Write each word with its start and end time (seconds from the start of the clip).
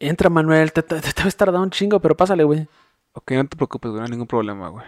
Entra, 0.00 0.30
Manuel, 0.30 0.72
te, 0.72 0.82
te, 0.82 1.00
te, 1.00 1.12
te 1.12 1.22
vas 1.22 1.34
a 1.34 1.36
tardar 1.36 1.60
un 1.60 1.70
chingo, 1.70 2.00
pero 2.00 2.16
pásale, 2.16 2.42
güey. 2.42 2.66
Ok, 3.12 3.32
no 3.32 3.46
te 3.46 3.56
preocupes, 3.56 3.90
güey, 3.90 4.00
no 4.00 4.06
hay 4.06 4.10
ningún 4.10 4.26
problema, 4.26 4.68
güey. 4.68 4.84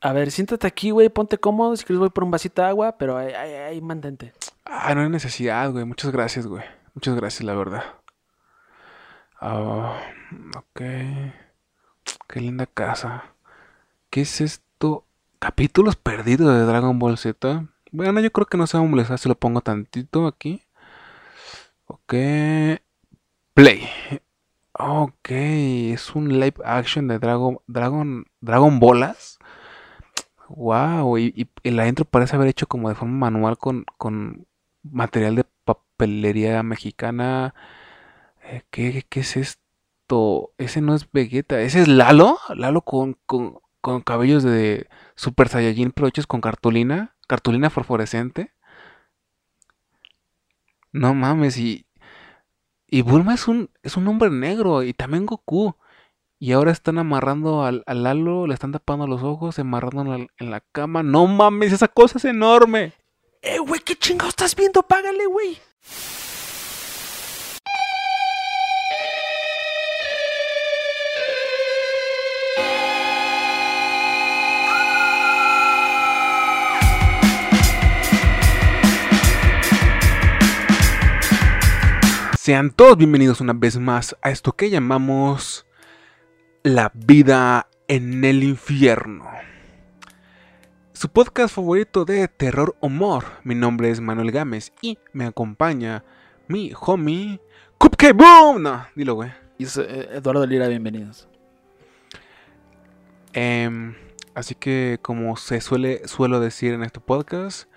A 0.00 0.12
ver, 0.12 0.30
siéntate 0.30 0.66
aquí, 0.66 0.90
güey, 0.90 1.08
ponte 1.08 1.38
cómodo. 1.38 1.74
Si 1.76 1.84
quieres 1.84 1.98
voy 1.98 2.10
por 2.10 2.24
un 2.24 2.30
vasito 2.30 2.62
de 2.62 2.68
agua, 2.68 2.96
pero 2.98 3.16
ahí, 3.16 3.32
ahí, 3.32 3.52
ahí 3.54 3.80
mantente. 3.80 4.32
Ah, 4.64 4.94
no 4.94 5.00
hay 5.00 5.08
necesidad, 5.08 5.72
güey. 5.72 5.84
Muchas 5.84 6.12
gracias, 6.12 6.46
güey. 6.46 6.62
Muchas 6.94 7.16
gracias, 7.16 7.44
la 7.44 7.54
verdad. 7.54 7.82
Ah, 9.40 9.98
ok. 10.56 10.80
Qué 12.28 12.40
linda 12.40 12.66
casa. 12.66 13.24
¿Qué 14.10 14.22
es 14.22 14.40
esto? 14.40 15.04
Capítulos 15.38 15.96
perdidos 15.96 16.54
de 16.54 16.64
Dragon 16.64 16.98
Ball 16.98 17.16
Z. 17.18 17.66
Bueno, 17.92 18.20
yo 18.20 18.30
creo 18.30 18.46
que 18.46 18.58
no 18.58 18.66
se 18.66 18.76
va 18.76 18.84
a 18.84 18.86
molestar 18.86 19.18
si 19.18 19.28
lo 19.28 19.36
pongo 19.36 19.62
tantito 19.62 20.26
aquí. 20.26 20.62
Ok. 21.86 22.14
Play. 23.58 23.88
Ok, 24.72 25.30
es 25.30 26.14
un 26.14 26.28
live 26.40 26.54
action 26.64 27.08
de 27.08 27.18
Dragon 27.18 27.58
Dragon 27.66 28.24
Dragon 28.40 28.78
Bolas. 28.78 29.38
Wow, 30.48 31.18
y, 31.18 31.32
y- 31.36 31.48
y 31.62 31.70
la 31.72 31.88
intro 31.88 32.04
parece 32.04 32.36
haber 32.36 32.48
hecho 32.48 32.66
como 32.66 32.88
de 32.88 32.94
forma 32.94 33.18
manual 33.30 33.58
con, 33.58 33.84
con 33.98 34.46
material 34.82 35.34
de 35.36 35.44
papelería 35.64 36.62
mexicana. 36.62 37.54
Eh, 38.44 38.62
¿qué, 38.70 39.04
qué 39.08 39.20
es 39.20 39.36
esto? 39.36 40.52
Ese 40.58 40.80
no 40.80 40.94
es 40.94 41.10
Vegeta, 41.12 41.60
ese 41.60 41.82
es 41.82 41.88
Lalo. 41.88 42.38
Lalo 42.54 42.82
con, 42.82 43.18
con, 43.26 43.60
con 43.80 44.02
cabellos 44.02 44.42
de 44.44 44.88
Super 45.16 45.48
Saiyajin, 45.48 45.92
pero 45.92 46.08
hechos 46.08 46.26
con 46.26 46.40
cartulina, 46.40 47.16
cartulina 47.28 47.70
fosforescente. 47.70 48.52
No 50.92 51.14
mames, 51.14 51.56
y, 51.58 51.86
y 52.88 53.02
Bulma 53.02 53.34
es 53.34 53.48
un, 53.48 53.70
es 53.82 53.96
un 53.96 54.08
hombre 54.08 54.30
negro, 54.30 54.82
y 54.82 54.92
también 54.94 55.26
Goku. 55.26 55.76
Y 56.40 56.52
ahora 56.52 56.70
están 56.70 56.98
amarrando 56.98 57.64
al, 57.64 57.82
al 57.86 58.04
Lalo, 58.04 58.46
le 58.46 58.54
están 58.54 58.70
tapando 58.72 59.06
los 59.06 59.22
ojos, 59.22 59.58
amarrando 59.58 60.02
en 60.02 60.08
la, 60.08 60.26
en 60.38 60.50
la 60.50 60.60
cama. 60.60 61.02
No 61.02 61.26
mames, 61.26 61.72
esa 61.72 61.88
cosa 61.88 62.18
es 62.18 62.24
enorme. 62.24 62.92
Eh, 63.42 63.58
güey, 63.58 63.80
¿qué 63.80 63.96
chingados 63.96 64.30
estás 64.30 64.54
viendo? 64.54 64.82
Págale, 64.82 65.26
güey. 65.26 65.58
Sean 82.48 82.70
todos 82.70 82.96
bienvenidos 82.96 83.42
una 83.42 83.52
vez 83.52 83.76
más 83.76 84.16
a 84.22 84.30
esto 84.30 84.56
que 84.56 84.70
llamamos 84.70 85.66
La 86.62 86.90
vida 86.94 87.68
en 87.88 88.24
el 88.24 88.42
infierno. 88.42 89.28
Su 90.94 91.10
podcast 91.10 91.54
favorito 91.54 92.06
de 92.06 92.26
terror 92.26 92.74
humor. 92.80 93.24
Mi 93.44 93.54
nombre 93.54 93.90
es 93.90 94.00
Manuel 94.00 94.30
Gámez 94.30 94.72
y 94.80 94.96
me 95.12 95.26
acompaña 95.26 96.04
mi 96.46 96.72
homie 96.80 97.38
Cupcake 97.76 98.16
Boom. 98.16 98.62
No, 98.62 98.86
dilo, 98.94 99.14
güey. 99.16 99.30
Eh, 99.58 100.08
Eduardo 100.12 100.46
Lira, 100.46 100.68
bienvenidos. 100.68 101.28
Em, 103.34 103.94
así 104.34 104.54
que 104.54 104.98
como 105.02 105.36
se 105.36 105.60
suele 105.60 106.08
suelo 106.08 106.40
decir 106.40 106.72
en 106.72 106.82
este 106.82 106.98
podcast, 106.98 107.68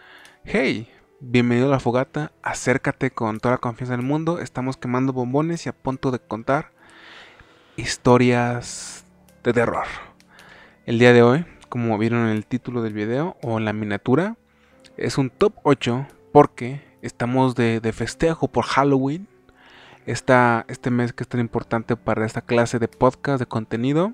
hey, 0.45 0.87
bienvenido 1.23 1.67
a 1.67 1.71
la 1.71 1.79
fogata, 1.79 2.31
acércate 2.41 3.11
con 3.11 3.39
toda 3.39 3.55
la 3.55 3.59
confianza 3.59 3.95
del 3.95 4.03
mundo, 4.03 4.39
estamos 4.39 4.75
quemando 4.75 5.13
bombones 5.13 5.67
y 5.67 5.69
a 5.69 5.71
punto 5.73 6.09
de 6.09 6.17
contar 6.17 6.71
historias 7.77 9.05
de 9.43 9.53
terror. 9.53 9.85
El 10.87 10.97
día 10.97 11.13
de 11.13 11.21
hoy, 11.21 11.45
como 11.69 11.95
vieron 11.99 12.25
en 12.25 12.35
el 12.35 12.47
título 12.47 12.81
del 12.81 12.93
video 12.93 13.37
o 13.43 13.59
en 13.59 13.65
la 13.65 13.73
miniatura, 13.73 14.35
es 14.97 15.19
un 15.19 15.29
top 15.29 15.53
8 15.61 16.07
porque 16.31 16.81
estamos 17.03 17.53
de, 17.53 17.79
de 17.79 17.93
festejo 17.93 18.47
por 18.47 18.65
Halloween. 18.65 19.27
Este 20.07 20.89
mes 20.89 21.13
que 21.13 21.23
es 21.23 21.27
tan 21.27 21.39
importante 21.39 21.95
para 21.95 22.25
esta 22.25 22.41
clase 22.41 22.79
de 22.79 22.87
podcast, 22.87 23.39
de 23.39 23.45
contenido. 23.45 24.13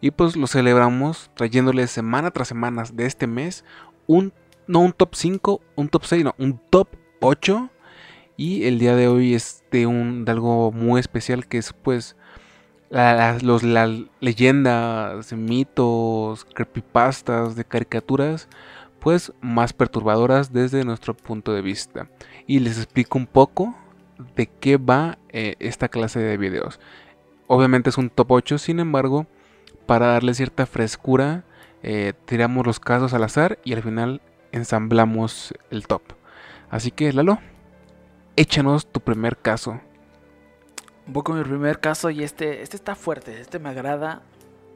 Y 0.00 0.10
pues 0.10 0.34
lo 0.34 0.48
celebramos 0.48 1.30
trayéndoles 1.34 1.92
semana 1.92 2.32
tras 2.32 2.48
semana 2.48 2.82
de 2.92 3.06
este 3.06 3.28
mes 3.28 3.64
un, 4.08 4.32
no 4.66 4.80
un 4.80 4.92
top 4.92 5.14
5, 5.14 5.60
un 5.76 5.88
top 5.88 6.04
6, 6.04 6.24
no, 6.24 6.34
un 6.38 6.60
top 6.70 6.88
8. 7.20 7.70
Y 8.36 8.64
el 8.64 8.78
día 8.78 8.94
de 8.94 9.08
hoy 9.08 9.34
es 9.34 9.64
de, 9.70 9.86
un, 9.86 10.24
de 10.24 10.32
algo 10.32 10.70
muy 10.70 11.00
especial 11.00 11.46
que 11.46 11.58
es 11.58 11.72
pues 11.72 12.16
los, 12.90 13.62
las 13.62 13.90
leyendas, 14.20 15.32
mitos, 15.32 16.44
creepypastas 16.44 17.56
de 17.56 17.64
caricaturas 17.64 18.48
pues 19.00 19.32
más 19.40 19.72
perturbadoras 19.72 20.52
desde 20.52 20.84
nuestro 20.84 21.14
punto 21.14 21.52
de 21.52 21.62
vista. 21.62 22.08
Y 22.46 22.58
les 22.58 22.76
explico 22.76 23.18
un 23.18 23.26
poco 23.26 23.76
de 24.34 24.46
qué 24.46 24.78
va 24.78 25.18
eh, 25.28 25.54
esta 25.60 25.88
clase 25.88 26.18
de 26.18 26.36
videos. 26.36 26.80
Obviamente 27.46 27.90
es 27.90 27.98
un 27.98 28.10
top 28.10 28.32
8, 28.32 28.58
sin 28.58 28.80
embargo, 28.80 29.26
para 29.86 30.08
darle 30.08 30.34
cierta 30.34 30.66
frescura, 30.66 31.44
eh, 31.84 32.14
tiramos 32.24 32.66
los 32.66 32.80
casos 32.80 33.14
al 33.14 33.22
azar 33.22 33.60
y 33.62 33.74
al 33.74 33.82
final 33.82 34.20
ensamblamos 34.58 35.54
el 35.70 35.86
top. 35.86 36.02
Así 36.70 36.90
que, 36.90 37.12
Lalo, 37.12 37.38
échanos 38.34 38.86
tu 38.86 39.00
primer 39.00 39.36
caso. 39.36 39.80
Un 41.06 41.12
poco 41.12 41.32
mi 41.32 41.44
primer 41.44 41.78
caso 41.78 42.10
y 42.10 42.22
este, 42.22 42.62
este 42.62 42.76
está 42.76 42.94
fuerte, 42.94 43.40
este 43.40 43.58
me 43.58 43.68
agrada 43.68 44.22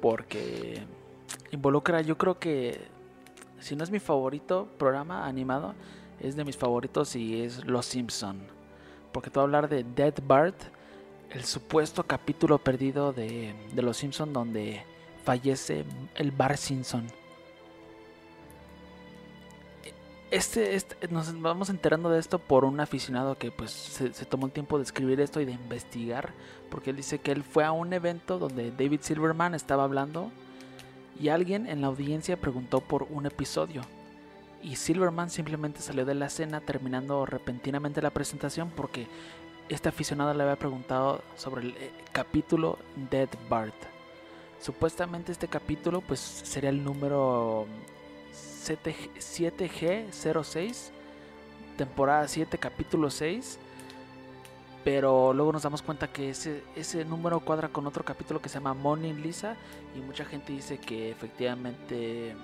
porque 0.00 0.82
involucra, 1.50 2.00
yo 2.00 2.16
creo 2.16 2.38
que 2.38 2.88
si 3.58 3.74
no 3.74 3.82
es 3.84 3.90
mi 3.90 3.98
favorito 3.98 4.68
programa 4.78 5.26
animado, 5.26 5.74
es 6.20 6.36
de 6.36 6.44
mis 6.44 6.56
favoritos 6.56 7.16
y 7.16 7.42
es 7.42 7.64
Los 7.64 7.86
Simpson. 7.86 8.40
Porque 9.12 9.28
te 9.28 9.34
voy 9.34 9.42
a 9.42 9.44
hablar 9.44 9.68
de 9.68 9.84
Dead 9.84 10.14
Bart, 10.24 10.56
el 11.30 11.44
supuesto 11.44 12.04
capítulo 12.04 12.58
perdido 12.58 13.12
de, 13.12 13.54
de 13.72 13.82
Los 13.82 13.96
Simpson 13.96 14.32
donde 14.32 14.84
fallece 15.24 15.84
el 16.14 16.30
Bart 16.30 16.56
Simpson. 16.56 17.06
Este, 20.30 20.76
este- 20.76 21.08
nos 21.08 21.40
vamos 21.40 21.70
enterando 21.70 22.08
de 22.08 22.20
esto 22.20 22.38
por 22.38 22.64
un 22.64 22.78
aficionado 22.78 23.36
que 23.36 23.50
pues 23.50 23.72
se, 23.72 24.10
tomó 24.26 24.46
el 24.46 24.52
tiempo 24.52 24.78
de 24.78 24.84
escribir 24.84 25.20
esto 25.20 25.40
y 25.40 25.44
de 25.44 25.52
investigar, 25.52 26.32
porque 26.70 26.90
él 26.90 26.96
dice 26.96 27.18
que 27.18 27.32
él 27.32 27.42
fue 27.42 27.64
a 27.64 27.72
un 27.72 27.92
evento 27.92 28.38
donde 28.38 28.70
David 28.70 29.00
Silverman 29.02 29.54
estaba 29.56 29.82
hablando 29.82 30.30
y 31.18 31.30
alguien 31.30 31.66
en 31.66 31.80
la 31.80 31.88
audiencia 31.88 32.36
preguntó 32.40 32.80
por 32.80 33.08
un 33.10 33.26
episodio. 33.26 33.82
Y 34.62 34.76
Silverman 34.76 35.30
simplemente 35.30 35.80
salió 35.80 36.04
de 36.04 36.14
la 36.14 36.26
escena 36.26 36.60
terminando 36.60 37.26
repentinamente 37.26 38.00
la 38.00 38.10
presentación 38.10 38.70
porque 38.70 39.08
este 39.68 39.88
aficionado 39.88 40.32
le 40.32 40.44
había 40.44 40.56
preguntado 40.56 41.22
sobre 41.34 41.62
el 41.62 41.70
eh, 41.70 41.90
capítulo 42.12 42.78
Dead 43.10 43.28
Bart. 43.48 43.74
Supuestamente 44.60 45.32
este 45.32 45.48
capítulo 45.48 46.02
pues 46.02 46.20
sería 46.20 46.70
el 46.70 46.84
número 46.84 47.66
7G06, 48.60 50.90
temporada 51.76 52.28
7, 52.28 52.58
capítulo 52.58 53.10
6. 53.10 53.58
Pero 54.84 55.34
luego 55.34 55.52
nos 55.52 55.62
damos 55.62 55.82
cuenta 55.82 56.08
que 56.08 56.30
ese, 56.30 56.62
ese 56.74 57.04
número 57.04 57.40
cuadra 57.40 57.68
con 57.68 57.86
otro 57.86 58.04
capítulo 58.04 58.40
que 58.40 58.48
se 58.48 58.54
llama 58.54 58.74
Morning 58.74 59.14
Lisa. 59.14 59.56
Y 59.94 60.00
mucha 60.00 60.24
gente 60.24 60.52
dice 60.52 60.78
que 60.78 61.10
efectivamente 61.10 62.34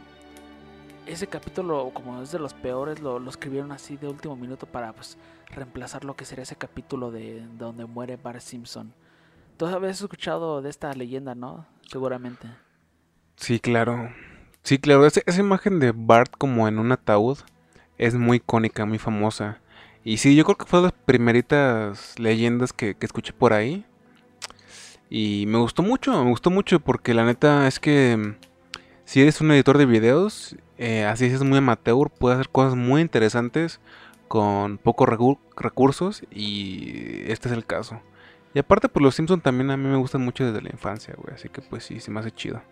ese 1.07 1.27
capítulo, 1.29 1.91
como 1.95 2.23
es 2.23 2.33
de 2.33 2.39
los 2.39 2.53
peores, 2.53 3.01
lo, 3.01 3.19
lo 3.19 3.31
escribieron 3.31 3.73
así 3.73 3.97
de 3.97 4.09
último 4.09 4.37
minuto 4.37 4.67
para 4.67 4.93
pues, 4.93 5.17
reemplazar 5.47 6.05
lo 6.05 6.15
que 6.15 6.25
sería 6.25 6.43
ese 6.43 6.57
capítulo 6.57 7.11
de 7.11 7.47
donde 7.57 7.87
muere 7.87 8.17
Bart 8.17 8.41
Simpson. 8.41 8.93
Tú 9.57 9.67
habías 9.67 10.01
escuchado 10.01 10.61
de 10.61 10.69
esta 10.69 10.93
leyenda, 10.93 11.35
¿no? 11.35 11.67
Seguramente. 11.89 12.49
Sí, 13.37 13.61
claro. 13.61 14.11
Sí, 14.67 14.79
claro. 14.79 15.07
esa 15.07 15.23
imagen 15.41 15.79
de 15.79 15.93
Bart 15.95 16.33
como 16.37 16.67
en 16.67 16.81
un 16.81 16.91
ataúd 16.91 17.39
es 17.99 18.15
muy 18.17 18.39
icónica, 18.39 18.85
muy 18.85 18.99
famosa. 18.99 19.61
Y 20.03 20.17
sí, 20.17 20.35
yo 20.35 20.45
creo 20.45 20.57
que 20.59 20.67
fue 20.67 20.81
de 20.81 20.85
las 20.87 20.93
primeritas 20.93 22.19
leyendas 22.19 22.73
que, 22.73 22.97
que 22.97 23.07
escuché 23.07 23.33
por 23.33 23.53
ahí. 23.53 23.85
Y 25.09 25.45
me 25.47 25.59
gustó 25.59 25.83
mucho, 25.83 26.13
me 26.25 26.31
gustó 26.31 26.51
mucho 26.51 26.81
porque 26.81 27.15
la 27.15 27.25
neta 27.25 27.69
es 27.69 27.79
que 27.79 28.17
mm, 28.17 28.35
si 29.05 29.21
eres 29.23 29.41
un 29.41 29.53
editor 29.53 29.79
de 29.79 29.87
videos, 29.87 30.57
eh, 30.79 31.05
así 31.05 31.27
es 31.27 31.43
muy 31.45 31.59
amateur, 31.59 32.11
puedes 32.11 32.39
hacer 32.41 32.51
cosas 32.51 32.75
muy 32.75 33.03
interesantes 33.03 33.81
con 34.29 34.79
pocos 34.79 35.09
recu- 35.09 35.39
recursos 35.57 36.25
y 36.31 37.23
este 37.31 37.49
es 37.49 37.55
el 37.55 37.65
caso. 37.65 38.01
Y 38.55 38.59
aparte, 38.59 38.89
pues 38.89 39.03
los 39.03 39.15
Simpson 39.15 39.41
también 39.41 39.71
a 39.71 39.77
mí 39.77 39.89
me 39.89 39.97
gustan 39.97 40.23
mucho 40.23 40.45
desde 40.45 40.63
la 40.63 40.71
infancia, 40.71 41.15
güey. 41.17 41.35
Así 41.35 41.49
que 41.51 41.63
pues 41.63 41.85
sí, 41.85 42.01
se 42.01 42.11
me 42.11 42.21
hace 42.21 42.33
chido. 42.33 42.63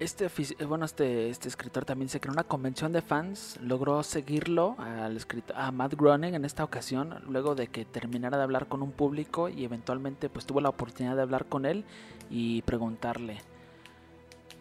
Este, 0.00 0.24
eh, 0.24 0.64
bueno, 0.64 0.86
este, 0.86 1.28
este 1.28 1.46
escritor 1.46 1.84
también 1.84 2.08
se 2.08 2.20
creó 2.20 2.32
una 2.32 2.42
convención 2.42 2.90
de 2.90 3.02
fans, 3.02 3.58
logró 3.62 4.02
seguirlo 4.02 4.74
al 4.78 5.14
escritor, 5.18 5.54
a 5.54 5.70
Matt 5.72 5.92
Groening 5.92 6.32
en 6.32 6.46
esta 6.46 6.64
ocasión, 6.64 7.22
luego 7.28 7.54
de 7.54 7.66
que 7.66 7.84
terminara 7.84 8.38
de 8.38 8.44
hablar 8.44 8.66
con 8.66 8.82
un 8.82 8.92
público 8.92 9.50
y 9.50 9.62
eventualmente 9.62 10.30
pues 10.30 10.46
tuvo 10.46 10.62
la 10.62 10.70
oportunidad 10.70 11.16
de 11.16 11.22
hablar 11.22 11.44
con 11.44 11.66
él 11.66 11.84
y 12.30 12.62
preguntarle. 12.62 13.42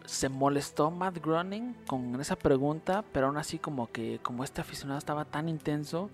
Se 0.03 0.27
molestó 0.27 0.91
Matt 0.91 1.23
Groening 1.23 1.73
con 1.87 2.19
esa 2.19 2.35
pregunta, 2.35 3.05
pero 3.13 3.27
aún 3.27 3.37
así 3.37 3.59
como 3.59 3.89
que 3.93 4.19
como 4.21 4.43
este 4.43 4.59
aficionado 4.59 4.97
estaba 4.99 5.23
tan 5.23 5.47
intenso, 5.47 6.09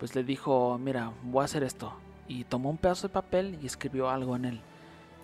pues 0.00 0.16
le 0.16 0.24
dijo, 0.24 0.78
mira, 0.78 1.12
voy 1.22 1.42
a 1.42 1.44
hacer 1.44 1.62
esto. 1.62 1.92
Y 2.26 2.42
tomó 2.42 2.70
un 2.70 2.78
pedazo 2.78 3.06
de 3.06 3.14
papel 3.14 3.56
y 3.62 3.66
escribió 3.66 4.10
algo 4.10 4.34
en 4.34 4.46
él. 4.46 4.60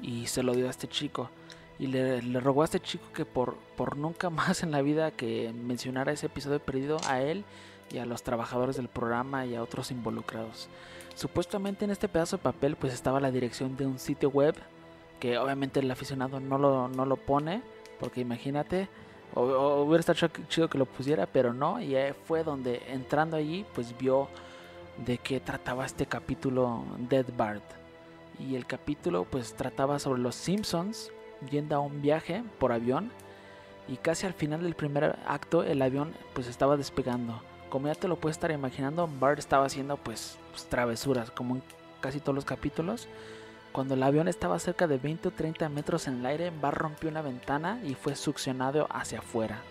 Y 0.00 0.26
se 0.26 0.44
lo 0.44 0.55
dio 0.55 0.69
a 0.69 0.70
este 0.70 0.87
chico 0.87 1.31
y 1.80 1.86
le, 1.86 2.20
rogó 2.40 2.62
a 2.62 2.66
este 2.66 2.78
chico 2.78 3.06
que 3.12 3.24
por, 3.24 3.56
por 3.76 3.96
nunca 3.96 4.28
más 4.30 4.62
en 4.62 4.70
la 4.70 4.82
vida 4.82 5.10
que 5.10 5.52
mencionara 5.52 6.12
ese 6.12 6.26
episodio 6.26 6.60
perdido 6.60 6.98
a 7.08 7.20
él 7.22 7.44
y 7.90 7.98
a 7.98 8.06
los 8.06 8.22
trabajadores 8.22 8.76
del 8.76 8.86
programa 8.88 9.46
y 9.46 9.56
a 9.56 9.62
otros 9.62 9.90
involucrados. 9.90 10.68
Supuestamente 11.16 11.84
en 11.84 11.90
este 11.90 12.06
pedazo 12.08 12.36
de 12.36 12.42
papel 12.42 12.76
pues 12.76 12.92
estaba 12.92 13.18
la 13.18 13.30
dirección 13.32 13.76
de 13.76 13.86
un 13.86 13.98
sitio 13.98 14.28
web 14.30 14.54
que 15.18 15.38
obviamente 15.38 15.80
el 15.80 15.90
aficionado 15.90 16.38
no 16.38 16.56
lo, 16.58 16.88
no 16.88 17.04
lo 17.06 17.16
pone 17.16 17.62
porque 17.98 18.20
imagínate, 18.20 18.88
o, 19.34 19.82
hubiera 19.82 20.00
estado 20.00 20.18
ch- 20.18 20.48
chido 20.48 20.68
que 20.70 20.78
lo 20.78 20.86
pusiera, 20.86 21.26
pero 21.26 21.52
no, 21.52 21.80
y 21.80 21.96
fue 22.26 22.44
donde 22.44 22.82
entrando 22.88 23.36
allí 23.36 23.64
pues 23.74 23.96
vio 23.98 24.28
de 25.04 25.18
qué 25.18 25.40
trataba 25.40 25.84
este 25.86 26.06
capítulo 26.06 26.84
Dead 27.08 27.26
Bart. 27.36 27.64
Y 28.38 28.54
el 28.54 28.66
capítulo 28.66 29.24
pues 29.24 29.54
trataba 29.54 29.98
sobre 29.98 30.20
los 30.20 30.34
Simpsons 30.34 31.10
yendo 31.50 31.76
a 31.76 31.81
un 31.81 32.02
viaje 32.02 32.42
por 32.58 32.72
avión 32.72 33.10
y 33.88 33.96
casi 33.96 34.26
al 34.26 34.34
final 34.34 34.62
del 34.62 34.75
primer 34.75 35.19
acto 35.26 35.62
el 35.62 35.82
avión 35.82 36.12
pues 36.34 36.46
estaba 36.46 36.76
despegando. 36.76 37.42
Como 37.69 37.87
ya 37.87 37.94
te 37.94 38.08
lo 38.08 38.16
puedes 38.16 38.37
estar 38.37 38.50
imaginando, 38.50 39.08
Bart 39.08 39.38
estaba 39.38 39.66
haciendo 39.66 39.96
pues, 39.96 40.38
pues, 40.50 40.66
travesuras 40.66 41.31
como 41.31 41.56
en 41.56 41.62
casi 42.00 42.20
todos 42.20 42.34
los 42.34 42.44
capítulos. 42.44 43.08
Cuando 43.72 43.94
el 43.94 44.02
avión 44.02 44.26
estaba 44.26 44.58
cerca 44.58 44.88
de 44.88 44.98
20 44.98 45.28
o 45.28 45.31
30 45.31 45.69
metros 45.69 46.08
en 46.08 46.19
el 46.19 46.26
aire, 46.26 46.50
Bart 46.50 46.76
rompió 46.76 47.08
una 47.08 47.22
ventana 47.22 47.81
y 47.84 47.94
fue 47.94 48.16
succionado 48.16 48.88
hacia 48.90 49.20
afuera. 49.20 49.62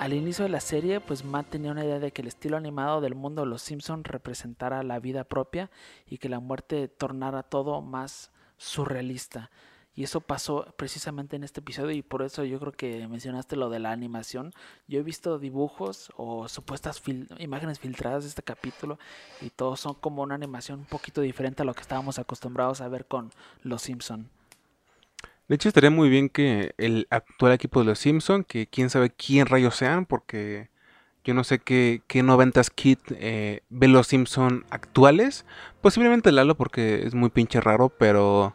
Al 0.00 0.14
inicio 0.14 0.44
de 0.44 0.48
la 0.48 0.60
serie, 0.60 0.98
pues 0.98 1.26
Matt 1.26 1.50
tenía 1.50 1.72
una 1.72 1.84
idea 1.84 1.98
de 1.98 2.10
que 2.10 2.22
el 2.22 2.28
estilo 2.28 2.56
animado 2.56 3.02
del 3.02 3.14
mundo 3.14 3.42
de 3.42 3.48
los 3.48 3.60
Simpsons 3.60 4.06
representara 4.06 4.82
la 4.82 4.98
vida 4.98 5.24
propia 5.24 5.70
y 6.06 6.16
que 6.16 6.30
la 6.30 6.40
muerte 6.40 6.88
tornara 6.88 7.42
todo 7.42 7.82
más 7.82 8.30
surrealista. 8.56 9.50
Y 9.94 10.04
eso 10.04 10.20
pasó 10.20 10.72
precisamente 10.76 11.36
en 11.36 11.44
este 11.44 11.60
episodio 11.60 11.90
y 11.90 12.02
por 12.02 12.22
eso 12.22 12.44
yo 12.44 12.58
creo 12.60 12.72
que 12.72 13.06
mencionaste 13.08 13.56
lo 13.56 13.70
de 13.70 13.80
la 13.80 13.90
animación. 13.90 14.52
Yo 14.86 15.00
he 15.00 15.02
visto 15.02 15.38
dibujos 15.38 16.12
o 16.16 16.48
supuestas 16.48 17.02
imágenes 17.38 17.80
filtradas 17.80 18.22
de 18.22 18.28
este 18.28 18.42
capítulo 18.42 18.98
y 19.40 19.50
todos 19.50 19.80
son 19.80 19.94
como 19.94 20.22
una 20.22 20.36
animación 20.36 20.80
un 20.80 20.86
poquito 20.86 21.20
diferente 21.20 21.62
a 21.62 21.64
lo 21.64 21.74
que 21.74 21.82
estábamos 21.82 22.18
acostumbrados 22.18 22.80
a 22.80 22.88
ver 22.88 23.06
con 23.06 23.30
Los 23.62 23.82
Simpson. 23.82 24.30
De 25.48 25.56
hecho, 25.56 25.68
estaría 25.68 25.90
muy 25.90 26.08
bien 26.08 26.28
que 26.28 26.74
el 26.78 27.08
actual 27.10 27.52
equipo 27.52 27.80
de 27.80 27.86
los 27.86 27.98
Simpson, 27.98 28.44
que 28.44 28.68
quién 28.68 28.88
sabe 28.88 29.10
quién 29.10 29.46
rayos 29.46 29.74
sean, 29.74 30.06
porque 30.06 30.70
yo 31.24 31.34
no 31.34 31.42
sé 31.42 31.58
qué, 31.58 32.02
qué 32.06 32.22
90s 32.22 32.70
Kid 32.72 32.98
eh, 33.10 33.62
ve 33.68 33.88
los 33.88 34.06
Simpson 34.06 34.64
actuales. 34.70 35.44
Posiblemente 35.80 36.30
Lalo, 36.30 36.56
porque 36.56 37.02
es 37.04 37.14
muy 37.14 37.30
pinche 37.30 37.60
raro, 37.60 37.88
pero 37.88 38.54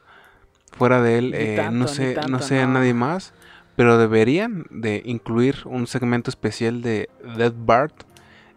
fuera 0.78 1.02
de 1.02 1.18
él, 1.18 1.34
eh, 1.34 1.56
tanto, 1.56 1.72
no 1.80 1.88
sé, 1.88 2.14
tanto, 2.14 2.30
no 2.30 2.40
sé 2.42 2.60
a 2.62 2.68
no. 2.68 2.74
nadie 2.74 2.94
más. 2.94 3.34
Pero 3.76 3.98
deberían 3.98 4.66
de 4.70 5.02
incluir 5.06 5.58
un 5.66 5.86
segmento 5.88 6.30
especial 6.30 6.82
de 6.82 7.10
Dead 7.38 7.54
Bart 7.56 8.04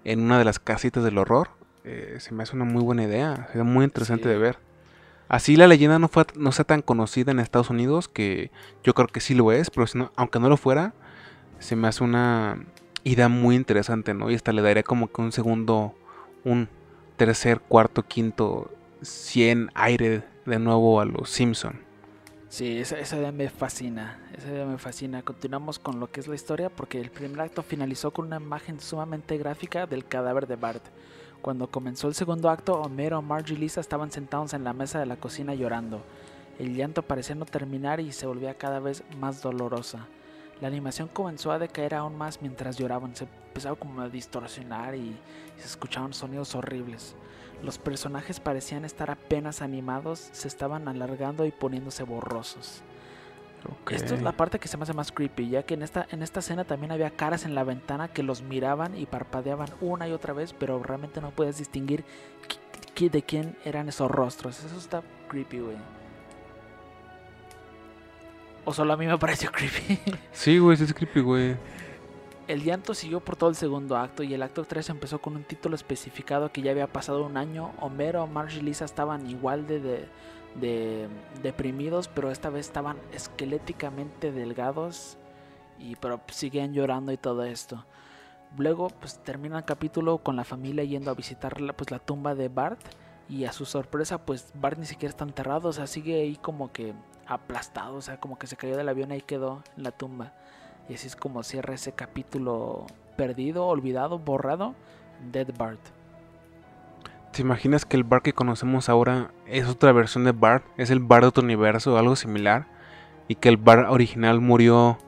en 0.05 0.20
una 0.20 0.38
de 0.38 0.44
las 0.44 0.59
casitas 0.61 1.03
del 1.03 1.19
horror. 1.19 1.49
Eh, 1.85 2.17
se 2.20 2.32
me 2.35 2.43
hace 2.44 2.55
una 2.55 2.65
muy 2.65 2.82
buena 2.82 3.03
idea, 3.05 3.47
sería 3.49 3.65
muy 3.65 3.85
interesante 3.85 4.25
Sí. 4.25 4.29
de 4.31 4.38
ver. 4.38 4.59
Así 5.29 5.56
la 5.56 5.67
leyenda 5.67 5.99
no 5.99 6.09
fue 6.09 6.25
no 6.37 6.53
sea 6.53 6.65
tan 6.65 6.82
conocida 6.82 7.32
en 7.32 7.41
Estados 7.41 7.69
Unidos, 7.70 8.09
que 8.09 8.50
yo 8.85 8.94
creo 8.94 9.09
que 9.09 9.21
sí 9.21 9.35
lo 9.35 9.50
es, 9.53 9.71
pero 9.71 9.87
si 9.87 9.99
no- 9.99 10.12
aunque 10.17 10.38
no 10.38 10.49
lo 10.49 10.56
fuera, 10.56 10.94
se 11.59 11.75
me 11.76 11.88
hace 11.88 12.05
una 12.05 12.64
idea 13.05 13.29
muy 13.29 13.56
interesante, 13.56 14.14
¿no? 14.14 14.31
Y 14.31 14.35
hasta 14.37 14.53
le 14.53 14.62
daría 14.62 14.82
como 14.85 15.11
que 15.12 15.21
un 15.21 15.32
segundo, 15.32 15.94
un 16.44 16.69
tercer, 17.17 17.61
cuarto, 17.61 18.05
quinto, 18.05 18.71
100 19.03 19.71
aire 19.75 20.23
de 20.47 20.59
nuevo 20.61 21.00
a 21.00 21.05
los 21.05 21.29
Simpson. 21.29 21.81
Sí, 22.50 22.79
esa, 22.79 22.99
idea 22.99 23.31
me 23.31 23.50
fascina, 23.50 24.19
esa 24.35 24.49
me 24.65 24.79
fascina. 24.79 25.23
Continuamos 25.23 25.79
con 25.79 26.00
lo 26.00 26.11
que 26.11 26.21
es 26.21 26.29
la 26.29 26.35
historia 26.35 26.71
porque 26.71 26.99
el 26.99 27.11
primer 27.11 27.43
acto 27.43 27.62
finalizó 27.62 28.11
con 28.11 28.27
una 28.27 28.37
imagen 28.37 28.81
sumamente 28.81 29.37
gráfica 29.37 29.87
del 29.87 30.06
cadáver 30.06 30.47
de 30.47 30.56
Bart. 30.56 30.83
Cuando 31.43 31.71
comenzó 31.71 32.09
el 32.09 32.15
segundo 32.15 32.49
acto, 32.49 32.81
Homero, 32.81 33.21
Marge 33.21 33.53
y 33.53 33.56
Lisa 33.59 33.83
estaban 33.83 34.11
sentados 34.11 34.55
en 34.55 34.65
la 34.65 34.73
mesa 34.73 34.99
de 34.99 35.05
la 35.05 35.17
cocina 35.17 35.55
llorando. 35.55 36.03
El 36.59 36.75
llanto 36.75 37.03
parecía 37.03 37.35
no 37.35 37.45
terminar 37.45 38.00
y 38.00 38.12
se 38.12 38.27
volvía 38.27 38.55
cada 38.55 38.81
vez 38.81 39.05
más 39.21 39.43
dolorosa. 39.43 40.06
La 40.62 40.69
animación 40.69 41.09
comenzó 41.09 41.53
a 41.53 41.59
decaer 41.59 41.95
aún 41.95 42.17
más 42.17 42.41
mientras 42.41 42.79
lloraban, 42.79 43.15
se 43.15 43.25
empezaba 43.25 43.77
como 43.77 44.00
a 44.00 44.09
distorsionar 44.09 44.95
y 44.95 45.15
se 45.59 45.67
escuchaban 45.67 46.15
sonidos 46.15 46.55
horribles. 46.55 47.15
Los 47.63 47.79
personajes 47.79 48.41
parecían 48.41 48.85
estar 48.85 49.11
apenas 49.11 49.63
animados, 49.63 50.29
se 50.33 50.49
estaban 50.49 50.89
alargando 50.89 51.45
y 51.45 51.51
poniéndose 51.51 52.05
borrosos. 52.05 52.83
Esto 53.91 54.15
es 54.15 54.23
la 54.23 54.33
parte 54.33 54.61
que 54.61 54.69
se 54.69 54.77
me 54.77 54.85
hace 54.85 54.93
más 54.93 55.11
creepy, 55.11 55.49
ya 55.49 55.65
que 55.65 55.75
en 55.75 55.83
esta, 55.83 56.07
en 56.11 56.23
esta 56.23 56.41
escena 56.41 56.65
también 56.65 56.93
había 56.93 57.11
caras 57.11 57.45
en 57.45 57.57
la 57.57 57.65
ventana 57.65 58.09
que 58.09 58.23
los 58.23 58.43
miraban 58.43 58.97
y 58.97 59.07
parpadeaban 59.07 59.71
una 59.81 60.07
y 60.07 60.13
otra 60.13 60.33
vez, 60.33 60.55
pero 60.57 60.81
realmente 60.81 61.21
no 61.21 61.33
puedes 61.33 61.59
distinguir 61.59 62.05
de 63.07 63.23
quién 63.23 63.57
eran 63.65 63.89
esos 63.89 64.11
rostros. 64.11 64.65
Eso 64.65 64.77
está 64.77 65.03
creepy, 65.29 65.61
güey. 65.61 65.77
O 68.65 68.75
solo 68.75 68.93
a 68.93 68.97
mí 68.97 69.07
me 69.07 69.17
pareció 69.19 69.53
creepy. 69.53 70.01
Sí, 70.33 70.59
güey, 70.59 70.77
sí 70.77 70.85
es 70.85 70.93
creepy, 70.93 71.21
güey. 71.21 71.57
El 72.49 72.65
llanto 72.65 72.95
siguió 72.95 73.21
por 73.21 73.37
todo 73.37 73.50
el 73.50 73.56
segundo 73.56 73.97
acto 73.97 74.23
y 74.23 74.33
el 74.33 74.43
acto 74.43 74.65
3 74.65 74.89
empezó 74.91 75.21
con 75.21 75.37
un 75.37 75.45
título 75.45 75.75
especificado 75.77 76.50
que 76.50 76.62
ya 76.62 76.71
había 76.71 76.87
pasado 76.91 77.25
un 77.25 77.37
año. 77.37 77.73
Homero, 77.79 78.27
Marge 78.27 78.59
y 78.59 78.62
Lisa 78.62 78.87
estaban 78.87 79.29
igual 79.29 79.67
de, 79.67 79.81
de- 79.81 80.09
de 80.59 81.09
deprimidos, 81.43 82.09
pero 82.09 82.31
esta 82.31 82.49
vez 82.49 82.67
estaban 82.67 82.97
esqueléticamente 83.12 84.33
delgados 84.33 85.19
y 85.79 85.95
pero 85.97 86.21
seguían 86.29 86.73
llorando 86.73 87.12
y 87.12 87.19
todo 87.19 87.45
esto. 87.45 87.85
Luego 88.56 88.89
pues 88.89 89.19
termina 89.23 89.59
el 89.59 89.65
capítulo 89.67 90.19
con 90.19 90.35
la 90.37 90.45
familia 90.45 90.85
yendo 90.85 91.11
a 91.11 91.14
visitar 91.14 91.61
la, 91.61 91.75
pues, 91.75 91.90
la 91.90 91.99
tumba 91.99 92.35
de 92.35 92.49
Bart 92.49 92.81
y 93.28 93.45
a 93.45 93.52
su 93.52 93.67
sorpresa 93.67 94.25
pues 94.25 94.50
Bart 94.55 94.78
ni 94.78 94.87
siquiera 94.87 95.11
está 95.11 95.25
enterrado, 95.25 95.69
o 95.69 95.73
sea, 95.75 95.87
sigue 95.87 96.23
ahí 96.23 96.37
como 96.37 96.73
que 96.73 96.95
aplastado, 97.26 97.97
o 97.97 98.00
sea, 98.00 98.19
como 98.19 98.38
que 98.38 98.47
se 98.47 98.57
cayó 98.57 98.75
del 98.75 98.88
avión 98.88 99.11
y 99.11 99.14
ahí 99.14 99.21
quedó 99.21 99.62
en 99.76 99.83
la 99.83 99.90
tumba. 99.93 100.33
Y 100.88 100.95
así 100.95 101.07
es 101.07 101.16
como 101.16 101.42
cierra 101.42 101.75
ese 101.75 101.92
capítulo 101.92 102.87
perdido, 103.16 103.66
olvidado, 103.66 104.18
borrado, 104.18 104.75
Dead 105.33 105.49
Bart. 105.59 105.80
¿Te 107.33 107.42
imaginas 107.42 107.85
que 107.85 107.97
el 107.97 108.04
Bart 108.04 108.25
que 108.25 108.33
conocemos 108.33 108.88
ahora 108.88 109.30
es 109.47 109.68
otra 109.68 109.92
versión 109.92 110.25
de 110.25 110.33
Bart? 110.33 110.64
¿Es 110.76 110.90
el 110.90 111.00
Bart 111.00 111.23
de 111.23 111.28
otro 111.28 111.45
universo 111.45 111.95
o 111.95 111.99
algo 111.99 112.16
similar? 112.16 112.66
¿Y 113.28 113.35
que 113.35 113.49
el 113.49 113.59
Bart 113.59 113.90
original 113.90 114.40
murió 114.40 114.99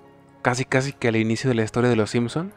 casi 0.43 0.65
casi 0.65 0.93
que 0.93 1.09
al 1.09 1.17
inicio 1.17 1.49
de 1.49 1.55
la 1.55 1.63
historia 1.63 1.89
de 1.89 1.97
los 1.97 2.11
Simpson? 2.11 2.53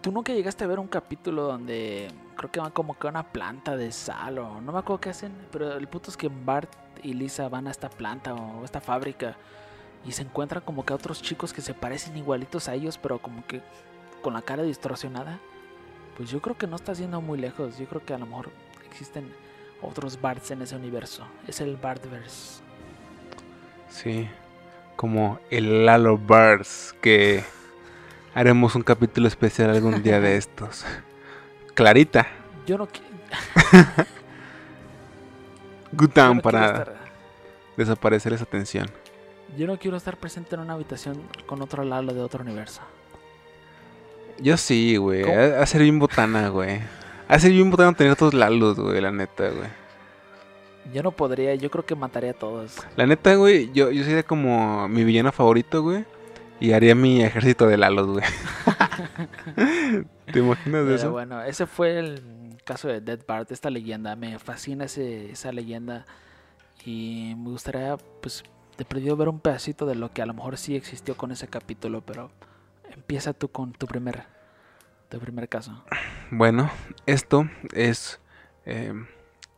¿Tú 0.00 0.10
nunca 0.10 0.32
llegaste 0.32 0.64
a 0.64 0.66
ver 0.66 0.80
un 0.80 0.88
capítulo 0.88 1.44
donde 1.44 2.08
creo 2.36 2.50
que 2.50 2.58
van 2.58 2.72
como 2.72 2.98
que 2.98 3.06
a 3.06 3.10
una 3.10 3.22
planta 3.22 3.76
de 3.76 3.92
sal 3.92 4.38
o 4.38 4.60
no 4.60 4.72
me 4.72 4.80
acuerdo 4.80 5.00
qué 5.00 5.10
hacen? 5.10 5.32
Pero 5.52 5.72
el 5.74 5.86
punto 5.86 6.10
es 6.10 6.16
que 6.16 6.28
Bart 6.28 6.68
y 7.04 7.12
Lisa 7.12 7.48
van 7.48 7.68
a 7.68 7.70
esta 7.70 7.88
planta 7.88 8.34
o 8.34 8.64
esta 8.64 8.80
fábrica 8.80 9.36
y 10.04 10.12
se 10.12 10.22
encuentran 10.22 10.62
como 10.64 10.84
que 10.84 10.92
a 10.92 10.96
otros 10.96 11.22
chicos 11.22 11.52
que 11.52 11.60
se 11.60 11.74
parecen 11.74 12.16
igualitos 12.16 12.68
a 12.68 12.74
ellos, 12.74 12.98
pero 12.98 13.18
como 13.18 13.46
que 13.46 13.60
con 14.22 14.34
la 14.34 14.42
cara 14.42 14.62
distorsionada. 14.62 15.38
Pues 16.16 16.30
yo 16.30 16.40
creo 16.42 16.56
que 16.58 16.66
no 16.66 16.76
está 16.76 16.92
yendo 16.92 17.20
muy 17.20 17.38
lejos. 17.38 17.78
Yo 17.78 17.86
creo 17.86 18.04
que 18.04 18.12
a 18.14 18.18
lo 18.18 18.26
mejor 18.26 18.50
existen 18.86 19.32
otros 19.80 20.20
Barts 20.20 20.50
en 20.50 20.62
ese 20.62 20.76
universo. 20.76 21.26
Es 21.48 21.60
el 21.60 21.76
Bartverse. 21.76 22.60
Sí, 23.88 24.28
como 24.96 25.38
el 25.50 25.86
Lalo 25.86 26.18
Bars, 26.18 26.94
que 27.00 27.44
haremos 28.34 28.74
un 28.74 28.82
capítulo 28.82 29.28
especial 29.28 29.70
algún 29.70 30.02
día 30.02 30.20
de 30.20 30.36
estos. 30.38 30.84
Clarita, 31.74 32.26
Yo 32.66 32.76
no, 32.78 32.86
qui- 32.88 33.02
good 35.92 36.10
time 36.10 36.34
no 36.36 36.42
quiero 36.42 36.42
para 36.42 36.94
desaparecer 37.76 38.32
esa 38.32 38.44
tensión. 38.44 38.90
Yo 39.56 39.66
no 39.66 39.78
quiero 39.78 39.96
estar 39.96 40.16
presente 40.16 40.54
en 40.54 40.62
una 40.62 40.74
habitación 40.74 41.20
con 41.46 41.62
otro 41.62 41.84
Lalo 41.84 42.12
de 42.14 42.20
otro 42.20 42.42
universo. 42.42 42.80
Yo 44.40 44.56
sí, 44.56 44.96
güey, 44.96 45.22
¿Cómo? 45.22 45.34
a, 45.38 45.62
a 45.62 45.66
ser 45.66 45.82
bien 45.82 45.98
botana, 45.98 46.48
güey. 46.48 46.80
A 47.28 47.38
ser 47.38 47.52
bien 47.52 47.70
botana 47.70 47.92
tener 47.94 48.16
todos 48.16 48.34
Lalos, 48.34 48.78
güey, 48.78 49.00
la 49.00 49.12
neta, 49.12 49.48
güey. 49.48 49.68
Yo 50.92 51.02
no 51.02 51.12
podría, 51.12 51.54
yo 51.54 51.70
creo 51.70 51.86
que 51.86 51.94
mataría 51.94 52.32
a 52.32 52.34
todos. 52.34 52.76
La 52.96 53.06
neta, 53.06 53.34
güey, 53.36 53.70
yo, 53.72 53.90
yo 53.90 54.02
sería 54.04 54.22
como 54.24 54.88
mi 54.88 55.04
villano 55.04 55.30
favorito, 55.32 55.82
güey. 55.82 56.04
Y 56.60 56.72
haría 56.72 56.94
mi 56.94 57.22
ejército 57.22 57.66
de 57.66 57.76
Lalos, 57.76 58.06
güey. 58.08 58.24
¿Te 60.32 60.38
imaginas 60.38 60.82
Pero 60.84 60.94
eso? 60.94 61.10
bueno, 61.10 61.42
ese 61.42 61.66
fue 61.66 61.98
el 61.98 62.22
caso 62.64 62.88
de 62.88 63.00
Dead 63.00 63.20
Bart, 63.26 63.50
esta 63.52 63.70
leyenda. 63.70 64.16
Me 64.16 64.38
fascina 64.38 64.84
ese, 64.84 65.30
esa 65.30 65.52
leyenda. 65.52 66.04
Y 66.84 67.34
me 67.36 67.50
gustaría, 67.50 67.96
pues, 68.20 68.42
perdido 68.84 69.16
ver 69.16 69.28
un 69.28 69.40
pedacito 69.40 69.86
de 69.86 69.94
lo 69.94 70.12
que 70.12 70.22
a 70.22 70.26
lo 70.26 70.34
mejor 70.34 70.56
sí 70.58 70.76
existió 70.76 71.16
con 71.16 71.30
ese 71.32 71.48
capítulo. 71.48 72.00
Pero 72.02 72.30
empieza 72.90 73.32
tú 73.32 73.48
con 73.50 73.72
tu 73.72 73.86
primer, 73.86 74.24
tu 75.08 75.18
primer 75.18 75.48
caso. 75.48 75.84
Bueno, 76.30 76.70
esto 77.06 77.48
es 77.72 78.20
eh, 78.64 78.92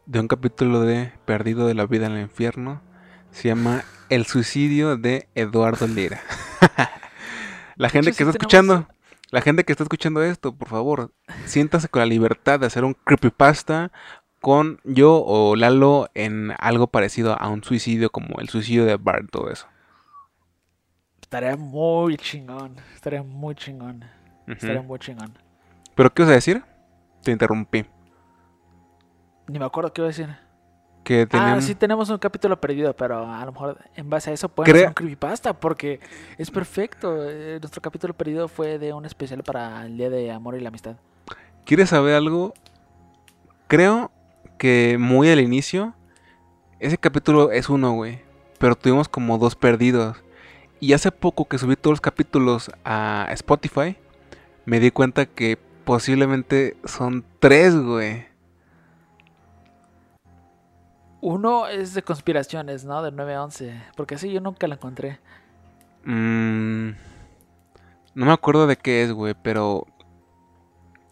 de 0.07 0.21
un 0.21 0.29
capítulo 0.29 0.81
de 0.83 1.13
Perdido 1.25 1.67
de 1.67 1.75
la 1.75 1.87
vida 1.87 2.07
en 2.07 2.13
el 2.13 2.23
infierno. 2.23 2.83
Se 3.31 3.49
llama 3.49 3.83
El 4.11 4.27
suicidio 4.27 4.97
de 4.97 5.29
Eduardo 5.35 5.87
Lira. 5.89 6.21
la 7.77 7.89
gente 7.89 8.11
hecho, 8.11 8.19
que 8.19 8.25
sí 8.25 8.31
está 8.31 8.39
tenemos- 8.39 8.43
escuchando, 8.43 8.89
la 9.31 9.41
gente 9.41 9.65
que 9.65 9.73
está 9.73 9.83
escuchando 9.85 10.23
esto, 10.23 10.55
por 10.55 10.69
favor, 10.69 11.13
siéntase 11.45 11.89
con 11.89 12.01
la 12.01 12.07
libertad 12.07 12.61
de 12.61 12.67
hacer 12.67 12.85
un 12.85 12.95
creepypasta 12.95 13.91
con 14.45 14.79
yo 14.85 15.25
o 15.25 15.57
Lalo 15.57 16.11
en 16.13 16.53
algo 16.59 16.87
parecido 16.87 17.35
a 17.41 17.49
un 17.49 17.65
suicidio 17.65 18.11
como 18.11 18.41
el 18.41 18.51
suicidio 18.51 18.85
de 18.85 18.97
Bart, 18.97 19.31
todo 19.33 19.49
eso. 19.51 19.67
Estaría 21.23 21.57
muy 21.57 22.19
chingón. 22.19 22.77
Estaría 22.95 23.23
muy 23.23 23.55
chingón. 23.55 24.05
Estaría 24.47 24.83
muy 24.83 24.99
chingón. 24.99 25.33
¿Pero 25.95 26.13
qué 26.13 26.23
vas 26.23 26.31
a 26.31 26.35
decir? 26.35 26.63
Te 27.23 27.31
interrumpí. 27.31 27.87
Ni 29.49 29.59
me 29.59 29.65
acuerdo 29.65 29.91
qué 29.95 30.03
iba 30.03 30.09
a 30.09 30.13
decir. 30.13 30.29
Que 31.05 31.27
tenían... 31.27 31.57
Ah, 31.57 31.61
sí 31.63 31.75
tenemos 31.75 32.11
un 32.11 32.19
capítulo 32.19 32.61
perdido, 32.61 32.95
pero 32.95 33.27
a 33.27 33.43
lo 33.47 33.53
mejor 33.53 33.79
en 33.95 34.11
base 34.11 34.29
a 34.29 34.35
eso 34.35 34.51
pueden 34.51 34.71
Crea- 34.71 34.81
hacer 34.83 34.89
un 34.89 34.95
creepypasta 34.95 35.55
porque 35.55 36.01
es 36.37 36.51
perfecto. 36.51 37.31
Eh, 37.31 37.59
nuestro 37.63 37.81
capítulo 37.81 38.13
perdido 38.13 38.47
fue 38.47 38.79
de 38.79 38.93
un 38.93 39.07
especial 39.07 39.43
para 39.43 39.87
el 39.87 39.97
Día 39.97 40.11
de 40.11 40.31
Amor 40.31 40.55
y 40.55 40.61
la 40.61 40.69
Amistad. 40.69 40.97
¿Quieres 41.65 41.89
saber 41.89 42.15
algo? 42.15 42.53
Creo 43.69 44.11
que 44.59 44.97
muy 44.99 45.31
al 45.31 45.41
inicio, 45.41 45.95
ese 46.81 46.99
capítulo 46.99 47.51
es 47.51 47.69
uno, 47.69 47.93
güey. 47.93 48.21
Pero 48.59 48.77
tuvimos 48.77 49.09
como 49.09 49.39
dos 49.39 49.57
perdidos. 49.57 50.17
Y 50.81 50.93
hace 50.93 51.11
poco 51.11 51.47
que 51.47 51.59
subí 51.59 51.77
todos 51.77 51.93
los 51.93 52.01
capítulos 52.01 52.71
a 52.85 53.27
Spotify, 53.31 53.97
me 54.67 54.81
di 54.81 54.91
cuenta 54.91 55.27
que 55.27 55.59
posiblemente 55.85 56.77
son 56.85 57.25
tres, 57.39 57.77
güey. 57.77 58.27
Uno 61.21 61.69
es 61.69 61.95
de 61.95 62.03
conspiraciones, 62.03 62.85
¿no? 62.85 63.03
De 63.03 63.11
9-11. 63.11 63.83
Porque 63.97 64.17
así 64.17 64.31
yo 64.31 64.41
nunca 64.41 64.69
la 64.69 64.75
encontré. 64.75 65.21
Mm, 66.05 66.91
no 68.15 68.27
me 68.27 68.33
acuerdo 68.33 68.67
de 68.67 68.77
qué 68.77 69.03
es, 69.03 69.13
güey, 69.13 69.35
pero 69.43 69.87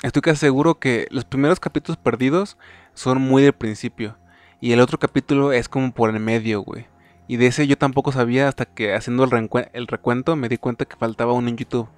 estoy 0.03 0.21
casi 0.21 0.37
seguro 0.37 0.79
que 0.79 1.09
los 1.11 1.25
primeros 1.25 1.61
capítulos 1.61 1.97
perdidos 1.97 2.59
son 2.95 3.21
muy 3.21 3.43
del 3.43 3.53
principio. 3.53 4.17
Y 4.61 4.73
el 4.73 4.81
otro 4.81 4.99
capítulo 4.99 5.53
es 5.53 5.69
como 5.69 5.93
por 5.93 6.11
el 6.11 6.21
medio, 6.21 6.63
güey. 6.63 6.87
Y 7.27 7.37
de 7.37 7.47
ese 7.47 7.67
yo 7.67 7.77
tampoco 7.79 8.13
sabía 8.13 8.49
hasta 8.49 8.65
que 8.65 8.95
haciendo 8.95 9.25
el, 9.25 9.87
recuento 9.89 10.37
me 10.37 10.49
di 10.49 10.59
cuenta 10.59 10.85
que 10.85 10.97
faltaba 10.97 11.33
uno 11.33 11.49
en 11.49 11.57
YouTube. 11.57 11.89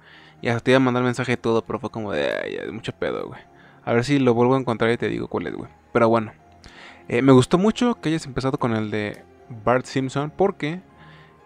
Y 0.41 0.49
hasta 0.49 0.61
te 0.61 0.71
iba 0.71 0.77
a 0.77 0.79
mandar 0.79 1.03
mensaje 1.03 1.33
y 1.33 1.37
todo, 1.37 1.63
pero 1.63 1.79
fue 1.79 1.89
como 1.89 2.11
de, 2.11 2.31
ay, 2.33 2.71
mucho 2.71 2.91
pedo, 2.93 3.27
güey. 3.27 3.41
A 3.83 3.93
ver 3.93 4.03
si 4.03 4.19
lo 4.19 4.33
vuelvo 4.33 4.55
a 4.55 4.59
encontrar 4.59 4.91
y 4.91 4.97
te 4.97 5.09
digo 5.09 5.27
cuál 5.27 5.47
es, 5.47 5.53
güey. 5.53 5.69
Pero 5.93 6.09
bueno, 6.09 6.33
Eh, 7.07 7.21
me 7.21 7.33
gustó 7.33 7.59
mucho 7.59 7.95
que 8.01 8.09
hayas 8.09 8.25
empezado 8.25 8.57
con 8.57 8.73
el 8.75 8.89
de 8.89 9.23
Bart 9.63 9.85
Simpson 9.85 10.31
porque 10.35 10.81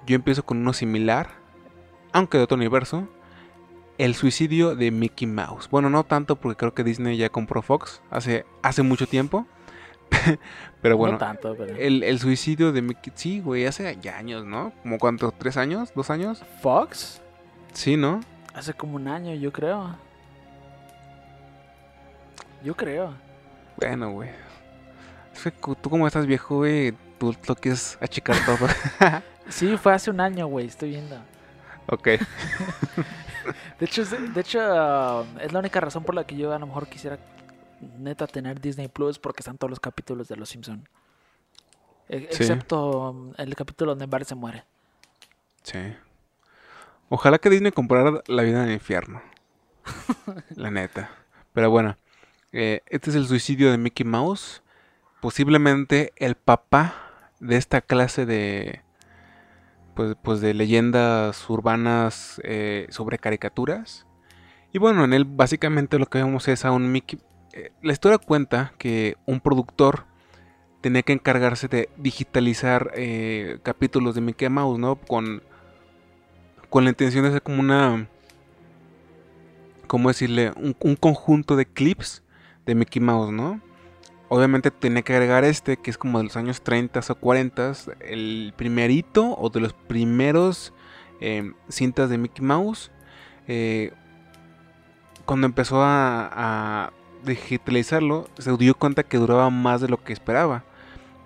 yo 0.08 0.16
empiezo 0.16 0.46
con 0.46 0.60
uno 0.60 0.72
similar, 0.72 1.28
aunque 2.14 2.38
de 2.38 2.46
otro 2.46 2.56
universo. 2.56 3.10
El 4.00 4.16
suicidio 4.16 4.76
de 4.76 4.90
Mickey 4.92 5.28
Mouse. 5.28 5.70
Bueno, 5.70 5.90
no 5.92 6.04
tanto 6.04 6.36
porque 6.38 6.58
creo 6.58 6.74
que 6.74 6.84
Disney 6.84 7.18
ya 7.18 7.30
compró 7.30 7.62
Fox 7.62 8.02
hace, 8.10 8.46
hace 8.64 8.82
mucho 8.82 9.06
tiempo. 9.08 9.46
pero 10.82 10.98
bueno, 10.98 11.14
no 11.14 11.20
tanto, 11.20 11.54
pero... 11.56 11.76
el, 11.76 12.02
el 12.04 12.18
suicidio 12.20 12.72
de 12.72 12.82
Mickey... 12.82 13.12
Sí, 13.16 13.42
güey, 13.42 13.66
hace 13.68 13.96
ya 14.02 14.18
años, 14.18 14.44
¿no? 14.46 14.72
¿Como 14.82 14.98
cuánto? 14.98 15.32
¿Tres 15.32 15.58
años? 15.58 15.92
¿Dos 15.94 16.10
años? 16.10 16.42
Fox, 16.64 17.22
Sí, 17.74 17.96
¿no? 17.98 18.22
hace 18.56 18.74
como 18.74 18.96
un 18.96 19.08
año, 19.08 19.36
yo 19.36 19.52
creo. 19.54 19.96
Yo 22.64 22.76
creo. 22.76 23.14
Bueno, 23.78 24.12
güey. 24.12 24.30
Es 25.34 25.44
que 25.44 25.52
cu- 25.52 25.76
tú 25.76 25.90
como 25.90 26.08
estás 26.08 26.26
viejo, 26.26 26.58
güey, 26.58 26.94
tú 27.20 27.36
lo 27.48 27.56
quieres 27.56 27.98
achicar 28.02 28.36
todo. 28.46 28.68
Sí, 29.50 29.78
fue 29.78 29.94
hace 29.94 30.12
un 30.12 30.22
año, 30.22 30.46
güey, 30.46 30.68
estoy 30.68 30.90
viendo. 30.92 31.18
ok. 31.88 32.08
De 33.80 33.86
hecho, 33.86 34.02
es- 34.02 34.34
de 34.34 34.42
hecho 34.42 34.60
ah, 34.62 35.24
es 35.42 35.52
la 35.54 35.60
única 35.60 35.80
razón 35.80 36.04
por 36.04 36.16
la 36.16 36.26
que 36.26 36.36
yo 36.36 36.52
a 36.54 36.60
lo 36.60 36.68
mejor 36.68 36.88
quisiera 36.88 37.18
neta 37.98 38.28
tener 38.28 38.60
Disney 38.60 38.88
Plus 38.90 39.18
porque 39.20 39.40
están 39.42 39.58
todos 39.58 39.70
los 39.70 39.80
capítulos 39.80 40.28
de 40.28 40.36
Los 40.36 40.50
Simpson. 40.50 40.88
E- 42.10 42.28
Sí. 42.32 42.44
Excepto 42.44 43.12
um, 43.12 43.34
el 43.38 43.56
capítulo 43.56 43.92
donde 43.92 44.06
Bart 44.06 44.26
se 44.26 44.36
muere. 44.36 44.64
Sí. 45.64 45.80
Ojalá 47.10 47.38
que 47.40 47.50
Disney 47.50 47.72
comprara 47.72 48.22
la 48.28 48.44
vida 48.44 48.62
en 48.64 48.68
el 48.70 48.74
infierno. 48.74 49.22
la 50.56 50.70
neta. 50.72 51.10
Pero 51.54 51.70
bueno, 51.72 51.98
eh, 52.52 52.82
este 52.88 53.10
es 53.12 53.16
el 53.16 53.28
suicidio 53.28 53.72
de 53.72 53.78
Mickey 53.78 54.06
Mouse. 54.06 54.62
Posiblemente 55.22 56.14
el 56.18 56.36
papá 56.36 56.94
de 57.40 57.58
esta 57.58 57.82
clase 57.82 58.26
de. 58.26 58.82
Pues, 60.00 60.16
pues 60.22 60.40
de 60.40 60.54
leyendas 60.54 61.50
urbanas 61.50 62.40
eh, 62.46 62.88
sobre 62.90 63.20
caricaturas. 63.20 64.08
Y 64.72 64.80
bueno, 64.80 65.04
en 65.04 65.12
él 65.12 65.26
básicamente 65.26 66.00
lo 66.00 66.06
que 66.06 66.20
vemos 66.20 66.48
es 66.48 66.64
a 66.64 66.72
un 66.72 66.90
Mickey. 66.90 67.20
eh, 67.52 67.74
la 67.82 67.92
historia 67.92 68.18
cuenta 68.18 68.72
que 68.78 69.18
un 69.26 69.42
productor 69.42 70.06
tenía 70.80 71.02
que 71.02 71.12
encargarse 71.12 71.68
de 71.68 71.90
digitalizar 71.98 72.92
eh, 72.96 73.60
capítulos 73.62 74.16
de 74.16 74.22
Mickey 74.22 74.48
Mouse, 74.48 74.80
¿no? 74.80 74.96
Con, 74.96 75.44
con 76.70 76.86
la 76.86 76.92
intención 76.92 77.24
de 77.24 77.32
hacer 77.32 77.42
como 77.42 77.60
una, 77.60 78.08
¿cómo 79.86 80.08
decirle? 80.08 80.54
Un, 80.56 80.78
un 80.80 80.96
conjunto 80.96 81.58
de 81.58 81.66
clips 81.66 82.24
de 82.66 82.74
Mickey 82.74 83.02
Mouse, 83.02 83.34
¿no? 83.34 83.60
Obviamente 84.30 84.70
tenía 84.70 85.02
que 85.02 85.14
agregar 85.14 85.44
este, 85.44 85.78
que 85.78 85.90
es 85.90 85.98
como 85.98 86.20
de 86.20 86.26
los 86.26 86.38
años 86.38 86.62
30 86.62 87.02
o 87.10 87.16
40, 87.16 87.74
el 88.02 88.54
primerito 88.56 89.36
o 89.38 89.50
de 89.50 89.60
los 89.60 89.74
primeros 89.74 90.72
eh, 91.20 91.52
cintas 91.68 92.10
de 92.10 92.20
Mickey 92.20 92.46
Mouse. 92.46 92.92
Eh, 93.48 93.92
cuando 95.26 95.48
empezó 95.48 95.82
a, 95.82 96.30
a 96.32 96.94
digitalizarlo, 97.26 98.30
se 98.38 98.56
dio 98.58 98.76
cuenta 98.76 99.04
que 99.04 99.18
duraba 99.18 99.50
más 99.50 99.82
de 99.82 99.90
lo 99.90 100.04
que 100.04 100.14
esperaba. 100.14 100.64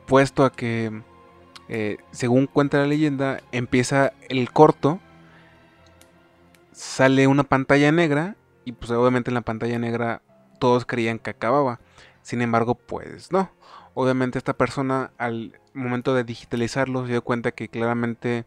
Puesto 0.07 0.45
a 0.45 0.51
que, 0.51 1.01
eh, 1.69 1.97
según 2.11 2.47
cuenta 2.47 2.79
la 2.79 2.87
leyenda, 2.87 3.41
empieza 3.51 4.13
el 4.29 4.51
corto, 4.51 4.99
sale 6.71 7.27
una 7.27 7.43
pantalla 7.43 7.91
negra 7.91 8.35
y 8.65 8.71
pues 8.71 8.91
obviamente 8.91 9.29
en 9.29 9.35
la 9.35 9.41
pantalla 9.41 9.77
negra 9.79 10.21
todos 10.59 10.85
creían 10.85 11.19
que 11.19 11.29
acababa. 11.29 11.79
Sin 12.23 12.41
embargo, 12.41 12.75
pues 12.75 13.31
no. 13.31 13.51
Obviamente 13.93 14.39
esta 14.39 14.53
persona 14.53 15.11
al 15.17 15.59
momento 15.73 16.15
de 16.15 16.23
digitalizarlo 16.23 17.05
se 17.05 17.11
dio 17.11 17.23
cuenta 17.23 17.51
que 17.51 17.69
claramente 17.69 18.45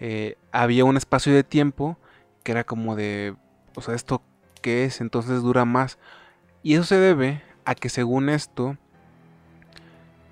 eh, 0.00 0.36
había 0.52 0.84
un 0.84 0.96
espacio 0.96 1.34
de 1.34 1.44
tiempo 1.44 1.98
que 2.42 2.52
era 2.52 2.64
como 2.64 2.96
de, 2.96 3.34
o 3.74 3.82
sea, 3.82 3.94
¿esto 3.94 4.22
qué 4.62 4.84
es? 4.84 5.00
Entonces 5.00 5.42
dura 5.42 5.64
más. 5.64 5.98
Y 6.62 6.74
eso 6.74 6.84
se 6.84 6.96
debe 6.96 7.42
a 7.64 7.74
que 7.74 7.88
según 7.88 8.28
esto, 8.28 8.78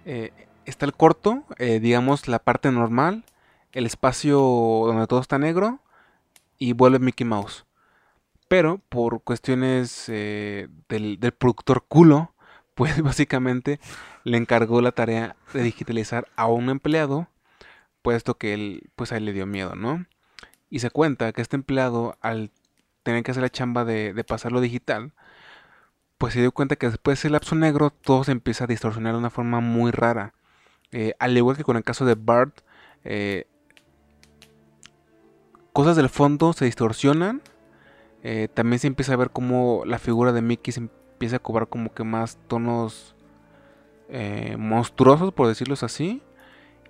eh, 0.06 0.32
está 0.64 0.86
el 0.86 0.94
corto, 0.94 1.44
eh, 1.58 1.80
digamos 1.80 2.28
la 2.28 2.38
parte 2.38 2.70
normal, 2.70 3.24
el 3.72 3.86
espacio 3.86 4.38
donde 4.38 5.06
todo 5.06 5.20
está 5.20 5.38
negro 5.38 5.80
y 6.58 6.72
vuelve 6.72 6.98
Mickey 7.00 7.26
Mouse. 7.26 7.66
Pero 8.46 8.78
por 8.88 9.22
cuestiones 9.22 10.06
del, 10.06 10.68
del 11.18 11.32
productor 11.32 11.84
culo, 11.88 12.33
pues 12.74 13.00
básicamente 13.02 13.80
le 14.24 14.36
encargó 14.36 14.80
la 14.80 14.92
tarea 14.92 15.36
de 15.52 15.62
digitalizar 15.62 16.26
a 16.36 16.46
un 16.46 16.68
empleado, 16.70 17.28
puesto 18.02 18.36
que 18.36 18.54
él, 18.54 18.90
pues 18.96 19.12
a 19.12 19.16
él 19.16 19.24
le 19.24 19.32
dio 19.32 19.46
miedo, 19.46 19.74
¿no? 19.74 20.06
Y 20.70 20.80
se 20.80 20.90
cuenta 20.90 21.32
que 21.32 21.42
este 21.42 21.56
empleado, 21.56 22.18
al 22.20 22.50
tener 23.02 23.22
que 23.22 23.30
hacer 23.30 23.42
la 23.42 23.50
chamba 23.50 23.84
de, 23.84 24.12
de 24.12 24.24
pasarlo 24.24 24.60
digital, 24.60 25.12
pues 26.18 26.34
se 26.34 26.40
dio 26.40 26.52
cuenta 26.52 26.76
que 26.76 26.88
después 26.88 27.16
de 27.16 27.20
ese 27.20 27.30
lapso 27.30 27.54
negro 27.54 27.90
todo 27.90 28.24
se 28.24 28.32
empieza 28.32 28.64
a 28.64 28.66
distorsionar 28.66 29.12
de 29.12 29.18
una 29.18 29.30
forma 29.30 29.60
muy 29.60 29.90
rara. 29.90 30.34
Eh, 30.92 31.14
al 31.18 31.36
igual 31.36 31.56
que 31.56 31.64
con 31.64 31.76
el 31.76 31.82
caso 31.82 32.04
de 32.04 32.14
Bart, 32.14 32.60
eh, 33.04 33.46
cosas 35.72 35.96
del 35.96 36.08
fondo 36.08 36.52
se 36.52 36.64
distorsionan. 36.64 37.42
Eh, 38.22 38.48
también 38.54 38.78
se 38.78 38.86
empieza 38.86 39.12
a 39.12 39.16
ver 39.16 39.30
como 39.30 39.82
la 39.84 39.98
figura 39.98 40.32
de 40.32 40.40
Mickey 40.40 40.72
se 40.72 40.88
empieza 41.24 41.36
a 41.36 41.38
cobrar 41.38 41.68
como 41.68 41.90
que 41.94 42.04
más 42.04 42.36
tonos 42.48 43.14
eh, 44.10 44.56
monstruosos, 44.58 45.32
por 45.32 45.48
decirlo 45.48 45.74
así. 45.80 46.20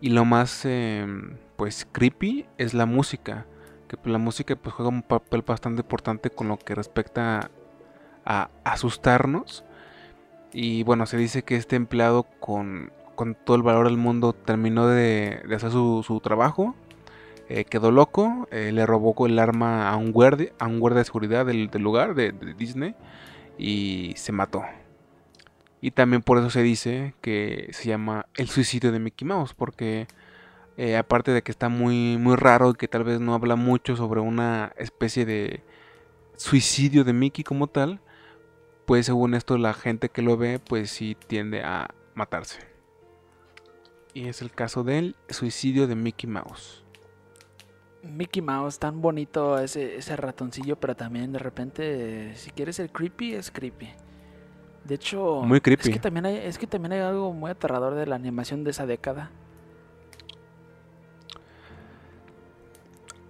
Y 0.01 0.11
lo 0.11 0.25
más, 0.25 0.65
em, 0.65 1.37
pues, 1.57 1.87
creepy 1.93 2.47
es 2.59 2.75
la 2.75 2.85
música. 2.85 3.47
Que 3.87 3.97
la 4.11 4.19
música 4.19 4.57
pues, 4.57 4.75
juega 4.75 4.89
un 4.91 5.03
papel 5.03 5.43
bastante 5.43 5.83
importante 5.83 6.31
con 6.31 6.49
lo 6.49 6.59
que 6.59 6.75
respecta 6.75 7.51
a 8.25 8.51
asustarnos. 8.65 9.65
Y 10.53 10.83
bueno, 10.83 11.07
se 11.07 11.17
dice 11.17 11.45
que 11.45 11.55
este 11.57 11.77
empleado 11.77 12.25
con, 12.41 12.91
con 13.15 13.37
todo 13.37 13.57
el 13.57 13.63
valor 13.63 13.87
del 13.87 13.99
mundo 13.99 14.33
terminó 14.33 14.89
de, 14.89 15.43
hacer 15.55 15.71
su, 15.71 16.21
trabajo. 16.25 16.75
Eh, 17.49 17.65
quedó 17.67 17.93
loco, 17.93 18.49
eh, 18.51 18.73
le 18.73 18.85
robó 18.85 19.15
el 19.27 19.39
arma 19.39 19.89
a 19.91 19.97
un 19.97 20.11
guardia, 20.11 20.51
a 20.59 20.67
un 20.67 20.81
guardia 20.81 21.01
de 21.01 21.05
seguridad 21.05 21.47
del, 21.47 21.71
lugar 21.75 22.17
de, 22.17 22.33
Disney 22.59 22.97
y 23.59 24.15
se 24.17 24.33
mató. 24.33 24.65
Y 25.81 25.91
también 25.91 26.23
por 26.23 26.39
eso 26.39 26.51
se 26.51 26.63
dice 26.63 27.15
que 27.21 27.69
se 27.73 27.89
llama 27.89 28.27
el 28.37 28.49
suicidio 28.49 28.91
de 28.91 28.99
Mickey 28.99 29.29
Mouse, 29.29 29.55
porque 29.55 30.07
eh, 30.77 30.97
aparte 30.97 31.31
de 31.31 31.43
que 31.43 31.53
está 31.53 31.69
muy, 31.69 32.17
muy 32.19 32.37
raro 32.37 32.71
y 32.71 32.75
que 32.75 32.89
tal 32.89 33.05
vez 33.05 33.21
no 33.21 33.35
habla 33.35 33.57
mucho 33.57 33.97
sobre 33.97 34.21
una 34.21 34.73
especie 34.77 35.25
de 35.27 35.63
suicidio 36.37 37.05
de 37.05 37.13
Mickey 37.13 37.45
como 37.45 37.67
tal, 37.67 38.01
pues 38.87 39.07
según 39.07 39.35
esto 39.35 39.57
la 39.59 39.75
gente 39.75 40.09
que 40.09 40.23
lo 40.23 40.37
ve 40.37 40.59
pues 40.59 40.91
sí 40.91 41.17
tiende 41.27 41.63
a 41.63 41.95
matarse. 42.15 42.61
Y 44.15 44.29
es 44.29 44.43
el 44.43 44.53
caso 44.53 44.85
del 44.85 45.17
suicidio 45.29 45.87
de 45.87 45.97
Mickey 45.97 46.29
Mouse. 46.29 46.84
Mickey 48.05 48.43
Mouse, 48.43 48.79
tan 48.79 49.01
bonito 49.01 49.59
ese, 49.59 49.97
ese 49.97 50.17
ratoncillo, 50.17 50.77
pero 50.77 50.95
también 50.95 51.33
de 51.33 51.39
repente, 51.39 52.37
si 52.37 52.51
quieres 52.51 52.77
ser 52.77 52.91
creepy, 52.91 53.35
es 53.35 53.51
creepy. 53.51 53.89
De 54.85 54.97
hecho, 54.97 55.43
muy 55.45 55.61
creepy. 55.61 55.89
Es 55.89 55.95
que 55.95 56.01
también 56.01 56.27
hay, 56.27 56.37
es 56.37 56.59
que 56.59 56.67
también 56.67 56.93
hay 56.93 57.01
algo 57.01 57.33
muy 57.33 57.51
aterrador 57.51 57.95
de 57.95 58.07
la 58.07 58.17
animación 58.17 58.65
de 58.65 58.71
esa 58.71 58.87
década. 58.87 59.31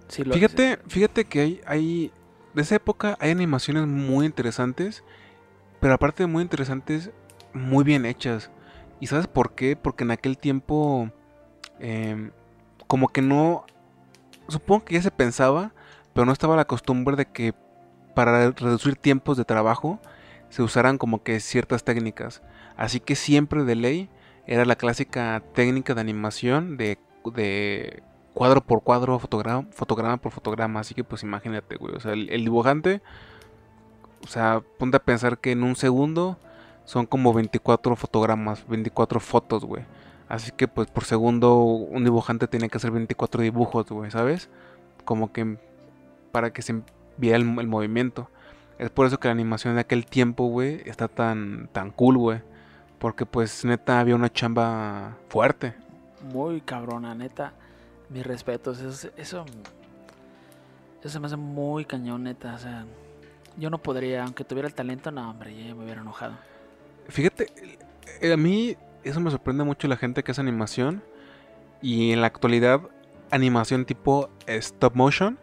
fíjate, 0.09 0.79
fíjate 0.87 1.25
que 1.25 1.41
hay, 1.41 1.61
hay, 1.67 2.13
de 2.55 2.63
esa 2.63 2.77
época 2.77 3.17
hay 3.21 3.31
animaciones 3.31 3.87
muy 3.87 4.27
interesantes, 4.27 5.03
pero 5.81 5.95
aparte 5.95 6.23
de 6.23 6.27
muy 6.27 6.43
interesantes, 6.43 7.11
muy 7.53 7.85
bien 7.85 8.05
hechas. 8.05 8.51
¿Y 9.01 9.07
sabes 9.07 9.27
por 9.27 9.55
qué? 9.55 9.77
Porque 9.77 10.05
en 10.05 10.11
aquel 10.11 10.39
tiempo, 10.39 11.11
em, 11.79 12.31
como 12.87 13.09
que 13.09 13.23
no, 13.23 13.65
supongo 14.49 14.85
que 14.85 14.95
ya 14.95 15.03
se 15.03 15.11
pensaba, 15.11 15.73
pero 16.13 16.27
no 16.27 16.33
estaba 16.33 16.57
la 16.57 16.67
costumbre 16.67 17.17
de 17.17 17.27
que 17.27 17.55
para 18.15 18.51
reducir 18.51 18.97
tiempos 18.97 19.37
de 19.37 19.45
trabajo 19.45 20.01
se 20.49 20.63
usaran 20.63 20.99
como 20.99 21.23
que 21.23 21.41
ciertas 21.41 21.85
técnicas. 21.85 22.43
Así 22.77 23.01
que 23.01 23.17
siempre 23.17 23.65
de 23.65 23.75
ley 23.75 24.11
era 24.47 24.65
la 24.65 24.77
clásica 24.77 25.43
técnica 25.55 25.95
de 25.95 26.01
animación 26.01 26.77
de, 26.77 26.99
de 27.35 28.03
cuadro 28.35 28.61
por 28.61 28.83
cuadro, 28.83 29.19
fotograma, 29.19 30.17
por 30.19 30.33
fotograma. 30.33 30.81
Así 30.81 30.95
que 30.95 31.05
pues 31.05 31.23
imagínate, 31.23 31.77
güey. 31.77 31.95
O 31.95 32.01
sea, 32.01 32.13
el, 32.13 32.31
el 32.31 32.45
dibujante, 32.45 33.03
o 34.23 34.29
sea, 34.29 34.63
ponte 34.79 34.97
a 34.97 35.05
pensar 35.05 35.39
que 35.39 35.53
en 35.53 35.63
un 35.63 35.77
segundo 35.77 36.39
son 36.85 37.07
como 37.07 37.33
24 37.33 37.97
fotogramas, 37.97 38.67
24 38.69 39.21
fotos, 39.21 39.65
güey. 39.65 39.85
Así 40.29 40.51
que 40.53 40.69
pues 40.69 40.89
por 40.91 41.05
segundo 41.05 41.57
un 41.57 42.05
dibujante 42.05 42.49
tiene 42.49 42.69
que 42.69 42.79
hacer 42.79 42.91
24 42.91 43.43
dibujos, 43.43 43.87
güey, 43.89 44.11
¿sabes? 44.11 44.49
Como 45.05 45.33
que 45.33 45.59
para 46.33 46.53
que 46.53 46.63
se 46.63 46.83
vea 47.17 47.37
el, 47.37 47.45
movimiento. 47.45 48.31
Es 48.79 48.91
por 48.91 49.07
eso 49.07 49.21
que 49.21 49.29
la 49.29 49.33
animación 49.33 49.75
de 49.75 49.83
aquel 49.83 50.07
tiempo, 50.07 50.47
güey, 50.47 50.83
está 50.87 51.09
tan, 51.09 51.69
tan 51.73 51.91
cool, 51.91 52.19
güey. 52.19 52.41
Porque 52.99 53.27
pues 53.27 53.65
neta 53.65 54.01
había 54.01 54.15
una 54.17 54.33
chamba 54.33 55.17
fuerte. 55.29 55.75
Muy 56.33 56.61
cabrona, 56.61 57.15
neta. 57.15 57.53
Mis 58.09 58.27
respetos. 58.27 58.81
Eso, 58.81 59.11
eso, 59.17 59.45
eso 61.01 61.09
se 61.09 61.21
me 61.21 61.27
hace 61.27 61.37
muy 61.37 61.85
cañón, 61.85 62.25
neta. 62.25 62.55
O 62.55 62.59
sea, 62.59 62.85
yo 63.57 63.71
no 63.71 63.79
podría, 63.79 64.25
aunque 64.25 64.43
tuviera 64.45 64.67
el 64.67 64.75
talento, 64.75 65.11
no, 65.11 65.31
hombre, 65.31 65.55
ya 65.55 65.75
me 65.75 65.85
hubiera 65.85 66.01
enojado. 66.01 66.35
Fíjate, 67.09 67.53
eh, 68.21 68.33
a 68.33 68.37
mí 68.37 68.77
eso 69.05 69.21
me 69.21 69.31
sorprende 69.31 69.65
mucho 69.65 69.89
la 69.89 69.97
gente 69.97 70.23
que 70.23 70.33
hace 70.33 70.41
animación. 70.41 71.03
Y 71.83 72.13
en 72.13 72.21
la 72.21 72.27
actualidad, 72.29 72.81
animación 73.31 73.85
tipo 73.85 74.31
stop 74.47 74.95
motion. 74.95 75.39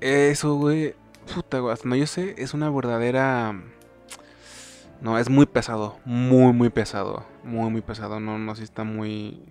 Eso, 0.00 0.54
güey. 0.56 0.94
Puta, 1.34 1.60
güey. 1.60 1.76
No 1.84 1.96
yo 1.96 2.06
sé, 2.06 2.34
es 2.38 2.54
una 2.54 2.70
verdadera. 2.70 3.54
No, 5.00 5.18
es 5.18 5.30
muy 5.30 5.46
pesado. 5.46 5.98
Muy, 6.04 6.52
muy 6.52 6.70
pesado. 6.70 7.24
Muy, 7.42 7.70
muy 7.70 7.80
pesado. 7.82 8.20
No, 8.20 8.38
no, 8.38 8.54
sí 8.54 8.64
está 8.64 8.84
muy. 8.84 9.42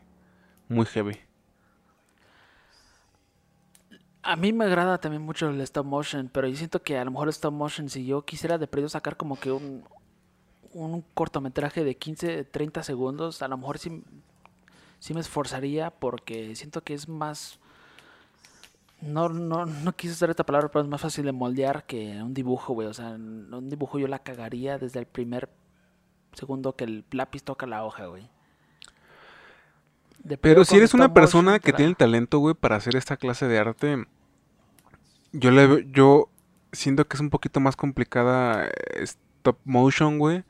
Muy 0.67 0.85
heavy. 0.85 1.19
A 4.23 4.35
mí 4.37 4.53
me 4.53 4.65
agrada 4.65 4.99
también 4.99 5.21
mucho 5.21 5.49
el 5.49 5.59
stop 5.61 5.85
motion, 5.85 6.29
pero 6.31 6.47
yo 6.47 6.55
siento 6.55 6.81
que 6.81 6.97
a 6.97 7.03
lo 7.03 7.11
mejor 7.11 7.27
el 7.27 7.33
stop 7.33 7.53
motion, 7.53 7.89
si 7.89 8.05
yo 8.05 8.23
quisiera 8.23 8.57
de 8.57 8.67
periodo 8.67 8.87
sacar 8.87 9.17
como 9.17 9.37
que 9.37 9.51
un, 9.51 9.83
un 10.73 11.03
cortometraje 11.13 11.83
de 11.83 11.95
15, 11.95 12.45
30 12.45 12.83
segundos, 12.83 13.41
a 13.41 13.47
lo 13.47 13.57
mejor 13.57 13.77
sí, 13.77 14.03
sí 14.99 15.13
me 15.13 15.21
esforzaría 15.21 15.91
porque 15.91 16.55
siento 16.55 16.83
que 16.83 16.93
es 16.93 17.07
más... 17.07 17.59
No, 19.01 19.27
no, 19.27 19.65
no 19.65 19.95
quise 19.95 20.13
usar 20.13 20.29
esta 20.29 20.45
palabra, 20.45 20.69
pero 20.69 20.83
es 20.83 20.89
más 20.89 21.01
fácil 21.01 21.25
de 21.25 21.33
moldear 21.33 21.85
que 21.85 22.21
un 22.21 22.33
dibujo, 22.33 22.73
güey. 22.73 22.87
O 22.87 22.93
sea, 22.93 23.09
un 23.09 23.69
dibujo 23.69 23.99
yo 23.99 24.07
la 24.07 24.19
cagaría 24.19 24.77
desde 24.77 24.99
el 24.99 25.05
primer 25.05 25.49
segundo 26.31 26.75
que 26.75 26.85
el 26.85 27.05
lápiz 27.11 27.43
toca 27.43 27.65
la 27.67 27.83
hoja, 27.83 28.05
güey. 28.05 28.29
pero 30.41 30.63
si 30.65 30.77
eres 30.77 30.93
una 30.93 31.13
persona 31.13 31.59
que 31.59 31.73
tiene 31.73 31.89
el 31.89 31.97
talento, 31.97 32.39
güey, 32.39 32.55
para 32.55 32.77
hacer 32.77 32.95
esta 32.95 33.17
clase 33.17 33.47
de 33.47 33.59
arte, 33.59 34.05
yo 35.31 35.51
le 35.51 35.85
yo 35.91 36.29
siento 36.71 37.07
que 37.07 37.17
es 37.17 37.21
un 37.21 37.29
poquito 37.29 37.59
más 37.59 37.75
complicada 37.75 38.67
eh, 38.67 38.71
stop 39.03 39.57
motion, 39.65 40.19
güey, 40.19 40.43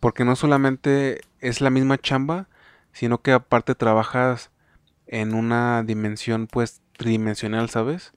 porque 0.00 0.24
no 0.24 0.36
solamente 0.36 1.20
es 1.40 1.60
la 1.60 1.70
misma 1.70 1.98
chamba, 1.98 2.48
sino 2.92 3.22
que 3.22 3.32
aparte 3.32 3.74
trabajas 3.74 4.50
en 5.06 5.34
una 5.34 5.82
dimensión 5.82 6.46
pues 6.46 6.80
tridimensional, 6.96 7.70
¿sabes? 7.70 8.12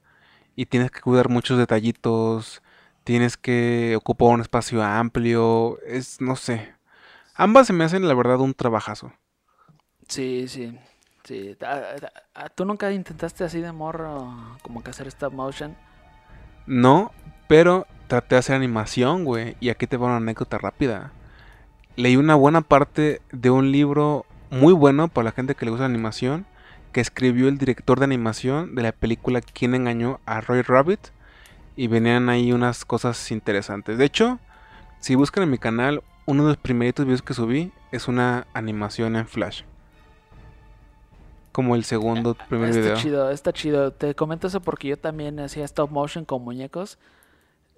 Y 0.56 0.66
tienes 0.66 0.90
que 0.90 1.00
cuidar 1.00 1.28
muchos 1.28 1.58
detallitos, 1.58 2.62
tienes 3.04 3.36
que 3.36 3.94
ocupar 3.96 4.28
un 4.28 4.40
espacio 4.40 4.82
amplio, 4.82 5.78
es, 5.86 6.20
no 6.20 6.36
sé. 6.36 6.74
Ambas 7.34 7.66
se 7.66 7.72
me 7.72 7.84
hacen 7.84 8.06
la 8.06 8.14
verdad 8.14 8.40
un 8.40 8.54
trabajazo. 8.54 9.12
Sí, 10.08 10.48
sí. 10.48 10.78
Sí. 11.24 11.56
¿Tú 12.54 12.64
nunca 12.64 12.90
intentaste 12.90 13.44
así 13.44 13.60
de 13.60 13.72
morro 13.72 14.58
como 14.62 14.82
que 14.82 14.90
hacer 14.90 15.06
stop 15.08 15.32
motion? 15.32 15.76
No, 16.66 17.12
pero 17.48 17.86
traté 18.08 18.34
de 18.34 18.38
hacer 18.40 18.56
animación, 18.56 19.24
güey. 19.24 19.56
Y 19.60 19.68
aquí 19.68 19.86
te 19.86 19.96
va 19.96 20.06
una 20.06 20.16
anécdota 20.16 20.58
rápida 20.58 21.12
leí 21.96 22.16
una 22.16 22.34
buena 22.34 22.60
parte 22.62 23.20
de 23.32 23.50
un 23.50 23.72
libro 23.72 24.24
muy 24.50 24.72
bueno 24.72 25.08
para 25.08 25.26
la 25.26 25.32
gente 25.32 25.54
que 25.54 25.64
le 25.64 25.70
gusta 25.70 25.88
la 25.88 25.94
animación, 25.94 26.46
que 26.92 27.00
escribió 27.00 27.48
el 27.48 27.58
director 27.58 27.98
de 27.98 28.04
animación 28.04 28.74
de 28.74 28.82
la 28.82 28.92
película 28.92 29.40
Quién 29.40 29.74
engañó 29.74 30.20
a 30.26 30.40
Roy 30.40 30.62
Rabbit. 30.62 31.00
Y 31.76 31.86
venían 31.86 32.28
ahí 32.28 32.52
unas 32.52 32.84
cosas 32.84 33.30
interesantes. 33.30 33.96
De 33.96 34.04
hecho, 34.04 34.38
si 34.98 35.14
buscan 35.14 35.44
en 35.44 35.50
mi 35.50 35.58
canal, 35.58 36.02
uno 36.26 36.42
de 36.42 36.48
los 36.50 36.56
primeritos 36.58 37.06
videos 37.06 37.22
que 37.22 37.32
subí 37.32 37.72
es 37.90 38.06
una 38.06 38.46
animación 38.52 39.16
en 39.16 39.26
Flash. 39.26 39.62
Como 41.52 41.74
el 41.74 41.84
segundo 41.84 42.36
ah, 42.38 42.46
primer 42.48 42.70
está 42.70 42.94
chido, 42.94 43.30
está 43.30 43.52
chido. 43.52 43.92
Te 43.92 44.14
comento 44.14 44.46
eso 44.48 44.60
porque 44.60 44.88
yo 44.88 44.98
también 44.98 45.40
hacía 45.40 45.64
stop 45.64 45.90
motion 45.90 46.24
con 46.24 46.42
muñecos. 46.42 46.98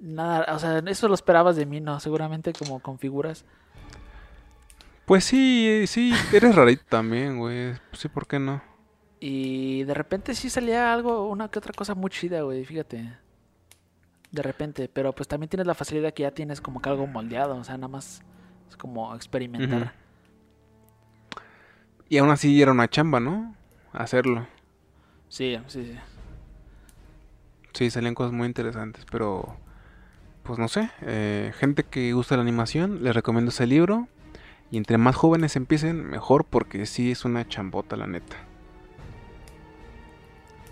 Nada, 0.00 0.52
o 0.54 0.58
sea, 0.58 0.82
eso 0.86 1.08
lo 1.08 1.14
esperabas 1.14 1.54
de 1.56 1.64
mí, 1.64 1.80
¿no? 1.80 2.00
Seguramente 2.00 2.52
como 2.52 2.80
con 2.80 2.98
figuras. 2.98 3.44
Pues 5.12 5.24
sí, 5.24 5.84
sí, 5.88 6.10
eres 6.32 6.54
rarito 6.54 6.84
también, 6.88 7.38
güey. 7.38 7.74
Sí, 7.92 8.08
¿por 8.08 8.26
qué 8.26 8.38
no? 8.38 8.62
Y 9.20 9.84
de 9.84 9.92
repente 9.92 10.34
sí 10.34 10.48
salía 10.48 10.90
algo, 10.90 11.28
una 11.28 11.50
que 11.50 11.58
otra 11.58 11.74
cosa 11.74 11.94
muy 11.94 12.08
chida, 12.08 12.40
güey, 12.40 12.64
fíjate. 12.64 13.12
De 14.30 14.42
repente, 14.42 14.88
pero 14.88 15.12
pues 15.12 15.28
también 15.28 15.50
tienes 15.50 15.66
la 15.66 15.74
facilidad 15.74 16.14
que 16.14 16.22
ya 16.22 16.30
tienes 16.30 16.62
como 16.62 16.80
que 16.80 16.88
algo 16.88 17.06
moldeado, 17.06 17.56
o 17.56 17.62
sea, 17.62 17.76
nada 17.76 17.88
más 17.88 18.22
es 18.70 18.76
como 18.78 19.14
experimentar. 19.14 19.92
Y 22.08 22.16
aún 22.16 22.30
así 22.30 22.62
era 22.62 22.72
una 22.72 22.88
chamba, 22.88 23.20
¿no? 23.20 23.54
Hacerlo. 23.92 24.46
Sí, 25.28 25.58
sí, 25.66 25.84
sí. 25.84 25.98
Sí, 27.74 27.90
salían 27.90 28.14
cosas 28.14 28.32
muy 28.32 28.46
interesantes, 28.46 29.04
pero 29.12 29.58
pues 30.42 30.58
no 30.58 30.68
sé, 30.68 30.90
eh, 31.02 31.52
gente 31.58 31.84
que 31.84 32.14
gusta 32.14 32.36
la 32.36 32.42
animación, 32.42 33.04
les 33.04 33.14
recomiendo 33.14 33.50
ese 33.50 33.66
libro. 33.66 34.08
Y 34.72 34.78
entre 34.78 34.96
más 34.96 35.14
jóvenes 35.14 35.54
empiecen, 35.54 36.02
mejor, 36.08 36.44
porque 36.44 36.86
sí 36.86 37.10
es 37.10 37.26
una 37.26 37.46
chambota, 37.46 37.94
la 37.94 38.06
neta. 38.06 38.36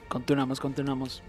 Continuamos, 0.08 0.58
continuamos. 0.58 1.22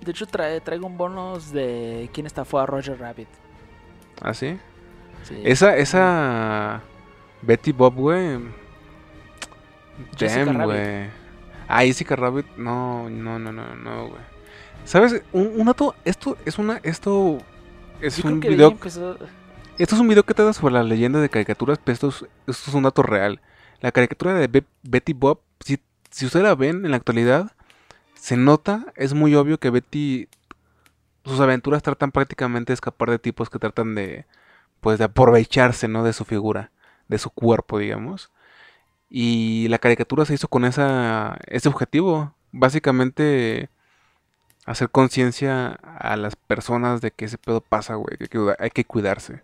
De 0.00 0.12
hecho, 0.12 0.24
trae, 0.26 0.60
traigo 0.60 0.86
un 0.86 0.96
bonus 0.96 1.50
de 1.50 2.08
quién 2.12 2.28
fue 2.44 2.62
a 2.62 2.66
Roger 2.66 2.96
Rabbit. 3.00 3.26
¿Ah, 4.22 4.32
sí? 4.34 4.56
sí. 5.24 5.42
Esa, 5.44 5.76
esa. 5.76 6.82
Betty 7.42 7.72
Bob, 7.72 7.94
güey. 7.96 8.38
Damn, 10.20 10.62
güey. 10.62 11.10
Ah, 11.66 11.80
Jessica 11.82 12.14
Rabbit. 12.14 12.46
No, 12.56 13.10
no, 13.10 13.40
no, 13.40 13.50
no, 13.50 13.74
no, 13.74 14.08
güey. 14.10 14.22
¿Sabes? 14.84 15.24
Un, 15.32 15.60
un 15.60 15.66
dato. 15.66 15.96
Esto 16.04 16.36
es 16.44 16.56
una. 16.56 16.78
Esto 16.84 17.38
es 18.00 18.18
Yo 18.18 18.22
creo 18.22 18.34
un 18.34 18.40
que 18.40 18.48
de 18.48 18.54
ahí 18.54 18.58
video. 18.58 18.70
empezó- 18.70 19.18
Esto 19.78 19.94
es 19.94 20.00
un 20.00 20.08
video 20.08 20.24
que 20.24 20.32
trata 20.34 20.52
sobre 20.52 20.74
la 20.74 20.82
leyenda 20.82 21.20
de 21.20 21.28
caricaturas, 21.28 21.78
pero 21.82 21.92
esto 21.94 22.08
es, 22.08 22.16
esto 22.46 22.70
es 22.70 22.74
un 22.74 22.84
dato 22.84 23.02
real. 23.02 23.40
La 23.80 23.92
caricatura 23.92 24.32
de 24.34 24.46
Be- 24.46 24.64
Betty 24.82 25.12
Bob, 25.12 25.40
si, 25.60 25.78
si 26.10 26.24
ustedes 26.26 26.44
la 26.44 26.54
ven 26.54 26.84
en 26.84 26.92
la 26.92 26.96
actualidad, 26.96 27.52
se 28.14 28.36
nota, 28.38 28.86
es 28.96 29.12
muy 29.12 29.34
obvio 29.34 29.58
que 29.58 29.68
Betty, 29.70 30.28
sus 31.24 31.40
aventuras 31.40 31.82
tratan 31.82 32.10
prácticamente 32.10 32.70
de 32.72 32.74
escapar 32.74 33.10
de 33.10 33.18
tipos 33.18 33.50
que 33.50 33.58
tratan 33.58 33.94
de, 33.94 34.24
pues, 34.80 34.98
de 34.98 35.04
aprovecharse, 35.04 35.88
¿no? 35.88 36.04
De 36.04 36.14
su 36.14 36.24
figura, 36.24 36.70
de 37.08 37.18
su 37.18 37.28
cuerpo, 37.30 37.78
digamos. 37.78 38.30
Y 39.10 39.68
la 39.68 39.78
caricatura 39.78 40.24
se 40.24 40.34
hizo 40.34 40.48
con 40.48 40.64
esa, 40.64 41.38
ese 41.46 41.68
objetivo, 41.68 42.34
básicamente 42.52 43.68
hacer 44.64 44.90
conciencia 44.90 45.68
a 45.98 46.16
las 46.16 46.34
personas 46.36 47.00
de 47.02 47.10
que 47.12 47.26
ese 47.26 47.38
pedo 47.38 47.60
pasa, 47.60 47.94
güey, 47.96 48.16
que 48.16 48.54
hay 48.58 48.70
que 48.70 48.84
cuidarse. 48.84 49.42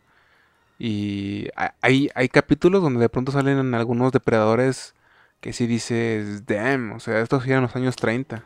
Y 0.85 1.47
ha- 1.55 1.75
hay, 1.81 2.11
hay 2.17 2.29
capítulos 2.29 2.83
donde 2.83 2.99
de 2.99 3.09
pronto 3.09 3.31
salen 3.31 3.73
algunos 3.73 4.11
depredadores 4.11 4.97
que 5.41 5.53
sí 5.53 5.69
dices, 5.69 6.45
damn, 6.45 6.91
o 6.91 6.99
sea, 6.99 7.21
estos 7.21 7.47
eran 7.47 7.63
los 7.63 7.77
años 7.77 7.95
30. 7.95 8.43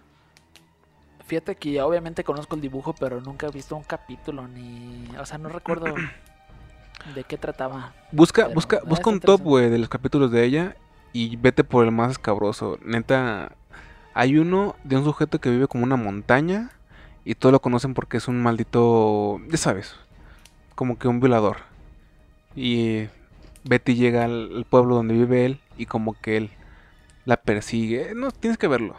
Fíjate 1.27 1.57
que 1.57 1.81
obviamente 1.81 2.25
conozco 2.25 2.55
el 2.55 2.61
dibujo, 2.61 2.93
pero 2.93 3.23
nunca 3.23 3.47
he 3.47 3.51
visto 3.51 3.75
un 3.75 3.85
capítulo 3.85 4.47
ni. 4.49 5.09
O 5.19 5.25
sea, 5.25 5.39
no 5.39 5.49
recuerdo 5.49 5.87
de 7.15 7.25
qué 7.25 7.39
trataba. 7.39 7.95
Busca, 8.13 8.43
Pero, 8.43 8.55
busca, 8.55 8.81
busca 8.85 9.09
un 9.09 9.21
top, 9.21 9.41
güey, 9.41 9.71
de 9.71 9.79
los 9.79 9.89
capítulos 9.89 10.31
de 10.31 10.45
ella 10.45 10.77
y 11.15 11.37
vete 11.37 11.65
por 11.65 11.87
el 11.87 11.91
más 11.91 12.11
escabroso. 12.11 12.79
Neta, 12.85 13.53
hay 14.13 14.37
uno 14.37 14.77
de 14.85 14.99
un 14.99 15.05
sujeto 15.05 15.41
que 15.41 15.49
vive 15.49 15.69
como 15.69 15.85
una 15.85 15.97
montaña 15.97 16.71
y 17.25 17.35
todos 17.35 17.55
lo 17.55 17.61
conocen 17.63 17.95
porque 17.95 18.19
es 18.19 18.29
un 18.29 18.43
maldito, 18.43 19.41
ya 19.49 19.57
sabes, 19.57 19.95
como 20.75 20.99
que 20.99 21.09
un 21.09 21.19
violador. 21.19 21.75
Y 22.57 23.09
Betty 23.65 23.95
llega 23.95 24.25
al, 24.25 24.67
pueblo 24.69 24.97
donde 24.97 25.15
vive 25.15 25.45
él 25.45 25.61
y 25.77 25.87
como 25.87 26.19
que 26.21 26.39
él 26.39 26.51
la 27.25 27.37
persigue. 27.37 28.15
No, 28.15 28.31
tienes 28.31 28.59
que 28.59 28.67
verlo. 28.67 28.97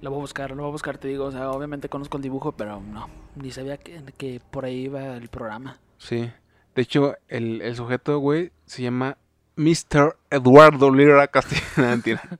Lo 0.00 0.10
voy 0.10 0.18
a 0.18 0.22
buscar, 0.22 0.50
lo 0.50 0.56
voy 0.56 0.68
a 0.68 0.72
buscar, 0.72 0.98
te 0.98 1.08
digo. 1.08 1.26
O 1.26 1.30
sea, 1.30 1.50
obviamente 1.50 1.88
conozco 1.88 2.16
el 2.16 2.22
dibujo, 2.22 2.52
pero 2.52 2.80
no. 2.80 3.08
Ni 3.36 3.52
sabía 3.52 3.76
que, 3.76 4.02
que 4.16 4.40
por 4.50 4.64
ahí 4.64 4.84
iba 4.84 5.14
el 5.16 5.28
programa. 5.28 5.78
Sí. 5.98 6.30
De 6.74 6.82
hecho, 6.82 7.16
el, 7.28 7.60
el 7.60 7.76
sujeto, 7.76 8.18
güey, 8.18 8.50
se 8.64 8.82
llama 8.82 9.18
Mr. 9.56 10.16
Eduardo 10.30 10.90
Lira 10.90 11.28
Castillo. 11.28 11.62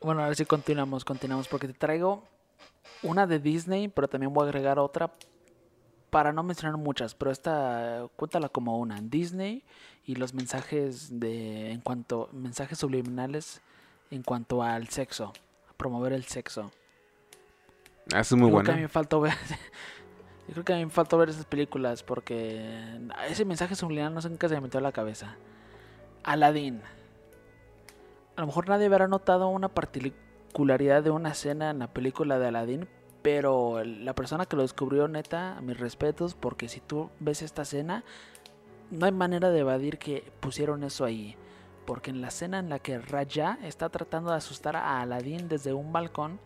Bueno, 0.00 0.22
a 0.22 0.28
ver 0.28 0.36
si 0.36 0.44
continuamos, 0.44 1.04
continuamos, 1.04 1.48
porque 1.48 1.66
te 1.66 1.72
traigo 1.74 2.22
una 3.02 3.26
de 3.26 3.40
Disney, 3.40 3.88
pero 3.88 4.06
también 4.06 4.32
voy 4.32 4.44
a 4.44 4.48
agregar 4.48 4.78
otra 4.78 5.12
para 6.10 6.32
no 6.32 6.42
mencionar 6.42 6.76
muchas, 6.78 7.14
pero 7.14 7.30
esta 7.30 8.06
cuéntala 8.16 8.48
como 8.48 8.78
una. 8.78 9.00
Disney 9.00 9.62
y 10.04 10.14
los 10.14 10.34
mensajes 10.34 11.20
de 11.20 11.72
en 11.72 11.80
cuanto 11.80 12.28
mensajes 12.32 12.78
subliminales 12.78 13.60
en 14.10 14.22
cuanto 14.22 14.62
al 14.62 14.88
sexo, 14.88 15.32
promover 15.76 16.12
el 16.12 16.24
sexo. 16.24 16.70
Ah, 18.14 18.20
Eso 18.20 18.34
es 18.36 18.40
muy 18.40 18.50
Yo 18.50 18.56
creo 18.56 18.64
que 18.64 18.70
a 18.70 18.74
bueno. 18.74 18.76
mí 18.76 18.82
me 18.82 18.88
faltó 18.88 19.20
ver 19.20 19.34
Yo 20.48 20.54
creo 20.54 20.64
que 20.64 20.72
a 20.72 20.76
mí 20.76 20.86
me 20.86 20.90
faltó 20.90 21.18
ver 21.18 21.28
esas 21.28 21.44
películas 21.44 22.02
porque 22.02 22.98
ese 23.28 23.44
mensaje 23.44 23.74
subliminal 23.74 24.14
no 24.14 24.22
sé 24.22 24.30
nunca 24.30 24.48
se 24.48 24.54
me 24.54 24.62
metió 24.62 24.78
a 24.78 24.82
la 24.82 24.92
cabeza. 24.92 25.36
Aladdin. 26.24 26.80
A 28.36 28.40
lo 28.40 28.46
mejor 28.46 28.66
nadie 28.68 28.86
habrá 28.86 29.08
notado 29.08 29.48
una 29.48 29.68
particularidad 29.68 31.02
de 31.02 31.10
una 31.10 31.32
escena 31.32 31.68
en 31.70 31.80
la 31.80 31.88
película 31.88 32.38
de 32.38 32.46
Aladdin, 32.48 32.88
pero 33.22 33.82
la 33.84 34.14
persona 34.14 34.46
que 34.46 34.56
lo 34.56 34.62
descubrió, 34.62 35.08
neta, 35.08 35.60
mis 35.60 35.78
respetos, 35.78 36.34
porque 36.34 36.68
si 36.68 36.80
tú 36.80 37.10
ves 37.20 37.42
esta 37.42 37.62
escena, 37.62 38.04
no 38.90 39.06
hay 39.06 39.12
manera 39.12 39.50
de 39.50 39.60
evadir 39.60 39.98
que 39.98 40.30
pusieron 40.40 40.84
eso 40.84 41.04
ahí. 41.04 41.36
Porque 41.84 42.10
en 42.10 42.20
la 42.20 42.28
escena 42.28 42.58
en 42.58 42.68
la 42.68 42.78
que 42.78 42.98
Raja 42.98 43.58
está 43.62 43.88
tratando 43.88 44.30
de 44.30 44.36
asustar 44.36 44.76
a 44.76 45.00
Aladdin 45.00 45.48
desde 45.48 45.72
un 45.72 45.92
balcón, 45.92 46.38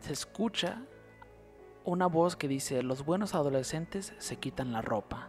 se 0.00 0.12
escucha 0.12 0.82
una 1.84 2.06
voz 2.06 2.36
que 2.36 2.48
dice, 2.48 2.82
los 2.82 3.04
buenos 3.04 3.34
adolescentes 3.34 4.14
se 4.18 4.36
quitan 4.36 4.72
la 4.72 4.82
ropa. 4.82 5.28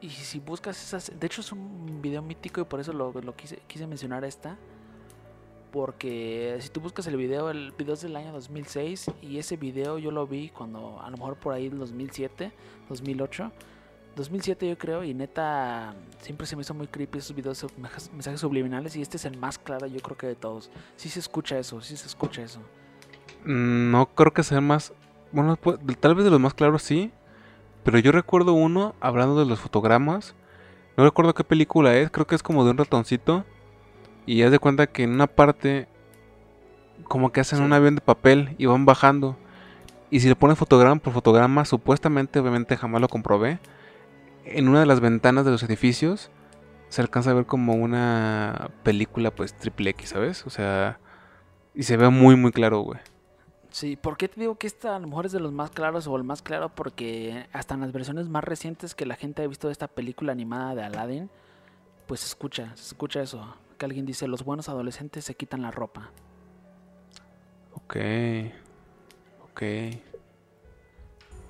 Y 0.00 0.10
si 0.10 0.38
buscas 0.38 0.80
esas... 0.82 1.18
De 1.18 1.26
hecho 1.26 1.40
es 1.40 1.50
un 1.50 2.02
video 2.02 2.22
mítico 2.22 2.60
y 2.60 2.64
por 2.64 2.78
eso 2.78 2.92
lo, 2.92 3.12
lo 3.12 3.34
quise, 3.34 3.56
quise 3.66 3.86
mencionar 3.86 4.24
esta. 4.24 4.58
Porque 5.74 6.56
si 6.60 6.68
tú 6.68 6.80
buscas 6.80 7.04
el 7.08 7.16
video, 7.16 7.50
el 7.50 7.72
video 7.76 7.94
es 7.94 8.00
del 8.02 8.14
año 8.14 8.30
2006 8.32 9.10
y 9.22 9.38
ese 9.38 9.56
video 9.56 9.98
yo 9.98 10.12
lo 10.12 10.24
vi 10.24 10.48
cuando 10.50 11.00
a 11.02 11.10
lo 11.10 11.16
mejor 11.16 11.34
por 11.34 11.52
ahí 11.52 11.66
el 11.66 11.76
2007, 11.80 12.52
2008. 12.88 13.50
2007 14.14 14.68
yo 14.68 14.78
creo 14.78 15.02
y 15.02 15.14
neta 15.14 15.96
siempre 16.20 16.46
se 16.46 16.54
me 16.54 16.62
hizo 16.62 16.74
muy 16.74 16.86
creepy 16.86 17.18
esos 17.18 17.34
videos 17.34 17.66
mensajes 18.12 18.38
subliminales 18.38 18.94
y 18.94 19.02
este 19.02 19.16
es 19.16 19.24
el 19.24 19.36
más 19.36 19.58
claro 19.58 19.88
yo 19.88 19.98
creo 19.98 20.16
que 20.16 20.28
de 20.28 20.36
todos. 20.36 20.70
Sí 20.94 21.08
se 21.08 21.18
escucha 21.18 21.58
eso, 21.58 21.80
sí 21.80 21.96
se 21.96 22.06
escucha 22.06 22.42
eso. 22.42 22.60
Mm, 23.44 23.90
No 23.90 24.06
creo 24.14 24.32
que 24.32 24.44
sea 24.44 24.60
más. 24.60 24.92
Bueno, 25.32 25.56
pu- 25.56 25.76
tal 25.98 26.14
vez 26.14 26.24
de 26.24 26.30
los 26.30 26.38
más 26.38 26.54
claros 26.54 26.82
sí. 26.84 27.10
Pero 27.82 27.98
yo 27.98 28.12
recuerdo 28.12 28.52
uno 28.52 28.94
hablando 29.00 29.36
de 29.40 29.44
los 29.46 29.58
fotogramas. 29.58 30.36
No 30.96 31.02
recuerdo 31.02 31.34
qué 31.34 31.42
película 31.42 31.96
es. 31.96 32.12
Creo 32.12 32.28
que 32.28 32.36
es 32.36 32.44
como 32.44 32.64
de 32.64 32.70
un 32.70 32.78
ratoncito. 32.78 33.44
Y 34.26 34.42
haz 34.42 34.50
de 34.50 34.58
cuenta 34.58 34.86
que 34.86 35.02
en 35.04 35.12
una 35.12 35.26
parte. 35.26 35.88
Como 37.04 37.32
que 37.32 37.40
hacen 37.40 37.58
Sí. 37.58 37.64
un 37.64 37.72
avión 37.72 37.96
de 37.96 38.00
papel 38.00 38.54
y 38.58 38.66
van 38.66 38.86
bajando. 38.86 39.36
Y 40.10 40.20
si 40.20 40.28
le 40.28 40.36
pones 40.36 40.56
fotograma 40.58 41.00
por 41.00 41.12
fotograma, 41.12 41.64
supuestamente, 41.64 42.38
obviamente 42.38 42.76
jamás 42.76 43.00
lo 43.00 43.08
comprobé. 43.08 43.58
En 44.44 44.68
una 44.68 44.80
de 44.80 44.86
las 44.86 45.00
ventanas 45.00 45.44
de 45.44 45.50
los 45.50 45.62
edificios 45.64 46.30
se 46.88 47.00
alcanza 47.02 47.32
a 47.32 47.34
ver 47.34 47.46
como 47.46 47.74
una 47.74 48.70
película, 48.84 49.30
pues 49.32 49.54
triple 49.54 49.90
X, 49.90 50.10
¿sabes? 50.10 50.46
O 50.46 50.50
sea, 50.50 50.98
y 51.74 51.82
se 51.82 51.96
ve 51.96 52.08
muy, 52.10 52.36
muy 52.36 52.52
claro, 52.52 52.80
güey. 52.80 53.00
Sí, 53.70 53.96
¿por 53.96 54.16
qué 54.16 54.28
te 54.28 54.40
digo 54.40 54.54
que 54.54 54.68
esta 54.68 54.94
a 54.94 55.00
lo 55.00 55.08
mejor 55.08 55.26
es 55.26 55.32
de 55.32 55.40
los 55.40 55.50
más 55.50 55.70
claros 55.72 56.06
o 56.06 56.16
el 56.16 56.22
más 56.22 56.42
claro? 56.42 56.68
Porque 56.68 57.46
hasta 57.52 57.74
en 57.74 57.80
las 57.80 57.90
versiones 57.90 58.28
más 58.28 58.44
recientes 58.44 58.94
que 58.94 59.04
la 59.06 59.16
gente 59.16 59.42
ha 59.42 59.48
visto 59.48 59.66
de 59.66 59.72
esta 59.72 59.88
película 59.88 60.30
animada 60.30 60.76
de 60.76 60.84
Aladdin, 60.84 61.30
pues 62.06 62.20
se 62.20 62.26
escucha, 62.28 62.70
se 62.76 62.84
escucha 62.86 63.20
eso. 63.20 63.56
Que 63.84 63.86
alguien 63.86 64.06
dice, 64.06 64.26
los 64.28 64.44
buenos 64.46 64.70
adolescentes 64.70 65.26
se 65.26 65.34
quitan 65.34 65.60
la 65.60 65.70
ropa. 65.70 66.08
Ok. 67.74 67.96
Ok. 69.42 69.60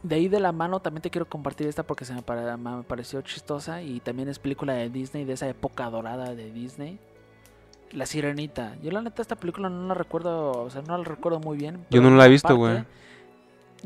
De 0.03 0.15
ahí 0.17 0.27
de 0.27 0.41
la 0.41 0.51
mano 0.51 0.81
también 0.81 1.01
te 1.03 1.11
quiero 1.11 1.29
compartir 1.29 1.69
esta 1.69 1.85
porque 1.85 2.05
se 2.05 2.13
me, 2.13 2.23
pare- 2.23 2.57
me 2.57 2.83
pareció 2.83 3.23
chistosa 3.23 3.83
y 3.83 4.01
también 4.01 4.29
es 4.29 4.41
película 4.41 4.73
de 4.75 4.91
Disney, 4.91 5.25
de 5.25 5.35
esa 5.35 5.49
época 5.49 5.89
dorada 5.91 6.35
de 6.35 6.51
Disney. 6.51 6.99
La 7.93 8.05
Sirenita. 8.05 8.75
Yo 8.83 8.91
la 8.91 9.01
neta 9.01 9.23
esta 9.23 9.37
película 9.37 9.69
no 9.69 9.87
la 9.87 9.95
recuerdo, 9.95 10.51
o 10.65 10.71
sea, 10.71 10.83
no 10.83 10.99
la 10.99 11.05
recuerdo 11.05 11.39
muy 11.39 11.57
bien. 11.57 11.87
Yo 11.91 12.03
no 12.03 12.11
la 12.11 12.27
he 12.27 12.31
visto, 12.31 12.57
güey. 12.57 12.85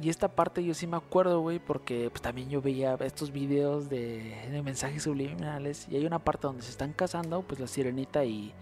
Y 0.00 0.10
esta 0.10 0.28
parte 0.28 0.64
yo 0.64 0.74
sí 0.74 0.86
me 0.86 0.96
acuerdo, 0.96 1.40
güey, 1.40 1.58
porque 1.58 2.08
pues 2.10 2.22
también 2.22 2.48
yo 2.48 2.62
veía 2.62 2.96
estos 3.00 3.32
videos 3.32 3.88
de, 3.88 4.32
mensajes 4.64 5.02
subliminales 5.02 5.88
y 5.90 5.96
hay 5.96 6.06
una 6.06 6.20
parte 6.20 6.46
donde 6.46 6.62
se 6.62 6.70
están 6.70 6.92
casando, 6.92 7.42
pues 7.42 7.58
la 7.58 7.66
Sirenita 7.66 8.24
y 8.24 8.52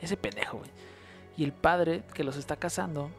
ese 0.00 0.16
pendejo, 0.16 0.58
güey. 0.58 0.70
Y 1.36 1.42
el 1.42 1.52
padre 1.52 2.04
que 2.14 2.22
los 2.22 2.36
está 2.36 2.54
casando 2.54 3.10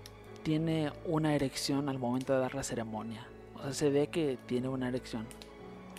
tiene 0.44 0.94
una 1.06 1.36
erección 1.36 1.90
al 1.90 2.00
momento 2.00 2.32
de 2.32 2.40
dar 2.40 2.56
la 2.56 2.64
ceremonia. 2.64 3.28
O 3.56 3.64
sea, 3.64 3.74
se 3.74 3.90
ve 3.90 4.08
que 4.08 4.38
tiene 4.46 4.70
una 4.70 4.88
erección. 4.88 5.28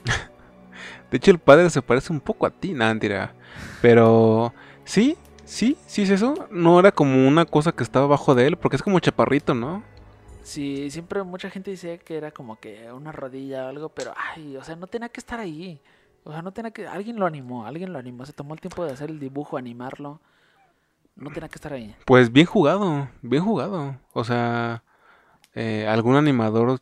De 1.11 1.19
hecho, 1.19 1.31
el 1.31 1.39
padre 1.39 1.69
se 1.69 1.83
parece 1.83 2.11
un 2.11 2.21
poco 2.21 2.47
a 2.47 2.51
ti, 2.51 2.73
nada, 2.73 2.95
mentira. 2.95 3.35
Pero 3.83 4.55
sí, 4.85 5.19
sí, 5.45 5.77
sí 5.87 6.03
es 6.03 6.11
eso. 6.11 6.49
No 6.51 6.81
era 6.81 6.91
como 6.91 7.29
una 7.29 7.45
cosa 7.45 7.73
que 7.73 7.83
estaba 7.83 8.07
abajo 8.07 8.35
de 8.35 8.47
él, 8.47 8.57
porque 8.57 8.77
es 8.77 8.83
como 8.83 8.99
chaparrito, 8.99 9.55
¿no? 9.55 9.83
Sí, 10.51 10.91
siempre 10.91 11.23
mucha 11.23 11.49
gente 11.49 11.71
decía 11.71 11.97
que 11.99 12.17
era 12.17 12.33
como 12.33 12.59
que 12.59 12.91
una 12.91 13.13
rodilla 13.13 13.67
o 13.67 13.69
algo, 13.69 13.89
pero 13.91 14.13
ay, 14.17 14.57
o 14.57 14.65
sea, 14.65 14.75
no 14.75 14.89
tenía 14.89 15.09
que 15.09 15.21
estar 15.21 15.39
ahí. 15.39 15.81
O 16.25 16.33
sea, 16.33 16.43
no 16.43 16.51
tenía 16.51 16.73
que. 16.73 16.89
Alguien 16.89 17.21
lo 17.21 17.27
animó, 17.27 17.67
alguien 17.67 17.93
lo 17.93 18.01
animó. 18.01 18.27
Se 18.27 18.33
tomó 18.33 18.55
el 18.55 18.61
tiempo 18.61 18.85
de 18.85 18.93
hacer 18.93 19.11
el 19.11 19.21
dibujo, 19.21 19.57
animarlo. 19.57 20.19
No 21.15 21.31
tenía 21.31 21.49
que 21.49 21.55
estar 21.55 21.73
ahí. 21.73 21.95
Pues 22.05 22.33
bien 22.33 22.47
jugado, 22.47 23.09
bien 23.23 23.45
jugado. 23.45 23.95
O 24.13 24.25
sea, 24.25 24.83
eh, 25.55 25.87
algún 25.87 26.17
animador 26.17 26.81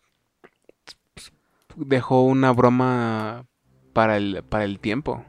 dejó 1.76 2.22
una 2.22 2.52
broma 2.52 3.44
para 3.92 4.16
el, 4.16 4.42
para 4.48 4.64
el 4.64 4.80
tiempo. 4.80 5.26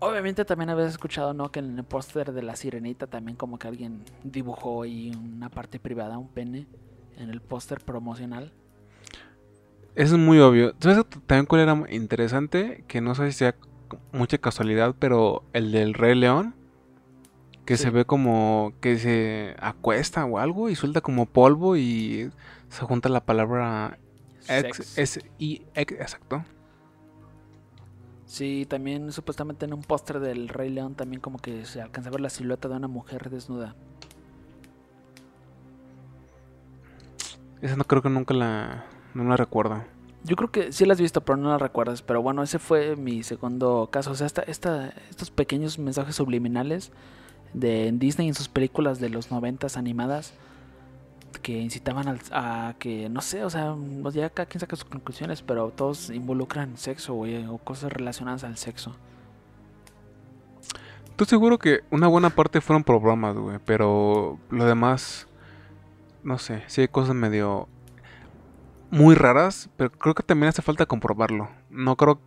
Obviamente 0.00 0.44
también 0.46 0.70
habías 0.70 0.90
escuchado, 0.90 1.34
¿no? 1.34 1.50
Que 1.52 1.60
en 1.60 1.78
el 1.78 1.84
póster 1.84 2.32
de 2.32 2.42
la 2.42 2.56
sirenita 2.56 3.06
también 3.06 3.36
como 3.36 3.58
que 3.58 3.68
alguien 3.68 4.02
dibujó 4.24 4.82
ahí 4.82 5.12
una 5.14 5.50
parte 5.50 5.78
privada, 5.78 6.16
un 6.18 6.28
pene, 6.28 6.66
en 7.18 7.28
el 7.30 7.40
póster 7.42 7.80
promocional. 7.80 8.50
Eso 9.94 10.14
es 10.14 10.20
muy 10.20 10.38
obvio. 10.38 10.74
¿Sabes 10.80 11.04
también 11.26 11.44
cuál 11.46 11.60
era 11.62 11.84
interesante? 11.90 12.84
Que 12.88 13.00
no 13.02 13.14
sé 13.14 13.30
si 13.30 13.38
sea 13.38 13.54
mucha 14.12 14.38
casualidad, 14.38 14.94
pero 14.98 15.42
el 15.52 15.70
del 15.72 15.92
Rey 15.94 16.14
León, 16.14 16.54
que 17.66 17.76
Sí. 17.76 17.82
se 17.84 17.90
ve 17.90 18.04
como 18.06 18.72
que 18.80 18.98
se 18.98 19.54
acuesta 19.60 20.24
o 20.24 20.38
algo 20.38 20.70
y 20.70 20.76
suelta 20.76 21.02
como 21.02 21.26
polvo 21.26 21.76
y 21.76 22.30
se 22.68 22.84
junta 22.86 23.08
la 23.10 23.24
palabra 23.24 23.98
ex, 24.48 24.76
Sex. 24.76 24.98
es 24.98 25.20
y 25.38 25.62
ex, 25.74 25.92
exacto. 25.92 26.42
Sí, 28.30 28.64
también 28.64 29.10
supuestamente 29.10 29.64
en 29.64 29.74
un 29.74 29.82
póster 29.82 30.20
del 30.20 30.48
Rey 30.48 30.70
León 30.70 30.94
también 30.94 31.20
como 31.20 31.38
que 31.38 31.64
se 31.64 31.82
alcanza 31.82 32.10
a 32.10 32.12
ver 32.12 32.20
la 32.20 32.30
silueta 32.30 32.68
de 32.68 32.76
una 32.76 32.86
mujer 32.86 33.28
desnuda. 33.28 33.74
Esa 37.60 37.74
no 37.74 37.82
creo 37.82 38.02
que 38.02 38.08
nunca 38.08 38.32
la 38.32 38.84
no 39.14 39.24
la 39.24 39.36
recuerdo. 39.36 39.82
Yo 40.22 40.36
creo 40.36 40.52
que 40.52 40.70
sí 40.70 40.86
la 40.86 40.92
has 40.92 41.00
visto, 41.00 41.22
pero 41.22 41.38
no 41.38 41.48
la 41.48 41.58
recuerdas. 41.58 42.02
Pero 42.02 42.22
bueno, 42.22 42.44
ese 42.44 42.60
fue 42.60 42.94
mi 42.94 43.24
segundo 43.24 43.88
caso. 43.90 44.12
O 44.12 44.14
sea, 44.14 44.28
esta, 44.28 44.42
esta, 44.42 44.90
estos 45.10 45.32
pequeños 45.32 45.80
mensajes 45.80 46.14
subliminales 46.14 46.92
de 47.52 47.90
Disney 47.92 48.28
en 48.28 48.34
sus 48.34 48.48
películas 48.48 49.00
de 49.00 49.08
los 49.08 49.32
noventas 49.32 49.76
animadas 49.76 50.34
que 51.38 51.58
incitaban 51.58 52.08
al- 52.08 52.20
a 52.32 52.74
que, 52.78 53.08
no 53.08 53.20
sé, 53.20 53.44
o 53.44 53.50
sea, 53.50 53.74
pues 54.02 54.14
ya 54.14 54.30
cada 54.30 54.46
quien 54.46 54.60
saca 54.60 54.76
sus 54.76 54.84
conclusiones, 54.84 55.42
pero 55.42 55.70
todos 55.70 56.10
involucran 56.10 56.76
sexo, 56.76 57.14
güey, 57.14 57.46
o 57.46 57.58
cosas 57.58 57.92
relacionadas 57.92 58.44
al 58.44 58.56
sexo. 58.56 58.94
Estoy 61.10 61.26
seguro 61.26 61.58
que 61.58 61.80
una 61.90 62.08
buena 62.08 62.30
parte 62.30 62.60
fueron 62.60 62.82
por 62.82 63.00
bromas, 63.00 63.36
güey, 63.36 63.58
pero 63.64 64.38
lo 64.50 64.64
demás 64.64 65.26
no 66.22 66.38
sé, 66.38 66.62
sí 66.66 66.82
hay 66.82 66.88
cosas 66.88 67.14
medio 67.14 67.68
muy 68.90 69.14
raras, 69.14 69.70
pero 69.76 69.90
creo 69.90 70.14
que 70.14 70.22
también 70.22 70.48
hace 70.48 70.62
falta 70.62 70.86
comprobarlo. 70.86 71.48
No 71.70 71.96
creo 71.96 72.20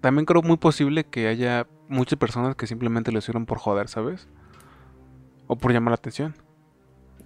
también 0.00 0.26
creo 0.26 0.42
muy 0.42 0.56
posible 0.56 1.04
que 1.04 1.28
haya 1.28 1.66
muchas 1.88 2.18
personas 2.18 2.54
que 2.56 2.66
simplemente 2.66 3.10
lo 3.12 3.18
hicieron 3.18 3.46
por 3.46 3.58
joder, 3.58 3.88
¿sabes? 3.88 4.28
O 5.46 5.56
por 5.56 5.72
llamar 5.72 5.92
la 5.92 5.96
atención. 5.96 6.34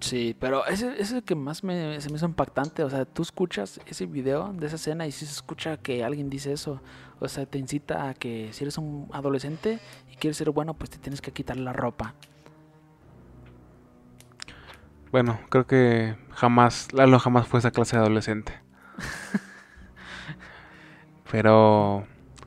Sí, 0.03 0.37
pero 0.41 0.67
ese 0.67 0.95
ese 0.95 1.03
es 1.03 1.13
el 1.13 1.23
que 1.23 1.37
más 1.37 1.63
me, 1.63 2.01
se 2.01 2.11
me 2.11 2.17
hizo 2.17 2.27
impactante. 2.27 2.83
O 2.83 2.91
sea, 2.91 3.05
tú 3.05 3.23
escuchas 3.23 3.81
ese 3.87 4.07
video 4.07 4.53
de 4.53 4.67
esa 4.67 4.75
escena 4.75 5.07
y 5.07 5.13
si 5.13 5.25
se 5.25 5.33
escucha 5.33 5.77
que 5.77 6.03
alguien 6.03 6.29
dice 6.29 6.53
eso. 6.53 6.81
O 7.21 7.29
sea, 7.29 7.47
te 7.47 7.59
incita 7.59 8.09
a 8.09 8.15
que 8.15 8.53
si 8.53 8.65
eres 8.65 8.79
un 8.79 9.09
adolescente 9.13 9.79
y 10.13 10.17
quieres 10.17 10.37
ser 10.37 10.51
bueno, 10.51 10.75
pues 10.75 10.91
te 10.91 10.99
tienes 10.99 11.21
que 11.21 11.31
quitar 11.31 11.57
la 11.57 11.73
ropa. 11.73 12.15
Bueno, 15.13 15.39
creo 15.51 15.69
que 15.69 16.17
jamás, 16.31 16.93
Lalo 16.93 17.21
jamás 17.21 17.47
fue 17.47 17.61
esa 17.61 17.71
clase 17.71 17.97
de 17.97 18.03
adolescente. 18.03 18.55
Pero, 21.31 22.07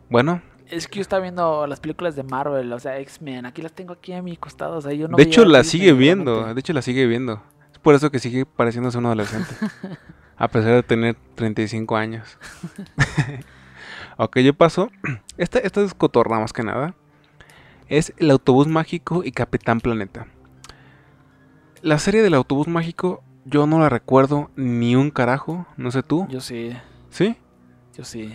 bueno, 0.09 0.41
Es 0.69 0.87
que 0.87 0.97
yo 0.97 1.01
estaba 1.01 1.21
viendo 1.21 1.67
las 1.67 1.79
películas 1.79 2.15
de 2.15 2.23
Marvel, 2.23 2.71
o 2.73 2.79
sea, 2.79 2.99
X-Men. 2.99 3.45
Aquí 3.45 3.61
las 3.61 3.73
tengo 3.73 3.93
aquí 3.93 4.13
a 4.13 4.21
mi 4.21 4.35
costado. 4.37 4.77
O 4.77 4.81
sea, 4.81 4.93
yo 4.93 5.07
no 5.07 5.17
de 5.17 5.23
hecho 5.23 5.45
la 5.45 5.63
sigue 5.63 5.93
viendo, 5.93 6.31
realmente. 6.33 6.55
de 6.55 6.59
hecho 6.59 6.73
la 6.73 6.81
sigue 6.81 7.05
viendo. 7.05 7.41
Es 7.71 7.79
por 7.79 7.95
eso 7.95 8.09
que 8.11 8.19
sigue 8.19 8.45
pareciéndose 8.45 8.97
un 8.97 9.05
adolescente. 9.05 9.53
a 10.37 10.47
pesar 10.47 10.73
de 10.73 10.83
tener 10.83 11.15
35 11.35 11.95
años. 11.95 12.37
ok, 14.17 14.39
yo 14.39 14.53
paso. 14.53 14.89
Esta, 15.37 15.59
esta 15.59 15.81
es 15.81 15.93
cotorra 15.93 16.39
más 16.39 16.53
que 16.53 16.63
nada. 16.63 16.95
Es 17.87 18.13
El 18.17 18.31
Autobús 18.31 18.67
Mágico 18.67 19.23
y 19.23 19.31
Capitán 19.31 19.79
Planeta. 19.79 20.27
La 21.81 21.99
serie 21.99 22.23
del 22.23 22.33
Autobús 22.33 22.67
Mágico 22.67 23.23
yo 23.45 23.67
no 23.67 23.79
la 23.79 23.89
recuerdo 23.89 24.49
ni 24.55 24.95
un 24.95 25.11
carajo, 25.11 25.67
no 25.77 25.91
sé 25.91 26.01
tú. 26.01 26.27
Yo 26.29 26.41
sí, 26.41 26.75
¿Sí? 27.09 27.37
yo 27.95 28.03
sí. 28.03 28.33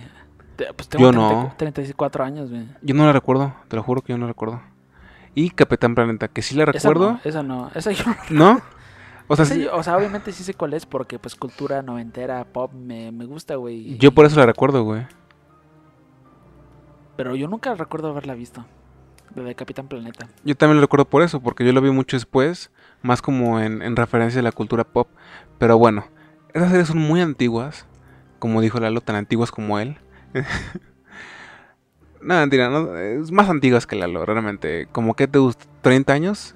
Pues 0.77 0.89
tengo 0.89 1.05
Yo 1.07 1.11
30 1.11 1.33
no. 1.43 1.55
34 1.57 2.25
años, 2.25 2.51
güey. 2.51 2.67
Yo 2.83 2.95
no 2.95 3.05
la 3.07 3.13
recuerdo, 3.13 3.55
te 3.69 3.77
lo 3.77 3.83
juro 3.83 4.03
que 4.03 4.13
yo 4.13 4.19
no 4.19 4.27
la 4.27 4.33
recuerdo. 4.33 4.61
Y 5.35 5.51
Capitán 5.51 5.95
Planeta, 5.95 6.29
que 6.29 6.43
sí 6.43 6.55
la 6.57 6.65
Esa 6.65 6.73
recuerdo, 6.73 7.13
no, 7.13 7.21
esa 7.25 7.43
no. 7.43 7.71
Esa 7.75 7.93
yo 7.93 8.05
no 8.07 8.17
¿no? 8.55 8.61
O 9.29 9.37
sea, 9.37 9.45
Esa 9.45 9.55
sí- 9.55 9.67
o 9.73 9.83
sea, 9.83 9.97
obviamente 9.97 10.33
sí 10.33 10.43
sé 10.43 10.55
cuál 10.55 10.75
es 10.75 10.87
porque 10.87 11.19
pues 11.21 11.37
cultura 11.37 11.83
noventera, 11.83 12.45
pop, 12.45 12.73
me, 12.73 13.13
me 13.13 13.27
gusta, 13.27 13.55
güey. 13.55 13.97
yo 13.99 14.11
por 14.13 14.27
eso 14.27 14.39
la 14.41 14.47
recuerdo, 14.47 14.83
güey. 14.83 15.07
Pero 17.17 17.37
yo 17.37 17.49
nunca 17.49 17.75
recuerdo 17.75 18.09
haberla 18.09 18.35
visto. 18.35 18.65
La 19.35 19.45
de 19.45 19.55
Capitán 19.55 19.87
Planeta. 19.87 20.27
Yo 20.45 20.57
también 20.57 20.77
lo 20.77 20.81
recuerdo 20.83 21.05
por 21.05 21.23
eso, 21.23 21.41
porque 21.41 21.65
yo 21.65 21.73
lo 21.73 21.81
vi 21.81 21.91
mucho 21.91 22.17
después, 22.17 22.73
más 23.03 23.23
como 23.23 23.61
en, 23.61 23.81
en 23.83 23.95
referencia 23.95 24.41
a 24.41 24.43
la 24.43 24.51
cultura 24.51 24.83
pop. 24.83 25.09
Pero 25.59 25.79
bueno, 25.79 26.05
esas 26.53 26.71
series 26.71 26.89
son 26.89 26.99
muy 26.99 27.21
antiguas, 27.21 27.87
como 28.41 28.61
dijo 28.61 28.81
Lalo, 28.81 29.01
tan 29.03 29.15
antiguas 29.15 29.53
como 29.53 29.79
él. 29.79 29.99
no, 32.21 32.35
mentira, 32.35 32.69
no, 32.69 32.97
es 32.97 33.31
más 33.33 33.49
antiguas 33.49 33.87
que 33.87 33.97
Lalo, 33.97 34.25
realmente. 34.27 34.87
Como 34.93 35.15
que 35.15 35.27
te 35.29 35.39
gusta, 35.39 35.65
30 35.83 36.13
años, 36.13 36.55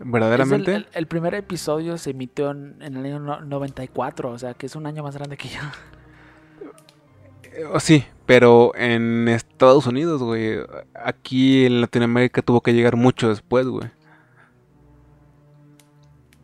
verdaderamente. 0.00 0.70
El, 0.74 0.76
el- 0.82 0.88
el 0.92 1.06
primer 1.06 1.34
episodio 1.34 1.98
se 1.98 2.10
emitió 2.10 2.50
en, 2.50 2.76
en 2.82 2.96
el 2.96 3.04
año 3.06 3.20
no- 3.20 3.40
94, 3.40 4.30
o 4.30 4.38
sea 4.38 4.54
que 4.54 4.66
es 4.66 4.76
un 4.76 4.86
año 4.86 5.02
más 5.02 5.14
grande 5.16 5.36
que 5.36 5.48
yo. 5.48 5.60
Eh, 7.52 7.64
oh, 7.72 7.80
sí, 7.80 8.04
pero 8.26 8.72
en 8.76 9.28
Estados 9.28 9.86
Unidos, 9.86 10.22
güey. 10.22 10.58
Aquí 10.94 11.66
en 11.66 11.80
Latinoamérica 11.80 12.42
tuvo 12.42 12.60
que 12.60 12.72
llegar 12.72 12.96
mucho 12.96 13.28
después, 13.28 13.66
güey. 13.66 13.90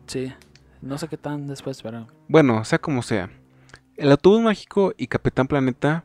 Sí, 0.07 0.33
no 0.83 0.99
sé 0.99 1.09
qué 1.09 1.17
tan 1.17 1.47
después, 1.49 1.83
pero... 1.83 2.07
Bueno, 2.29 2.65
sea 2.65 2.79
como 2.79 3.03
sea. 3.03 3.29
El 3.97 4.11
autobús 4.11 4.43
mágico 4.43 4.93
y 4.97 5.07
Capitán 5.07 5.49
Planeta, 5.49 6.05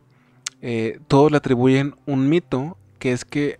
eh, 0.62 1.00
todos 1.08 1.30
le 1.30 1.38
atribuyen 1.38 1.96
un 2.06 2.30
mito, 2.30 2.78
que 3.00 3.12
es 3.12 3.26
que 3.26 3.60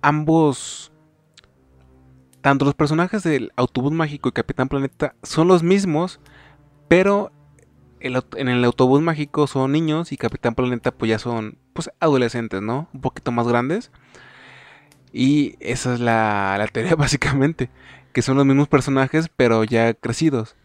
ambos, 0.00 0.92
tanto 2.40 2.64
los 2.64 2.74
personajes 2.74 3.22
del 3.22 3.52
autobús 3.56 3.92
mágico 3.92 4.28
y 4.28 4.32
Capitán 4.32 4.68
Planeta 4.68 5.14
son 5.22 5.48
los 5.48 5.62
mismos, 5.62 6.20
pero 6.88 7.32
en 8.00 8.48
el 8.48 8.64
autobús 8.64 9.02
mágico 9.02 9.46
son 9.46 9.72
niños 9.72 10.12
y 10.12 10.16
Capitán 10.16 10.54
Planeta 10.54 10.92
pues 10.92 11.08
ya 11.10 11.18
son 11.18 11.58
pues 11.72 11.90
adolescentes, 12.00 12.62
¿no? 12.62 12.88
Un 12.94 13.00
poquito 13.00 13.32
más 13.32 13.46
grandes. 13.48 13.90
Y 15.12 15.56
esa 15.60 15.94
es 15.94 16.00
la, 16.00 16.56
la 16.58 16.66
teoría 16.68 16.94
básicamente, 16.96 17.68
que 18.12 18.22
son 18.22 18.36
los 18.36 18.46
mismos 18.46 18.68
personajes 18.68 19.28
pero 19.36 19.64
ya 19.64 19.92
crecidos. 19.92 20.56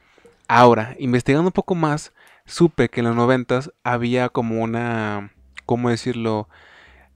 Ahora, 0.48 0.96
investigando 1.00 1.48
un 1.48 1.54
poco 1.54 1.76
más, 1.76 2.14
supe 2.52 2.90
que 2.90 3.00
en 3.00 3.08
los 3.08 3.16
noventas 3.16 3.72
había 3.84 4.30
como 4.30 4.62
una, 4.62 5.32
¿cómo 5.66 5.90
decirlo? 5.90 6.50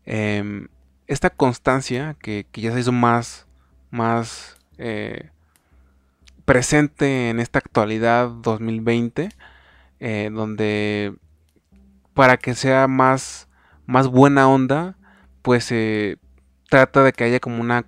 Em, 0.05 0.69
esta 1.07 1.29
constancia 1.29 2.15
que, 2.19 2.47
ya 2.53 2.71
se 2.71 2.79
hizo 2.79 2.91
más, 2.93 3.45
más 3.91 4.57
eh, 4.77 5.29
presente 6.45 7.29
en 7.29 7.39
esta 7.41 7.59
actualidad 7.59 8.29
2020, 8.29 9.29
eh, 9.99 10.29
donde 10.31 11.13
para 12.13 12.37
que 12.37 12.55
sea 12.55 12.87
más, 12.87 13.49
más 13.85 14.07
buena 14.07 14.47
onda, 14.47 14.95
pues 15.41 15.65
se 15.65 16.17
trata 16.69 17.03
de 17.03 17.11
que 17.11 17.25
haya 17.25 17.41
como 17.41 17.59
una 17.59 17.85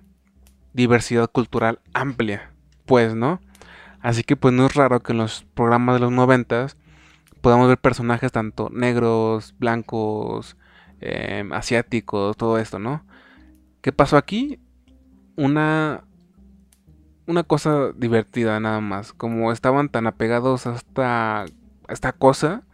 diversidad 0.74 1.30
cultural 1.30 1.80
amplia, 1.94 2.50
pues, 2.84 3.14
¿no? 3.14 3.40
Así 4.00 4.22
que 4.22 4.36
pues 4.36 4.52
no 4.52 4.66
es 4.66 4.74
raro 4.74 5.00
que 5.00 5.12
en 5.12 5.18
los 5.18 5.44
programas 5.54 5.96
de 5.96 6.00
los 6.00 6.12
noventas 6.12 6.76
podamos 7.48 7.68
ver 7.68 7.78
personajes 7.78 8.30
tanto 8.30 8.68
negros, 8.70 9.54
blancos, 9.58 10.58
em, 11.00 11.50
asiáticos, 11.54 12.36
todo 12.36 12.58
esto, 12.58 12.78
¿no? 12.78 13.06
¿Qué 13.80 13.90
pasó 13.90 14.18
aquí? 14.18 14.60
Una 15.34 16.04
una 17.26 17.42
cosa 17.44 17.92
divertida 17.96 18.60
nada 18.60 18.80
más. 18.82 19.14
Como 19.14 19.50
estaban 19.50 19.88
tan 19.88 20.06
apegados 20.06 20.66
a 20.66 20.74
esta, 20.74 21.44
a 21.44 21.46
esta 21.88 22.12
cosa, 22.12 22.64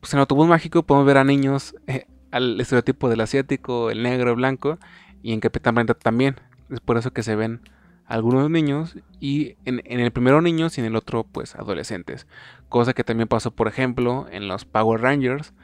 pues 0.00 0.12
en 0.14 0.18
Autobús 0.18 0.48
Mágico 0.48 0.82
podemos 0.82 1.06
ver 1.06 1.18
a 1.18 1.22
niños 1.24 1.76
eh, 1.86 2.06
al 2.32 2.60
estereotipo 2.60 3.08
del 3.08 3.20
asiático, 3.20 3.88
el 3.90 4.02
negro, 4.02 4.30
el 4.30 4.36
blanco, 4.36 4.80
y 5.22 5.32
en 5.32 5.38
Capitán 5.38 5.74
Planeta 5.74 5.94
también. 5.94 6.34
Es 6.70 6.80
por 6.80 6.98
eso 6.98 7.12
que 7.12 7.22
se 7.22 7.36
ven 7.36 7.60
algunos 8.08 8.50
niños 8.50 8.96
y 9.20 9.56
en, 9.64 9.82
en 9.84 10.00
el 10.00 10.10
primero 10.12 10.40
niños 10.42 10.78
y 10.78 10.80
en 10.80 10.86
el 10.88 10.96
otro 10.96 11.24
pues 11.24 11.54
adolescentes. 11.54 12.26
Cosa 12.68 12.94
que 12.94 13.04
también 13.04 13.28
pasó 13.28 13.50
por 13.52 13.68
ejemplo 13.68 14.26
en 14.30 14.48
los 14.48 14.64
Power 14.64 15.00
Rangers. 15.00 15.54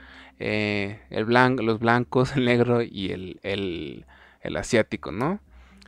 eh, 0.41 1.01
el 1.11 1.27
blan- 1.27 1.63
los 1.63 1.79
blancos, 1.81 2.37
el 2.37 2.45
negro 2.47 2.83
y 2.83 3.11
el, 3.13 3.41
el, 3.43 4.07
el 4.43 4.57
asiático, 4.57 5.13
¿no? 5.13 5.41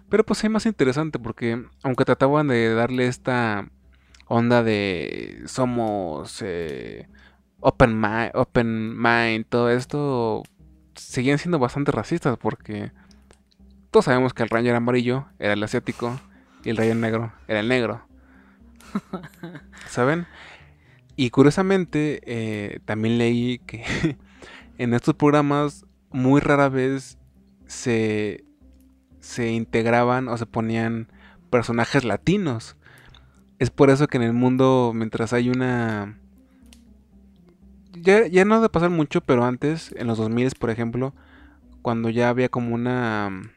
Pero 0.08 0.24
pues 0.24 0.44
es 0.44 0.50
más 0.50 0.66
interesante 0.66 1.18
porque 1.18 1.64
aunque 1.82 2.04
trataban 2.04 2.48
de 2.48 2.74
darle 2.74 3.06
esta 3.08 3.68
onda 4.28 4.62
de 4.62 5.42
somos 5.46 6.42
eh, 6.44 7.08
open, 7.60 8.00
mind, 8.00 8.30
open 8.34 8.96
mind, 9.02 9.46
todo 9.48 9.70
esto, 9.70 10.44
seguían 10.94 11.38
siendo 11.38 11.58
bastante 11.58 11.92
racistas 11.92 12.38
porque 12.38 12.92
todos 13.90 14.04
sabemos 14.06 14.34
que 14.34 14.42
el 14.42 14.48
Ranger 14.48 14.74
amarillo 14.76 15.26
era 15.38 15.54
el 15.54 15.62
asiático 15.62 16.20
y 16.66 16.70
el 16.70 16.76
Ranger 16.76 16.96
negro 16.96 17.32
era 17.46 17.60
el 17.60 17.68
negro. 17.68 18.02
¿Saben? 19.88 20.26
Y 21.14 21.30
curiosamente, 21.30 22.20
eh, 22.26 22.80
también 22.84 23.18
leí 23.18 23.60
que 23.60 23.84
en 24.78 24.92
estos 24.92 25.14
programas 25.14 25.86
muy 26.10 26.40
rara 26.40 26.68
vez 26.68 27.18
se, 27.68 28.44
se 29.20 29.52
integraban 29.52 30.26
o 30.26 30.36
se 30.36 30.46
ponían 30.46 31.06
personajes 31.50 32.04
latinos. 32.04 32.76
Es 33.60 33.70
por 33.70 33.88
eso 33.88 34.08
que 34.08 34.16
en 34.16 34.24
el 34.24 34.32
mundo, 34.32 34.90
mientras 34.92 35.32
hay 35.32 35.48
una... 35.50 36.18
Ya, 37.92 38.26
ya 38.26 38.44
no 38.44 38.60
de 38.60 38.68
pasar 38.68 38.90
mucho, 38.90 39.20
pero 39.20 39.44
antes, 39.44 39.94
en 39.96 40.08
los 40.08 40.18
2000, 40.18 40.54
por 40.58 40.70
ejemplo, 40.70 41.14
cuando 41.80 42.10
ya 42.10 42.28
había 42.28 42.48
como 42.48 42.74
una 42.74 43.52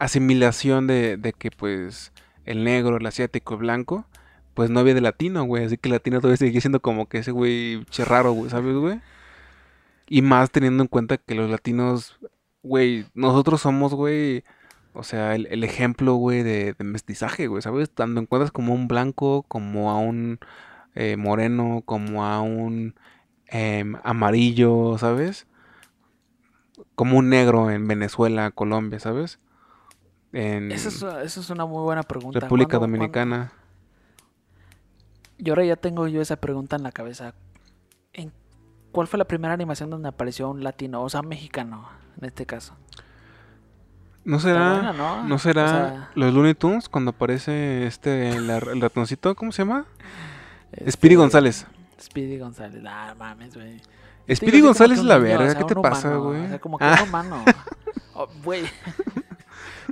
asimilación 0.00 0.86
de, 0.86 1.34
que 1.38 1.50
pues 1.50 2.12
el 2.44 2.64
negro, 2.64 2.96
el 2.96 3.06
asiático, 3.06 3.54
el 3.54 3.60
blanco, 3.60 4.06
pues 4.54 4.70
no 4.70 4.80
había 4.80 4.94
de 4.94 5.00
latino, 5.00 5.44
güey. 5.44 5.64
Así 5.64 5.76
que 5.78 5.88
el 5.88 5.94
latino 5.94 6.20
todavía 6.20 6.38
sigue 6.38 6.60
siendo 6.60 6.80
como 6.80 7.08
que 7.08 7.18
ese 7.18 7.30
güey 7.32 7.84
che 7.90 8.04
raro, 8.04 8.32
güey, 8.32 8.50
¿sabes, 8.50 8.74
güey? 8.76 9.00
Y 10.08 10.22
más 10.22 10.50
teniendo 10.50 10.82
en 10.82 10.88
cuenta 10.88 11.18
que 11.18 11.34
los 11.34 11.50
latinos, 11.50 12.18
güey, 12.62 13.06
nosotros 13.14 13.60
somos, 13.60 13.94
güey, 13.94 14.44
o 14.92 15.04
sea, 15.04 15.34
el, 15.36 15.64
ejemplo, 15.64 16.14
güey, 16.14 16.42
de, 16.42 16.74
de 16.74 16.84
mestizaje, 16.84 17.46
güey, 17.46 17.62
¿sabes? 17.62 17.90
Tanto 17.90 18.20
encuentras 18.20 18.50
como 18.52 18.72
a 18.72 18.76
un 18.76 18.88
blanco, 18.88 19.44
como 19.48 19.90
a 19.90 19.98
un 19.98 20.40
eh, 20.94 21.16
moreno, 21.16 21.82
como 21.86 22.24
a 22.24 22.40
un 22.42 22.94
em, 23.46 23.96
amarillo, 24.04 24.98
¿sabes? 24.98 25.46
Como 26.94 27.18
un 27.18 27.28
negro 27.30 27.70
en 27.70 27.86
Venezuela, 27.88 28.50
Colombia, 28.50 29.00
¿sabes? 29.00 29.38
En 30.32 30.70
Esa 30.70 30.88
es, 30.88 30.96
esa 31.02 31.40
es 31.40 31.50
una 31.50 31.66
muy 31.66 31.82
buena 31.82 32.02
pregunta. 32.02 32.40
República 32.40 32.78
¿Cuándo- 32.78 32.86
Dominicana. 32.96 33.36
cuándo- 33.52 33.54
Y 35.38 35.48
ahora 35.50 35.64
ya 35.64 35.76
tengo 35.76 36.06
yo 36.06 36.20
esa 36.20 36.36
pregunta 36.36 36.76
en 36.76 36.82
la 36.82 36.92
cabeza. 36.92 37.34
¿En 38.12 38.32
¿Cuál 38.92 39.06
fue 39.06 39.18
la 39.18 39.24
primera 39.24 39.54
animación 39.54 39.88
donde 39.90 40.08
apareció 40.08 40.50
un 40.50 40.62
latino, 40.64 41.02
o 41.02 41.08
sea, 41.08 41.22
mexicano, 41.22 41.88
en 42.20 42.26
este 42.26 42.44
caso? 42.46 42.74
¿No 44.24 44.38
será, 44.38 44.74
buena, 44.74 44.92
¿no? 44.92 45.24
¿no 45.24 45.34
O 45.36 45.38
será 45.38 45.68
sea- 45.68 46.10
los 46.14 46.34
Looney 46.34 46.54
Tunes 46.54 46.88
cuando 46.88 47.10
aparece 47.12 47.86
este, 47.86 48.30
el, 48.30 48.50
el 48.50 48.80
ratoncito? 48.80 49.34
¿Cómo 49.34 49.50
se 49.52 49.62
llama? 49.62 49.86
Este, 50.72 50.90
Speedy 50.92 51.14
González. 51.14 51.66
Speedy 52.00 52.38
González. 52.38 52.82
Ah, 52.86 53.14
mames, 53.18 53.54
güey. 53.54 53.80
Speedy 54.32 54.60
González 54.60 54.98
es 54.98 55.04
la 55.04 55.18
niño, 55.18 55.26
o 55.26 55.38
verga. 55.38 55.50
sea, 55.52 55.58
¿Qué 55.60 55.64
te 55.66 55.74
un 55.74 55.82
pasa, 55.82 56.08
humano, 56.08 56.24
güey? 56.24 56.44
O 56.44 56.48
sea, 56.48 56.58
como 56.60 56.78
que 56.78 56.84
Ah. 56.84 56.98
un 57.02 57.08
humano. 57.08 57.44
Oh, 58.14 58.28
Güey. 58.44 58.64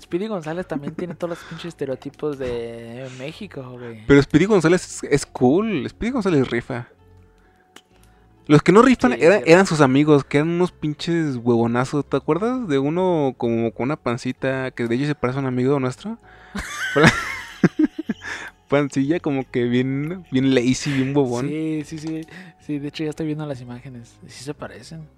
Speedy 0.01 0.27
González 0.29 0.67
también 0.67 0.95
tiene 0.95 1.15
todos 1.15 1.31
los 1.31 1.39
pinches 1.49 1.67
estereotipos 1.69 2.39
de 2.39 3.09
México, 3.19 3.63
güey. 3.79 4.05
Pero 4.07 4.23
Speedy 4.23 4.47
González 4.47 4.85
es, 5.05 5.13
es 5.13 5.27
cool. 5.27 5.87
Speedy 5.89 6.13
González 6.13 6.49
rifa. 6.51 6.89
Los 8.47 8.63
que 8.63 8.73
no 8.73 8.81
rifan 8.81 9.13
Sí, 9.13 9.19
era- 9.21 9.35
cierto. 9.35 9.51
eran 9.51 9.67
sus 9.67 9.81
amigos, 9.83 10.25
que 10.25 10.39
eran 10.39 10.49
unos 10.49 10.73
pinches 10.73 11.37
huevonazos. 11.37 12.09
¿Te 12.09 12.17
acuerdas 12.17 12.67
de 12.67 12.79
uno 12.79 13.35
como 13.37 13.73
con 13.73 13.85
una 13.85 13.97
pancita 13.97 14.71
que 14.71 14.87
de 14.87 14.95
hecho 14.95 15.07
se 15.07 15.15
parece 15.15 15.39
a 15.39 15.43
un 15.43 15.47
amigo 15.47 15.79
nuestro? 15.81 16.17
Pancilla 18.69 19.19
como 19.21 19.51
que 19.51 19.65
bien, 19.65 20.25
bien 20.31 20.55
lazy, 20.55 20.93
bien 20.93 21.15
bobón. 21.15 21.49
Sí, 21.49 21.83
sí, 21.87 21.99
sí. 21.99 22.21
Sí, 22.61 22.79
de 22.79 22.89
hecho 22.89 23.03
ya 23.05 23.11
estoy 23.11 23.27
viendo 23.27 23.47
las 23.47 23.61
imágenes. 23.63 24.15
Sí 24.27 24.45
se 24.45 24.53
parecen. 24.55 25.09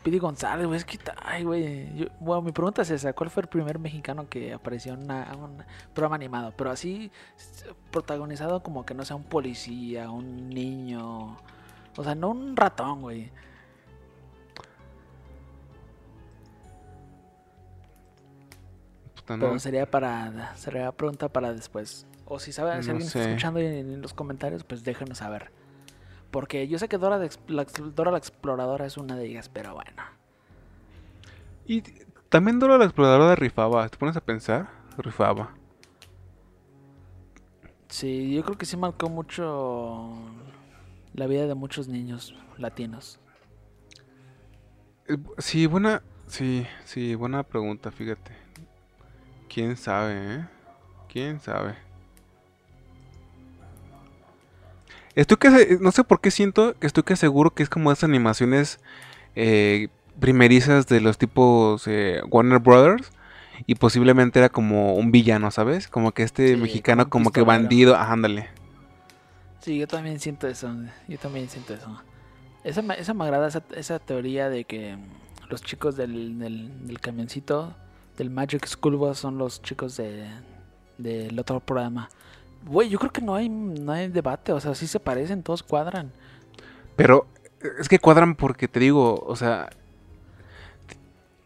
Speedy 0.00 0.18
González, 0.18 0.66
güey, 0.66 0.78
es 0.78 0.86
que... 0.86 0.98
Ay, 1.22 1.44
güey. 1.44 2.10
Bueno, 2.20 2.40
mi 2.40 2.52
pregunta 2.52 2.80
es 2.80 2.90
esa. 2.90 3.12
¿Cuál 3.12 3.28
fue 3.28 3.42
el 3.42 3.50
primer 3.50 3.78
mexicano 3.78 4.30
que 4.30 4.54
apareció 4.54 4.94
en 4.94 5.10
un 5.10 5.62
programa 5.92 6.16
animado? 6.16 6.54
Pero 6.56 6.70
así, 6.70 7.12
protagonizado 7.90 8.62
como 8.62 8.86
que 8.86 8.94
no 8.94 9.04
sea 9.04 9.16
un 9.16 9.24
policía, 9.24 10.10
un 10.10 10.48
niño... 10.48 11.36
O 11.98 12.04
sea, 12.04 12.14
no 12.14 12.30
un 12.30 12.56
ratón, 12.56 13.02
güey. 13.02 13.30
Puta, 19.16 19.36
no. 19.36 19.48
Pero 19.48 19.58
sería 19.58 19.90
para... 19.90 20.56
Sería 20.56 20.92
pregunta 20.92 21.28
para 21.28 21.52
después. 21.52 22.06
O 22.24 22.38
si 22.38 22.52
sabe, 22.52 22.80
si 22.82 22.88
No 22.88 22.92
alguien 22.92 23.06
está 23.06 23.22
escuchando 23.22 23.60
en, 23.60 23.92
en 23.92 24.00
los 24.00 24.14
comentarios, 24.14 24.64
pues 24.64 24.82
déjenos 24.82 25.18
saber. 25.18 25.52
Porque 26.30 26.68
yo 26.68 26.78
sé 26.78 26.88
que 26.88 26.98
Dora, 26.98 27.18
la 27.18 27.26
Ex- 27.26 27.40
la, 27.48 27.64
Dora 27.94 28.10
la 28.12 28.18
Exploradora 28.18 28.86
es 28.86 28.96
una 28.96 29.16
de 29.16 29.26
ellas, 29.26 29.48
pero 29.48 29.74
bueno. 29.74 30.02
Y 31.66 31.82
también 32.28 32.58
Dora 32.58 32.76
la 32.78 32.84
exploradora 32.84 33.34
rifaba. 33.34 33.88
¿Te 33.88 33.96
pones 33.96 34.16
a 34.16 34.20
pensar? 34.20 34.68
Rifaba. 34.98 35.54
Sí, 37.88 38.32
yo 38.34 38.42
creo 38.44 38.56
que 38.58 38.66
sí 38.66 38.76
marcó 38.76 39.08
mucho 39.10 40.14
la 41.14 41.26
vida 41.26 41.46
de 41.46 41.54
muchos 41.54 41.88
niños 41.88 42.34
latinos. 42.58 43.20
Eh, 45.08 45.16
Sí, 45.38 45.66
buena. 45.66 46.02
Sí, 46.26 46.66
sí, 46.84 47.14
buena 47.14 47.42
pregunta, 47.42 47.90
fíjate. 47.90 48.32
¿Quién 49.48 49.76
sabe, 49.76 50.34
eh? 50.36 50.46
¿Quién 51.08 51.40
sabe? 51.40 51.76
Estoy 55.14 55.38
que 55.38 55.78
no 55.80 55.92
sé 55.92 56.04
por 56.04 56.20
qué 56.20 56.30
siento 56.30 56.78
que 56.78 56.86
estoy 56.86 57.02
que 57.04 57.16
seguro 57.16 57.50
que 57.54 57.62
es 57.62 57.68
como 57.68 57.90
esas 57.92 58.04
animaciones 58.04 58.78
eh, 59.36 59.88
primerizas 60.20 60.86
de 60.86 61.00
los 61.00 61.18
tipos 61.18 61.84
eh, 61.88 62.22
Warner 62.30 62.60
Brothers 62.60 63.12
y 63.66 63.76
posiblemente 63.76 64.38
era 64.40 64.48
como 64.50 64.94
un 64.94 65.12
villano, 65.12 65.50
¿sabes? 65.50 65.88
Como 65.88 66.12
que 66.12 66.22
este 66.24 66.56
Sí, 66.56 66.56
mexicano 66.56 67.10
como 67.10 67.32
que 67.32 67.42
bandido, 67.42 67.96
ah, 67.96 68.12
ándale. 68.12 68.50
Sí, 69.58 69.78
yo 69.78 69.86
también 69.86 70.18
siento 70.20 70.48
eso. 70.48 70.70
Yo 71.08 71.18
también 71.18 71.48
siento 71.48 71.74
eso. 71.74 72.02
Esa, 72.64 72.82
me- 72.82 72.98
esa 73.00 73.14
me 73.14 73.24
agrada, 73.24 73.48
esa, 73.48 73.64
esa 73.76 73.98
teoría 73.98 74.48
de 74.50 74.64
que 74.64 74.98
los 75.48 75.62
chicos 75.62 75.96
del, 75.96 76.38
del, 76.38 76.86
del 76.86 77.00
camioncito, 77.00 77.76
del 78.16 78.30
Magic 78.30 78.66
School 78.66 78.96
Bus, 78.96 79.18
son 79.18 79.38
los 79.38 79.62
chicos 79.62 79.96
de 79.96 80.28
del 80.98 81.38
otro 81.38 81.60
programa. 81.60 82.10
Güey, 82.66 82.88
yo 82.88 82.98
creo 82.98 83.12
que 83.12 83.22
no 83.22 83.34
hay, 83.34 83.48
no 83.48 83.92
hay 83.92 84.08
debate. 84.08 84.52
O 84.52 84.60
sea, 84.60 84.74
sí 84.74 84.86
se 84.86 85.00
parecen, 85.00 85.42
todos 85.42 85.62
cuadran. 85.62 86.12
Pero 86.96 87.26
es 87.78 87.88
que 87.88 87.98
cuadran 87.98 88.34
porque 88.34 88.68
te 88.68 88.80
digo, 88.80 89.22
o 89.26 89.36
sea, 89.36 89.70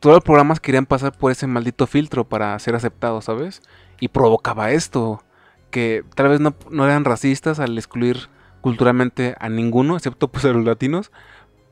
todos 0.00 0.16
los 0.16 0.24
programas 0.24 0.60
querían 0.60 0.86
pasar 0.86 1.16
por 1.16 1.32
ese 1.32 1.46
maldito 1.46 1.86
filtro 1.86 2.24
para 2.24 2.58
ser 2.58 2.74
aceptados, 2.74 3.24
¿sabes? 3.24 3.62
Y 4.00 4.08
provocaba 4.08 4.70
esto, 4.72 5.22
que 5.70 6.04
tal 6.14 6.28
vez 6.28 6.40
no, 6.40 6.54
no 6.70 6.84
eran 6.84 7.04
racistas 7.04 7.58
al 7.58 7.76
excluir 7.78 8.28
culturalmente 8.60 9.34
a 9.40 9.48
ninguno, 9.48 9.96
excepto 9.96 10.28
pues 10.28 10.44
a 10.44 10.48
los 10.48 10.64
latinos, 10.64 11.10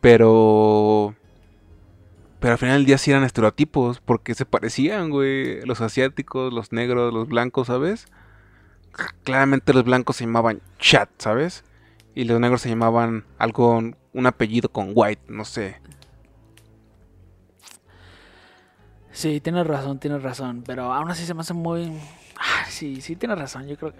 pero... 0.00 1.14
Pero 2.40 2.52
al 2.52 2.58
final 2.58 2.78
del 2.78 2.86
día 2.86 2.98
sí 2.98 3.10
eran 3.12 3.22
estereotipos, 3.22 4.00
porque 4.00 4.34
se 4.34 4.44
parecían, 4.44 5.10
güey, 5.10 5.60
los 5.64 5.80
asiáticos, 5.80 6.52
los 6.52 6.72
negros, 6.72 7.14
los 7.14 7.28
blancos, 7.28 7.68
¿sabes? 7.68 8.06
Claramente 9.24 9.72
los 9.72 9.84
blancos 9.84 10.16
se 10.16 10.24
llamaban 10.24 10.60
chat, 10.78 11.08
¿sabes? 11.18 11.64
Y 12.14 12.24
los 12.24 12.38
negros 12.40 12.60
se 12.60 12.68
llamaban 12.68 13.24
algo, 13.38 13.78
un 14.12 14.26
apellido 14.26 14.68
con 14.70 14.92
white, 14.94 15.22
no 15.28 15.44
sé. 15.44 15.80
Sí, 19.12 19.40
tienes 19.40 19.66
razón, 19.66 19.98
tienes 19.98 20.22
razón. 20.22 20.64
Pero 20.66 20.92
aún 20.92 21.10
así 21.10 21.24
se 21.24 21.34
me 21.34 21.40
hace 21.40 21.54
muy. 21.54 21.98
Ah, 22.38 22.64
sí, 22.68 23.00
sí, 23.00 23.14
tienes 23.14 23.38
razón. 23.38 23.66
Yo 23.68 23.76
creo 23.76 23.92
que. 23.92 23.98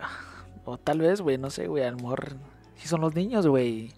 O 0.64 0.78
tal 0.78 1.00
vez, 1.00 1.20
güey, 1.20 1.38
no 1.38 1.50
sé, 1.50 1.68
güey. 1.68 1.84
A 1.84 1.90
lo 1.90 1.98
mejor. 1.98 2.36
Sí, 2.76 2.88
son 2.88 3.02
los 3.02 3.14
niños, 3.14 3.46
güey. 3.46 3.92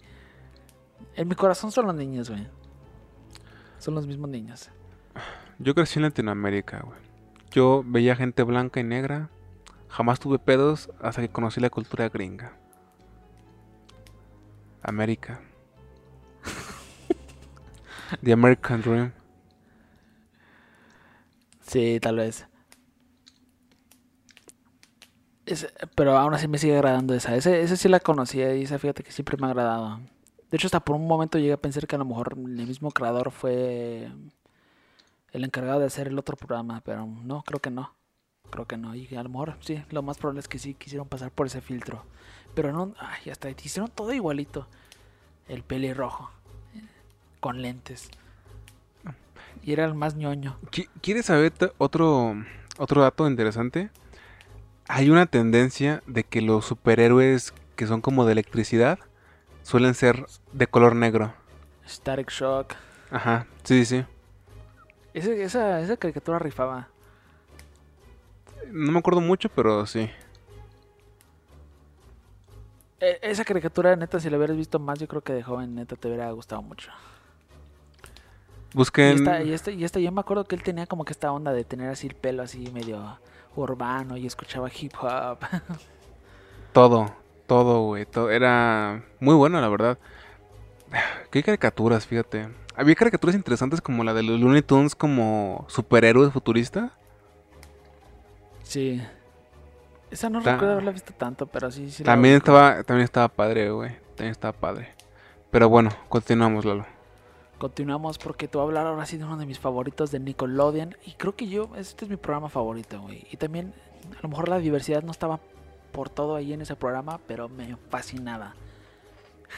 En 1.15 1.27
mi 1.27 1.35
corazón 1.35 1.71
son 1.71 1.87
los 1.87 1.95
niños, 1.95 2.29
güey. 2.29 2.47
Son 3.79 3.95
los 3.95 4.05
mismos 4.05 4.29
niños. 4.29 4.69
Yo 5.59 5.73
crecí 5.73 5.99
en 5.99 6.03
Latinoamérica, 6.03 6.81
güey. 6.81 6.99
Yo 7.51 7.83
veía 7.85 8.15
gente 8.15 8.43
blanca 8.43 8.79
y 8.81 8.83
negra. 8.83 9.29
Jamás 9.95 10.19
tuve 10.19 10.39
pedos 10.39 10.89
hasta 11.01 11.21
que 11.21 11.29
conocí 11.29 11.61
la 11.61 11.69
cultura 11.69 12.09
gringa. 12.09 12.57
América. 14.83 15.41
The 18.21 18.33
American 18.33 18.81
Dream. 18.81 19.13
Sí, 21.61 21.99
tal 22.01 22.17
vez. 22.17 22.45
Ese- 25.45 25.69
pero 25.95 26.17
aún 26.17 26.33
así 26.33 26.47
me 26.47 26.57
sigue 26.57 26.75
agradando 26.75 27.13
esa. 27.13 27.35
Ese, 27.35 27.61
ese 27.61 27.77
sí 27.77 27.87
la 27.89 27.99
conocía 27.99 28.55
y 28.55 28.63
esa 28.63 28.79
fíjate 28.79 29.03
que 29.03 29.11
siempre 29.11 29.37
me 29.37 29.45
ha 29.47 29.49
agradado. 29.51 29.99
De 30.51 30.57
hecho, 30.57 30.67
hasta 30.67 30.79
por 30.79 30.95
un 30.95 31.07
momento 31.07 31.37
llegué 31.37 31.53
a 31.53 31.57
pensar 31.61 31.87
que 31.87 31.95
a 31.95 31.99
lo 31.99 32.05
mejor 32.05 32.33
el 32.37 32.67
mismo 32.67 32.91
creador 32.91 33.31
fue 33.31 34.09
el 35.33 35.43
encargado 35.43 35.79
de 35.81 35.85
hacer 35.85 36.07
el 36.07 36.17
otro 36.17 36.35
programa, 36.35 36.81
pero 36.83 37.05
no, 37.05 37.43
creo 37.43 37.59
que 37.59 37.69
no. 37.69 37.94
Creo 38.51 38.65
que 38.65 38.77
no. 38.77 38.95
Y 38.95 39.13
a 39.15 39.23
lo 39.23 39.29
mejor 39.29 39.55
sí, 39.61 39.83
lo 39.89 40.01
más 40.01 40.17
probable 40.17 40.39
es 40.39 40.47
que 40.47 40.59
sí 40.59 40.73
quisieron 40.73 41.07
pasar 41.07 41.31
por 41.31 41.47
ese 41.47 41.61
filtro. 41.61 42.03
Pero 42.53 42.71
no, 42.71 42.93
ay, 42.99 43.29
hasta 43.31 43.49
hicieron 43.49 43.89
todo 43.91 44.13
igualito. 44.13 44.67
El 45.47 45.63
pelirrojo, 45.63 46.31
con 47.39 47.61
lentes. 47.61 48.09
Y 49.61 49.73
era 49.73 49.85
el 49.85 49.93
más 49.93 50.15
ñoño. 50.15 50.57
Qui- 50.71 50.89
¿Quieres 51.01 51.25
saber 51.25 51.53
otro, 51.77 52.35
otro 52.77 53.01
dato 53.01 53.27
interesante? 53.27 53.89
Hay 54.87 55.09
una 55.09 55.25
tendencia 55.25 56.01
de 56.07 56.23
que 56.23 56.41
los 56.41 56.65
superhéroes 56.65 57.53
que 57.75 57.87
son 57.87 58.01
como 58.01 58.25
de 58.25 58.31
electricidad 58.33 58.99
suelen 59.63 59.93
ser 59.95 60.25
de 60.53 60.67
color 60.67 60.95
negro. 60.95 61.33
Static 61.87 62.29
Shock. 62.31 62.73
Ajá, 63.11 63.47
sí, 63.63 63.85
sí, 63.85 63.99
sí. 63.99 64.05
Ese- 65.13 65.43
esa, 65.43 65.81
esa 65.81 65.97
caricatura 65.97 66.39
rifaba. 66.39 66.87
No 68.71 68.91
me 68.91 68.99
acuerdo 68.99 69.21
mucho, 69.21 69.49
pero 69.49 69.85
sí. 69.85 70.09
E- 72.99 73.19
esa 73.21 73.43
caricatura, 73.43 73.95
neta, 73.95 74.19
si 74.19 74.29
la 74.29 74.37
hubieras 74.37 74.57
visto 74.57 74.79
más, 74.79 74.99
yo 74.99 75.07
creo 75.07 75.21
que 75.21 75.33
de 75.33 75.43
joven, 75.43 75.75
neta, 75.75 75.95
te 75.95 76.07
hubiera 76.07 76.31
gustado 76.31 76.61
mucho. 76.61 76.91
Y 78.73 78.77
Busquen... 78.77 79.17
esta, 79.17 79.41
y, 79.43 79.53
esta, 79.53 79.71
y 79.71 79.83
esta, 79.83 79.99
yo 79.99 80.11
me 80.11 80.21
acuerdo 80.21 80.45
que 80.45 80.55
él 80.55 80.63
tenía 80.63 80.85
como 80.87 81.05
que 81.05 81.13
esta 81.13 81.31
onda 81.31 81.53
de 81.53 81.63
tener 81.63 81.89
así 81.89 82.07
el 82.07 82.15
pelo 82.15 82.43
así 82.43 82.69
medio 82.71 83.19
urbano 83.55 84.17
y 84.17 84.25
escuchaba 84.27 84.69
hip 84.69 84.93
hop. 85.01 85.39
Todo, 86.73 87.09
todo, 87.47 87.83
güey. 87.85 88.05
todo- 88.05 88.29
Era 88.29 89.01
muy 89.21 89.33
bueno, 89.33 89.61
la 89.61 89.69
verdad. 89.69 89.97
Qué 91.31 91.41
caricaturas, 91.41 92.05
fíjate. 92.05 92.49
Había 92.75 92.95
caricaturas 92.95 93.33
interesantes 93.33 93.79
como 93.79 94.03
la 94.03 94.13
de 94.13 94.23
los 94.23 94.41
Looney 94.41 94.61
Tunes 94.61 94.93
como 94.93 95.65
superhéroes 95.69 96.33
futuristas. 96.33 96.91
Sí. 98.65 99.01
Esa 100.11 100.29
no 100.29 100.41
Ta- 100.41 100.53
recuerdo 100.53 100.73
haberla 100.73 100.91
visto 100.91 101.13
tanto, 101.13 101.47
pero 101.47 101.71
sí, 101.71 101.89
sí 101.89 102.03
También 102.03 102.35
estaba, 102.35 102.83
también 102.83 103.05
estaba 103.05 103.27
padre, 103.27 103.69
güey. 103.71 103.91
También 104.15 104.31
estaba 104.31 104.53
padre. 104.53 104.89
Pero 105.51 105.67
bueno, 105.69 105.89
continuamos, 106.09 106.63
Lalo. 106.65 106.85
Continuamos 107.57 108.17
porque 108.17 108.47
te 108.47 108.57
voy 108.57 108.65
a 108.65 108.67
hablar 108.67 108.87
ahora 108.87 109.05
sí 109.05 109.17
de 109.17 109.23
uno 109.23 109.37
de 109.37 109.45
mis 109.45 109.59
favoritos 109.59 110.11
de 110.11 110.19
Nickelodeon. 110.19 110.95
Y 111.05 111.13
creo 111.13 111.35
que 111.35 111.47
yo, 111.47 111.69
este 111.77 112.05
es 112.05 112.11
mi 112.11 112.17
programa 112.17 112.49
favorito, 112.49 112.99
güey. 113.01 113.25
Y 113.31 113.37
también, 113.37 113.73
a 114.17 114.21
lo 114.21 114.29
mejor 114.29 114.49
la 114.49 114.59
diversidad 114.59 115.01
no 115.03 115.11
estaba 115.11 115.39
por 115.91 116.09
todo 116.09 116.35
ahí 116.35 116.53
en 116.53 116.61
ese 116.61 116.75
programa, 116.75 117.19
pero 117.27 117.47
me 117.49 117.77
fascinaba. 117.89 118.53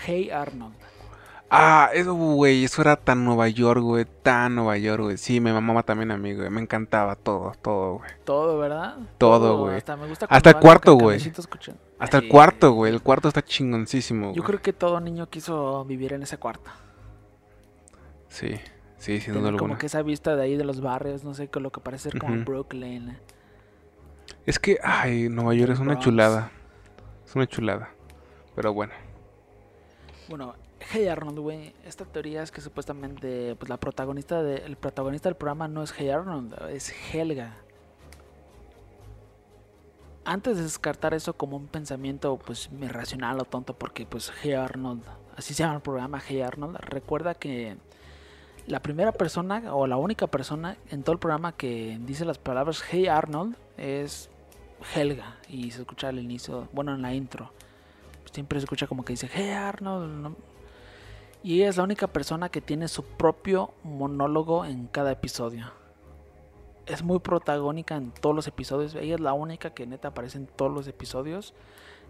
Hey 0.06 0.30
Arnold. 0.30 0.76
Ah, 1.50 1.92
eso, 1.94 2.14
güey, 2.14 2.66
eso 2.66 2.82
era 2.82 2.98
tan 2.98 3.24
Nueva 3.24 3.48
York, 3.48 3.82
güey. 3.82 4.06
Tan 4.22 4.56
Nueva 4.56 4.78
York, 4.78 5.04
güey. 5.04 5.18
Sí, 5.18 5.40
me 5.40 5.54
mamaba 5.54 5.84
también 5.84 6.12
a 6.12 6.18
mí, 6.18 6.34
güey. 6.34 6.50
Me 6.50 6.60
encantaba 6.60 7.16
todo, 7.16 7.54
todo, 7.62 8.00
güey. 8.00 8.10
Todo, 8.26 8.58
¿verdad? 8.58 8.98
Todo, 9.18 9.58
güey. 9.60 9.78
Hasta 9.78 9.96
me 9.96 10.08
gusta 10.08 10.26
Hasta 10.30 10.50
el 10.50 10.58
cuarto, 10.58 10.96
güey. 10.96 11.22
Hasta 12.00 12.18
el 12.18 12.28
cuarto, 12.28 12.74
güey. 12.74 12.92
El 12.92 13.02
cuarto 13.02 13.30
está 13.30 13.42
chingoncísimo. 13.42 14.34
Yo 14.34 14.44
creo 14.44 14.62
que 14.62 14.74
todo 14.74 15.00
niño 15.00 15.30
quiso 15.30 15.86
vivir 15.86 16.12
en 16.14 16.24
ese 16.24 16.38
cuarto. 16.38 16.70
Sí, 18.28 18.60
sí, 18.98 19.22
sin 19.22 19.34
duda 19.36 19.56
como 19.56 19.78
que 19.78 19.86
esa 19.86 20.02
vista 20.02 20.36
de 20.36 20.44
ahí 20.44 20.58
de 20.58 20.66
los 20.66 20.82
barrios, 20.82 21.24
no 21.24 21.34
sé, 21.34 21.48
con 21.48 21.64
lo 21.64 21.72
que 21.72 21.80
parece 21.80 22.12
ser 22.12 22.20
como. 22.20 22.44
Brooklyn. 22.44 23.18
Es 24.46 24.60
que, 24.60 24.80
ay, 24.84 25.30
Nueva 25.30 25.54
York 25.54 25.72
es 25.72 25.80
una 25.80 25.92
Bronx. 25.94 26.04
chulada. 26.04 26.52
Es 27.26 27.36
una 27.36 27.48
chulada. 27.48 27.90
Pero 28.54 28.74
bueno. 28.74 28.94
Bueno, 30.28 30.56
Hey 30.80 31.08
Arnold, 31.08 31.40
güey, 31.40 31.74
esta 31.86 32.06
teoría 32.06 32.44
es 32.44 32.52
que 32.52 32.62
supuestamente 32.62 33.56
pues 33.56 33.70
la 33.70 33.78
protagonista 33.78 34.42
de, 34.44 34.58
el 34.58 34.78
protagonista 34.78 35.28
del 35.28 35.36
programa 35.36 35.68
no 35.68 35.84
es 35.84 35.94
Hey 35.98 36.10
Arnold, 36.10 36.54
es 36.70 36.94
Helga. 37.12 37.58
Antes 40.24 40.58
de 40.58 40.64
descartar 40.64 41.14
eso 41.14 41.34
como 41.34 41.58
un 41.58 41.68
pensamiento 41.68 42.38
pues 42.38 42.70
irracional 42.80 43.40
o 43.40 43.46
tonto 43.46 43.74
porque 43.74 44.06
pues 44.06 44.32
Hey 44.42 44.54
Arnold, 44.54 45.04
así 45.36 45.54
se 45.54 45.64
llama 45.64 45.76
el 45.76 45.82
programa 45.82 46.22
Hey 46.26 46.42
Arnold, 46.42 46.78
recuerda 46.78 47.34
que 47.34 47.78
la 48.68 48.82
primera 48.82 49.12
persona 49.12 49.74
o 49.74 49.88
la 49.88 49.98
única 49.98 50.28
persona 50.28 50.78
en 50.90 51.04
todo 51.04 51.14
el 51.14 51.20
programa 51.20 51.54
que 51.54 51.98
dice 52.02 52.24
las 52.26 52.38
palabras 52.38 52.84
Hey 52.90 53.08
Arnold 53.08 53.56
es 53.78 54.30
Helga 54.96 55.38
y 55.50 55.72
se 55.72 55.82
escucha 55.82 56.10
al 56.10 56.20
inicio, 56.20 56.70
bueno 56.72 56.94
en 56.94 57.02
la 57.02 57.14
intro 57.14 57.52
siempre 58.32 58.60
se 58.60 58.66
escucha 58.66 58.88
como 58.88 59.04
que 59.04 59.14
dice, 59.14 59.30
hey 59.34 59.50
Arnold. 59.50 60.22
¿no? 60.22 60.36
Y 61.48 61.62
ella 61.62 61.70
es 61.70 61.78
la 61.78 61.84
única 61.84 62.08
persona 62.08 62.50
que 62.50 62.60
tiene 62.60 62.90
su 62.90 63.04
propio 63.06 63.74
monólogo 63.82 64.66
en 64.66 64.88
cada 64.88 65.14
episodio. 65.14 65.72
Es 66.86 67.04
muy 67.04 67.20
protagónica 67.20 67.96
en 67.96 68.12
todos 68.12 68.36
los 68.36 68.48
episodios. 68.48 68.96
Ella 68.96 69.16
es 69.16 69.22
la 69.22 69.32
única 69.32 69.70
que 69.70 69.88
neta 69.88 70.10
aparece 70.10 70.40
en 70.40 70.48
todos 70.48 70.74
los 70.74 70.90
episodios. 70.90 71.54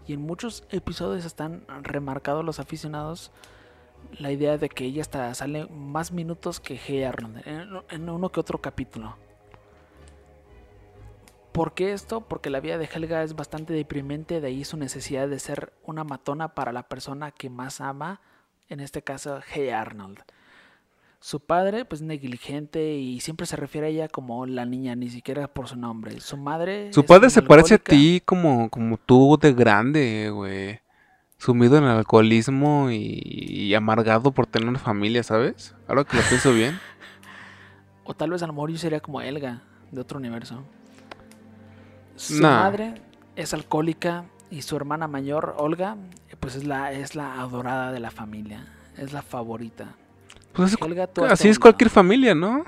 Y 0.08 0.14
en 0.14 0.22
muchos 0.22 0.64
episodios 0.70 1.24
están 1.24 1.64
remarcados 1.84 2.44
los 2.44 2.58
aficionados 2.58 3.30
la 4.18 4.32
idea 4.32 4.58
de 4.58 4.68
que 4.68 4.86
ella 4.86 5.02
hasta 5.02 5.32
sale 5.36 5.68
más 5.68 6.10
minutos 6.10 6.58
que 6.58 6.76
Hey 6.76 7.04
Arnold. 7.04 7.46
En, 7.46 7.68
en 7.90 8.10
uno 8.10 8.30
que 8.30 8.40
otro 8.40 8.60
capítulo. 8.60 9.14
¿Por 11.52 11.74
qué 11.74 11.92
esto? 11.92 12.22
Porque 12.22 12.50
la 12.50 12.58
vida 12.58 12.76
de 12.76 12.88
Helga 12.92 13.22
es 13.22 13.36
bastante 13.36 13.72
deprimente, 13.72 14.40
de 14.40 14.48
ahí 14.48 14.64
su 14.64 14.76
necesidad 14.76 15.28
de 15.28 15.38
ser 15.38 15.74
una 15.84 16.02
matona 16.02 16.56
para 16.56 16.72
la 16.72 16.88
persona 16.88 17.30
que 17.30 17.48
más 17.50 17.80
ama, 17.80 18.20
en 18.68 18.80
este 18.80 19.02
caso 19.02 19.40
Hey 19.52 19.70
Arnold. 19.70 20.18
Su 21.20 21.40
padre, 21.40 21.84
pues 21.84 22.00
negligente 22.00 22.94
y 22.94 23.20
siempre 23.20 23.46
se 23.46 23.56
refiere 23.56 23.88
a 23.88 23.90
ella 23.90 24.08
como 24.08 24.46
la 24.46 24.64
niña, 24.64 24.94
ni 24.94 25.10
siquiera 25.10 25.48
por 25.48 25.68
su 25.68 25.76
nombre. 25.76 26.20
Su 26.20 26.36
madre... 26.36 26.92
Su 26.92 27.04
padre 27.04 27.28
se 27.30 27.42
parece 27.42 27.74
a 27.74 27.78
ti 27.78 28.22
como, 28.24 28.70
como 28.70 28.98
tú 28.98 29.36
de 29.40 29.52
grande, 29.52 30.30
güey. 30.30 30.80
Sumido 31.36 31.76
en 31.76 31.84
el 31.84 31.90
alcoholismo 31.90 32.90
y, 32.90 33.20
y 33.24 33.74
amargado 33.74 34.30
por 34.30 34.46
tener 34.46 34.68
una 34.68 34.78
familia, 34.78 35.22
¿sabes? 35.24 35.74
Ahora 35.88 36.04
que 36.04 36.16
lo 36.16 36.22
pienso 36.28 36.52
bien. 36.52 36.78
O 38.04 38.14
tal 38.14 38.30
vez 38.30 38.42
a 38.42 38.46
lo 38.46 38.52
mejor 38.52 38.70
yo 38.70 38.78
sería 38.78 39.00
como 39.00 39.20
Helga, 39.20 39.62
de 39.90 40.00
otro 40.00 40.18
universo. 40.18 40.62
Su 42.14 42.42
madre 42.42 42.94
es 43.36 43.54
alcohólica 43.54 44.24
y 44.50 44.62
su 44.62 44.76
hermana 44.76 45.08
mayor, 45.08 45.54
Olga, 45.58 45.96
pues 46.40 46.54
es 46.56 46.64
la, 46.64 46.92
es 46.92 47.14
la 47.14 47.40
adorada 47.40 47.92
de 47.92 48.00
la 48.00 48.10
familia. 48.10 48.66
Es 48.96 49.12
la 49.12 49.22
favorita. 49.22 49.94
Pues 50.52 50.72
es- 50.72 50.76
tú 51.12 51.24
así 51.24 51.48
es 51.48 51.58
cualquier 51.58 51.90
familia, 51.90 52.34
¿no? 52.34 52.64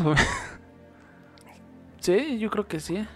Fami- 0.00 0.16
Sí, 2.00 2.38
yo 2.38 2.48
creo 2.50 2.66
que 2.66 2.78
sí. 2.80 3.06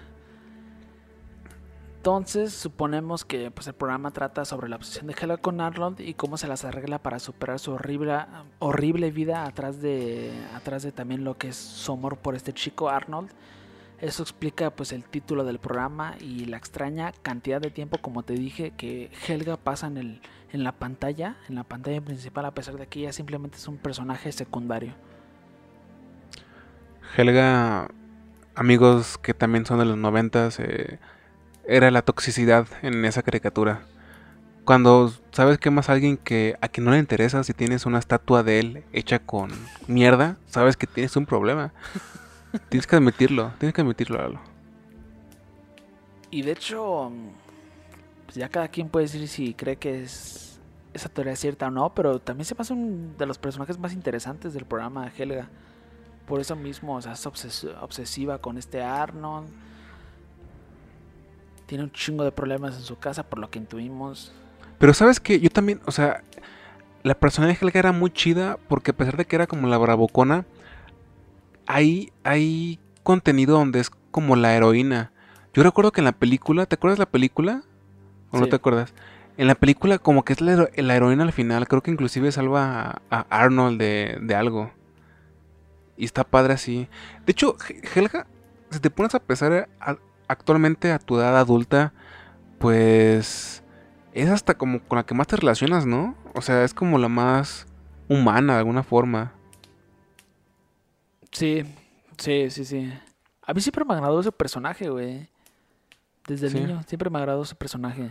Entonces, 1.98 2.52
suponemos 2.52 3.24
que 3.24 3.52
pues, 3.52 3.68
el 3.68 3.74
programa 3.74 4.10
trata 4.10 4.44
sobre 4.44 4.68
la 4.68 4.74
obsesión 4.74 5.06
de 5.06 5.14
Helga 5.14 5.36
con 5.36 5.60
Arnold 5.60 6.00
y 6.00 6.14
cómo 6.14 6.36
se 6.36 6.48
las 6.48 6.64
arregla 6.64 6.98
para 6.98 7.20
superar 7.20 7.60
su 7.60 7.70
horrible, 7.72 8.18
horrible 8.58 9.12
vida 9.12 9.44
atrás 9.44 9.80
de, 9.80 10.32
atrás 10.56 10.82
de 10.82 10.90
también 10.90 11.22
lo 11.22 11.38
que 11.38 11.48
es 11.48 11.56
su 11.56 11.92
amor 11.92 12.16
por 12.16 12.34
este 12.34 12.52
chico 12.52 12.88
Arnold. 12.90 13.30
Eso 14.02 14.24
explica 14.24 14.70
pues 14.70 14.90
el 14.90 15.04
título 15.04 15.44
del 15.44 15.60
programa 15.60 16.16
y 16.18 16.46
la 16.46 16.56
extraña 16.56 17.12
cantidad 17.22 17.60
de 17.60 17.70
tiempo, 17.70 17.98
como 17.98 18.24
te 18.24 18.32
dije, 18.32 18.72
que 18.76 19.12
Helga 19.28 19.56
pasa 19.56 19.86
en, 19.86 19.96
el, 19.96 20.20
en 20.52 20.64
la 20.64 20.72
pantalla, 20.72 21.36
en 21.48 21.54
la 21.54 21.62
pantalla 21.62 22.00
principal, 22.00 22.44
a 22.44 22.50
pesar 22.50 22.76
de 22.78 22.88
que 22.88 22.98
ella 22.98 23.12
simplemente 23.12 23.58
es 23.58 23.68
un 23.68 23.76
personaje 23.76 24.32
secundario. 24.32 24.92
Helga, 27.16 27.92
amigos 28.56 29.18
que 29.18 29.34
también 29.34 29.66
son 29.66 29.78
de 29.78 29.84
los 29.84 29.96
noventas, 29.96 30.58
eh, 30.58 30.98
era 31.64 31.92
la 31.92 32.02
toxicidad 32.02 32.66
en 32.82 33.04
esa 33.04 33.22
caricatura. 33.22 33.82
Cuando 34.64 35.12
sabes 35.30 35.58
que 35.58 35.70
más 35.70 35.88
alguien 35.88 36.16
que 36.16 36.56
a 36.60 36.66
quien 36.66 36.86
no 36.86 36.90
le 36.90 36.98
interesa 36.98 37.44
si 37.44 37.54
tienes 37.54 37.86
una 37.86 38.00
estatua 38.00 38.42
de 38.42 38.58
él 38.58 38.84
hecha 38.92 39.20
con 39.20 39.52
mierda, 39.86 40.38
sabes 40.48 40.76
que 40.76 40.88
tienes 40.88 41.14
un 41.14 41.24
problema. 41.24 41.72
tienes 42.68 42.86
que 42.86 42.96
admitirlo, 42.96 43.52
tienes 43.58 43.74
que 43.74 43.80
admitirlo, 43.80 44.18
Lalo. 44.18 44.40
Y 46.30 46.42
de 46.42 46.52
hecho, 46.52 47.10
mm, 47.10 47.28
pues 48.26 48.36
ya 48.36 48.48
cada 48.48 48.68
quien 48.68 48.88
puede 48.88 49.06
decir 49.06 49.26
si 49.28 49.54
cree 49.54 49.76
que 49.76 50.02
es 50.02 50.60
esa 50.94 51.08
teoría 51.08 51.32
es 51.32 51.40
cierta 51.40 51.68
o 51.68 51.70
no, 51.70 51.94
pero 51.94 52.18
también 52.18 52.44
se 52.44 52.54
pasa 52.54 52.74
un 52.74 53.16
de 53.16 53.26
los 53.26 53.38
personajes 53.38 53.78
más 53.78 53.92
interesantes 53.94 54.52
del 54.54 54.64
programa, 54.66 55.10
Helga. 55.16 55.48
Por 56.26 56.40
eso 56.40 56.54
mismo, 56.54 56.96
o 56.96 57.02
sea, 57.02 57.12
es 57.12 57.26
obses- 57.26 57.74
obsesiva 57.80 58.38
con 58.38 58.58
este 58.58 58.82
Arnold. 58.82 59.48
Tiene 61.66 61.84
un 61.84 61.92
chingo 61.92 62.24
de 62.24 62.32
problemas 62.32 62.76
en 62.76 62.82
su 62.82 62.98
casa, 62.98 63.22
por 63.22 63.38
lo 63.38 63.50
que 63.50 63.58
intuimos. 63.58 64.32
Pero 64.78 64.92
sabes 64.94 65.20
que 65.20 65.40
yo 65.40 65.48
también, 65.48 65.80
o 65.86 65.92
sea, 65.92 66.22
la 67.02 67.14
personalidad 67.14 67.58
de 67.60 67.66
Helga 67.66 67.78
era 67.80 67.92
muy 67.92 68.10
chida 68.10 68.58
porque 68.68 68.90
a 68.90 68.94
pesar 68.94 69.16
de 69.16 69.24
que 69.24 69.36
era 69.36 69.46
como 69.46 69.68
la 69.68 69.78
bravocona, 69.78 70.44
hay, 71.66 72.12
hay 72.24 72.78
contenido 73.02 73.56
donde 73.58 73.80
es 73.80 73.90
como 74.10 74.36
la 74.36 74.54
heroína. 74.54 75.12
Yo 75.54 75.62
recuerdo 75.62 75.92
que 75.92 76.00
en 76.00 76.06
la 76.06 76.12
película, 76.12 76.66
¿te 76.66 76.74
acuerdas 76.76 76.98
de 76.98 77.02
la 77.04 77.10
película? 77.10 77.62
¿O 78.30 78.38
no 78.38 78.44
te 78.50 78.56
acuerdas? 78.56 78.94
En 79.36 79.46
la 79.46 79.54
película 79.54 79.98
como 79.98 80.24
que 80.24 80.32
es 80.34 80.40
la, 80.40 80.52
hero- 80.52 80.68
la 80.76 80.94
heroína 80.96 81.24
al 81.24 81.32
final, 81.32 81.66
creo 81.68 81.82
que 81.82 81.90
inclusive 81.90 82.30
salva 82.32 83.00
a, 83.10 83.18
a 83.18 83.26
Arnold 83.30 83.78
de, 83.78 84.18
de 84.22 84.34
algo. 84.34 84.70
Y 85.96 86.04
está 86.04 86.24
padre 86.24 86.54
así. 86.54 86.88
De 87.26 87.32
hecho, 87.32 87.56
He- 87.68 87.80
Helga, 87.98 88.26
si 88.70 88.80
te 88.80 88.90
pones 88.90 89.14
a 89.14 89.20
pensar 89.20 89.68
a- 89.80 89.96
actualmente 90.28 90.90
a 90.92 90.98
tu 90.98 91.18
edad 91.18 91.36
adulta, 91.38 91.92
pues 92.58 93.62
es 94.12 94.30
hasta 94.30 94.54
como 94.54 94.80
con 94.80 94.96
la 94.96 95.04
que 95.04 95.14
más 95.14 95.26
te 95.26 95.36
relacionas, 95.36 95.86
¿no? 95.86 96.14
O 96.34 96.42
sea, 96.42 96.64
es 96.64 96.74
como 96.74 96.98
la 96.98 97.08
más 97.08 97.66
humana 98.08 98.54
de 98.54 98.58
alguna 98.60 98.82
forma. 98.82 99.32
Sí, 101.32 101.64
sí, 102.18 102.50
sí, 102.50 102.64
sí. 102.64 102.92
A 103.44 103.52
mí 103.54 103.60
siempre 103.60 103.84
me 103.84 103.94
agradó 103.94 104.20
ese 104.20 104.30
personaje, 104.32 104.88
güey. 104.88 105.28
Desde 106.26 106.50
Sí. 106.50 106.60
niño, 106.60 106.82
siempre 106.86 107.10
me 107.10 107.18
agradó 107.18 107.42
ese 107.42 107.54
personaje. 107.54 108.10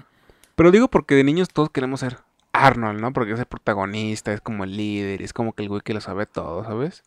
Pero 0.56 0.72
digo 0.72 0.88
porque 0.90 1.16
de 1.16 1.24
niños 1.24 1.48
todos 1.50 1.70
queremos 1.70 2.02
ser 2.02 2.18
Arnold, 2.54 3.00
¿no? 3.00 3.14
Porque 3.14 3.32
es 3.32 3.40
el 3.40 3.46
protagonista, 3.46 4.34
es 4.34 4.42
como 4.42 4.66
el 4.66 4.76
líder, 4.76 5.22
es 5.22 5.32
como 5.32 5.54
que 5.54 5.64
el 5.64 5.70
güey 5.70 5.82
que 5.82 5.94
lo 5.94 6.02
sabe 6.02 6.26
todo, 6.26 6.64
¿sabes? 6.66 7.04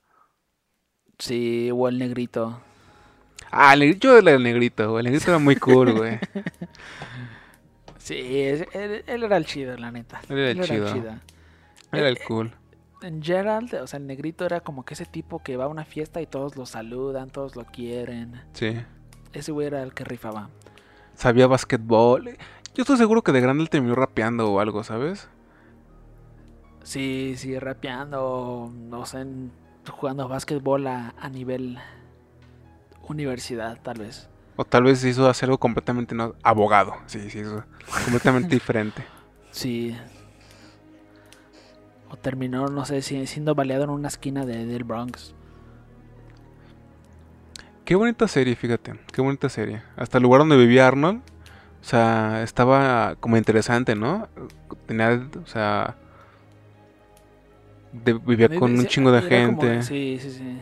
Sí, 1.19 1.71
o 1.73 1.87
el 1.89 1.99
negrito. 1.99 2.61
Ah, 3.51 3.75
el 3.75 3.81
negrito 3.81 4.15
del 4.21 4.43
negrito, 4.43 4.91
güey. 4.93 5.05
El 5.05 5.13
negrito 5.13 5.31
era 5.31 5.39
muy 5.39 5.57
cool, 5.57 5.93
güey. 5.93 6.19
Sí, 7.99 8.15
él, 8.43 9.03
él 9.07 9.23
era 9.23 9.39
el 9.39 9.47
chido, 9.47 9.79
la 9.79 9.91
neta. 9.91 10.21
Él 10.29 10.39
era 10.39 10.51
el 10.51 10.61
chido. 10.63 10.89
Era 11.91 12.09
el 12.09 12.17
Eh, 12.19 12.21
cool. 12.29 12.53
En 13.05 13.23
Gerald, 13.23 13.75
o 13.75 13.87
sea, 13.87 13.99
el 13.99 14.07
negrito 14.07 14.47
era 14.47 14.61
como 14.61 14.85
que 14.85 14.95
ese 14.95 15.05
tipo 15.05 15.43
que 15.43 15.57
va 15.57 15.65
a 15.65 15.69
una 15.69 15.85
fiesta 15.85 16.23
y 16.23 16.27
todos 16.27 16.57
lo 16.57 16.65
saludan, 16.67 17.29
todos 17.31 17.55
lo 17.55 17.65
quieren. 17.65 18.41
Sí. 18.55 18.77
Ese 19.33 19.53
güey 19.53 19.67
era 19.67 19.83
el 19.83 19.93
que 19.93 20.05
rifaba. 20.05 20.49
Sabía 21.15 21.47
basquetbol. 21.47 22.31
Yo 22.75 22.83
estoy 22.83 22.97
seguro 22.97 23.23
que 23.23 23.33
de 23.33 23.41
grande 23.41 23.63
él 23.63 23.69
terminó 23.71 23.95
rapeando 23.95 24.51
o 24.51 24.59
algo, 24.61 24.83
¿sabes? 24.85 25.29
Sí, 26.83 27.35
sí, 27.37 27.59
rapeando, 27.59 28.73
o 28.91 29.07
sea, 29.07 29.21
en- 29.21 29.53
jugando 29.91 30.29
básquetbol 30.29 30.87
a, 30.87 31.15
a 31.19 31.29
nivel 31.29 31.79
universidad, 33.09 33.79
tal 33.83 33.99
vez. 33.99 34.29
O 34.57 34.65
tal 34.65 34.85
vez 34.85 35.05
hizo 35.05 35.29
hacer 35.29 35.49
algo 35.49 35.59
completamente 35.59 36.15
no. 36.15 36.35
Abogado. 36.43 36.95
Sí, 37.07 37.29
sí, 37.31 37.41
eso. 37.41 37.65
Completamente 38.05 38.49
diferente. 38.55 39.05
Sí. 39.51 39.97
O 42.15 42.17
terminó, 42.17 42.69
no 42.69 42.85
sé, 42.85 43.03
si- 43.03 43.27
siendo 43.27 43.57
baleado 43.57 43.83
en 43.83 43.91
una 43.91 44.07
esquina 44.07 44.47
de, 44.47 44.67
del 44.67 44.85
Bronx. 44.85 45.35
Qué 47.85 47.97
bonita 47.97 48.29
serie, 48.29 48.55
fíjate. 48.55 48.95
Qué 49.13 49.21
bonita 49.21 49.49
serie. 49.49 49.83
Hasta 49.97 50.19
el 50.19 50.23
lugar 50.23 50.39
donde 50.43 50.57
vivía 50.57 50.87
Arnold. 50.87 51.23
O 51.81 51.85
sea, 51.85 52.43
estaba 52.45 53.17
como 53.19 53.37
interesante, 53.37 53.97
¿no? 53.97 54.29
Tenía, 54.87 55.29
o 55.43 55.47
sea. 55.47 55.97
de- 57.93 58.13
vivía 58.15 58.49
con 58.49 58.79
un 58.79 58.87
chingo 58.87 59.11
de 59.11 59.19
era 59.19 59.47
como- 59.47 59.61
gente. 59.61 59.83
sí, 59.83 60.19
sí, 60.21 60.31
sí. 60.31 60.59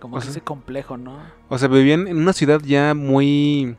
Como 0.00 0.16
O 0.16 0.18
que 0.18 0.24
sea- 0.24 0.30
ese 0.32 0.40
complejo, 0.40 0.96
¿no? 0.96 1.18
O 1.48 1.56
sea, 1.56 1.68
vivían 1.68 2.08
en 2.08 2.16
una 2.18 2.32
ciudad 2.32 2.60
ya 2.64 2.94
muy. 2.94 3.76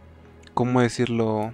¿Cómo 0.54 0.80
decirlo? 0.80 1.54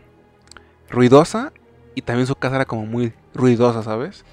Ruidosa. 0.90 1.52
Y 1.96 2.04
también 2.04 2.28
su 2.28 2.36
casa 2.36 2.58
era 2.58 2.66
como 2.66 2.86
muy 2.86 3.12
ruidosa, 3.34 3.82
¿sabes? 3.82 4.24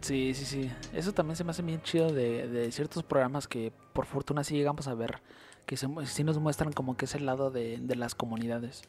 Sí, 0.00 0.34
sí, 0.34 0.44
sí. 0.44 0.70
Eso 0.92 1.12
también 1.12 1.36
se 1.36 1.44
me 1.44 1.50
hace 1.50 1.62
bien 1.62 1.82
chido 1.82 2.12
de, 2.12 2.48
de 2.48 2.70
ciertos 2.72 3.02
programas 3.02 3.48
que 3.48 3.72
por 3.92 4.06
fortuna 4.06 4.44
sí 4.44 4.54
llegamos 4.56 4.88
a 4.88 4.94
ver. 4.94 5.20
Que 5.64 5.76
sí 5.76 6.24
nos 6.24 6.38
muestran 6.38 6.72
como 6.72 6.96
que 6.96 7.06
es 7.06 7.14
el 7.14 7.26
lado 7.26 7.50
de, 7.50 7.78
de 7.80 7.96
las 7.96 8.14
comunidades. 8.14 8.82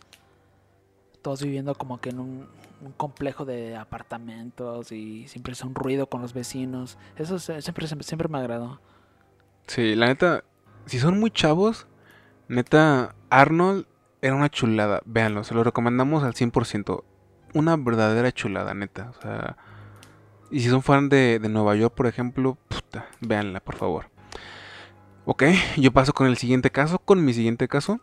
Todos 1.23 1.41
viviendo 1.41 1.73
como 1.73 1.99
que 1.99 2.09
en 2.09 2.19
un, 2.19 2.47
complejo 2.95 3.45
de 3.45 3.75
apartamentos 3.75 4.91
y 4.91 5.27
siempre 5.27 5.53
es 5.53 5.63
un 5.63 5.73
ruido 5.73 6.07
con 6.07 6.21
los 6.21 6.33
vecinos. 6.33 6.99
Eso 7.15 7.39
siempre, 7.39 7.87
siempre 7.87 8.27
me 8.27 8.37
agradó. 8.37 8.79
Sí, 9.65 9.95
la 9.95 10.07
neta. 10.07 10.43
Si 10.85 10.99
son 10.99 11.19
muy 11.19 11.31
chavos. 11.31 11.87
Neta, 12.47 13.15
Arnold 13.29 13.87
era 14.21 14.35
una 14.35 14.49
chulada. 14.49 15.01
Véanlo, 15.05 15.43
se 15.43 15.55
lo 15.55 15.63
recomendamos 15.63 16.23
al 16.23 16.33
100%. 16.33 17.03
Una 17.55 17.75
verdadera 17.75 18.31
chulada, 18.31 18.73
neta. 18.75 19.11
O 19.17 19.21
sea. 19.21 19.57
Y 20.49 20.61
si 20.61 20.69
son 20.69 20.81
fan 20.81 21.09
de, 21.09 21.39
de 21.39 21.49
Nueva 21.49 21.75
York, 21.75 21.93
por 21.93 22.07
ejemplo, 22.07 22.57
puta, 22.69 23.05
véanla, 23.19 23.59
por 23.59 23.75
favor. 23.75 24.05
Ok, 25.25 25.43
yo 25.77 25.91
paso 25.91 26.13
con 26.13 26.27
el 26.27 26.37
siguiente 26.37 26.69
caso, 26.71 26.99
con 26.99 27.23
mi 27.25 27.33
siguiente 27.33 27.67
caso. 27.67 27.99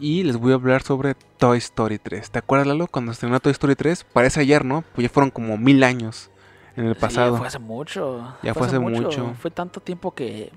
Y 0.00 0.24
les 0.24 0.36
voy 0.36 0.52
a 0.52 0.54
hablar 0.56 0.82
sobre 0.82 1.14
Toy 1.14 1.58
Story 1.58 1.98
3. 1.98 2.30
¿Te 2.30 2.38
acuerdas, 2.38 2.66
Lalo? 2.66 2.86
Cuando 2.88 3.12
estrenó 3.12 3.38
Toy 3.38 3.52
Story 3.52 3.76
3, 3.76 4.04
parece 4.04 4.40
ayer, 4.40 4.64
¿no? 4.64 4.82
Pues 4.94 5.04
ya 5.06 5.08
fueron 5.12 5.30
como 5.30 5.58
mil 5.58 5.84
años 5.84 6.30
en 6.74 6.86
el 6.86 6.94
Sí, 6.94 7.00
pasado. 7.00 7.32
ya 7.34 7.38
fue 7.38 7.46
hace 7.46 7.58
mucho. 7.58 8.34
Ya 8.42 8.54
fue 8.54 8.66
hace 8.66 8.78
mucho. 8.78 9.34
Fue 9.38 9.50
tanto 9.50 9.80
tiempo 9.80 10.12
que 10.14 10.50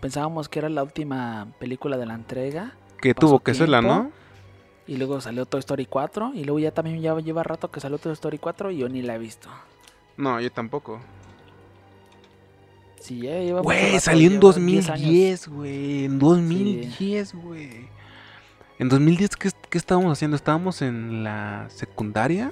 pensábamos 0.00 0.48
que 0.48 0.58
era 0.58 0.68
la 0.68 0.82
última 0.82 1.46
película 1.58 1.96
de 1.96 2.06
la 2.06 2.14
entrega. 2.14 2.74
que 3.00 3.14
pasó 3.14 3.28
tuvo 3.28 3.40
que 3.40 3.54
serla, 3.54 3.78
tiempo. 3.80 3.94
¿no? 3.94 4.10
Y 4.88 4.96
luego 4.96 5.20
salió 5.20 5.46
Toy 5.46 5.60
Story 5.60 5.86
4. 5.86 6.32
Y 6.34 6.44
luego 6.44 6.58
ya 6.58 6.72
también 6.72 7.00
ya 7.00 7.16
lleva 7.20 7.44
rato 7.44 7.70
que 7.70 7.78
salió 7.80 7.98
Toy 7.98 8.12
Story 8.12 8.38
4 8.38 8.72
y 8.72 8.78
yo 8.78 8.88
ni 8.88 9.02
la 9.02 9.14
he 9.14 9.18
visto. 9.18 9.48
No, 10.18 10.38
yo 10.40 10.52
tampoco. 10.52 11.00
Sí, 13.00 13.20
ya 13.22 13.38
lleva 13.38 13.62
mucho 13.62 13.74
Güey, 13.74 13.98
salió 14.00 14.26
en 14.26 14.40
lleva 14.40 14.52
10 14.52 14.90
años. 14.90 15.00
2010, 15.08 15.48
güey. 15.48 16.04
En 16.04 16.18
2010, 16.18 17.34
güey. 17.34 17.88
En 18.78 18.88
2010, 18.90 19.36
¿qué, 19.36 19.50
¿qué 19.70 19.78
estábamos 19.78 20.12
haciendo? 20.12 20.36
¿Estábamos 20.36 20.82
en 20.82 21.24
la 21.24 21.66
secundaria? 21.70 22.50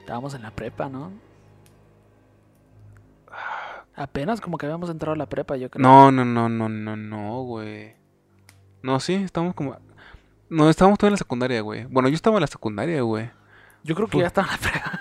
Estábamos 0.00 0.34
en 0.34 0.42
la 0.42 0.50
prepa, 0.52 0.88
¿no? 0.88 1.10
Apenas 3.94 4.40
como 4.40 4.56
que 4.56 4.66
habíamos 4.66 4.88
entrado 4.90 5.12
a 5.14 5.16
la 5.16 5.26
prepa, 5.28 5.56
yo 5.56 5.70
creo. 5.70 5.82
No, 5.82 6.10
no, 6.10 6.24
no, 6.24 6.48
no, 6.48 6.68
no, 6.68 6.96
no, 6.96 7.42
güey. 7.42 7.94
No, 8.82 8.98
sí, 9.00 9.14
estábamos 9.14 9.54
como... 9.54 9.76
No, 10.48 10.68
estábamos 10.68 10.98
todavía 10.98 11.10
en 11.10 11.14
la 11.14 11.18
secundaria, 11.18 11.60
güey. 11.60 11.84
Bueno, 11.86 12.08
yo 12.08 12.14
estaba 12.14 12.36
en 12.36 12.42
la 12.42 12.46
secundaria, 12.46 13.00
güey. 13.02 13.30
Yo 13.84 13.94
creo 13.94 14.06
que 14.06 14.12
Fu- 14.12 14.20
ya 14.20 14.26
estaba 14.26 14.48
en 14.48 14.52
la 14.52 14.58
prepa. 14.70 15.00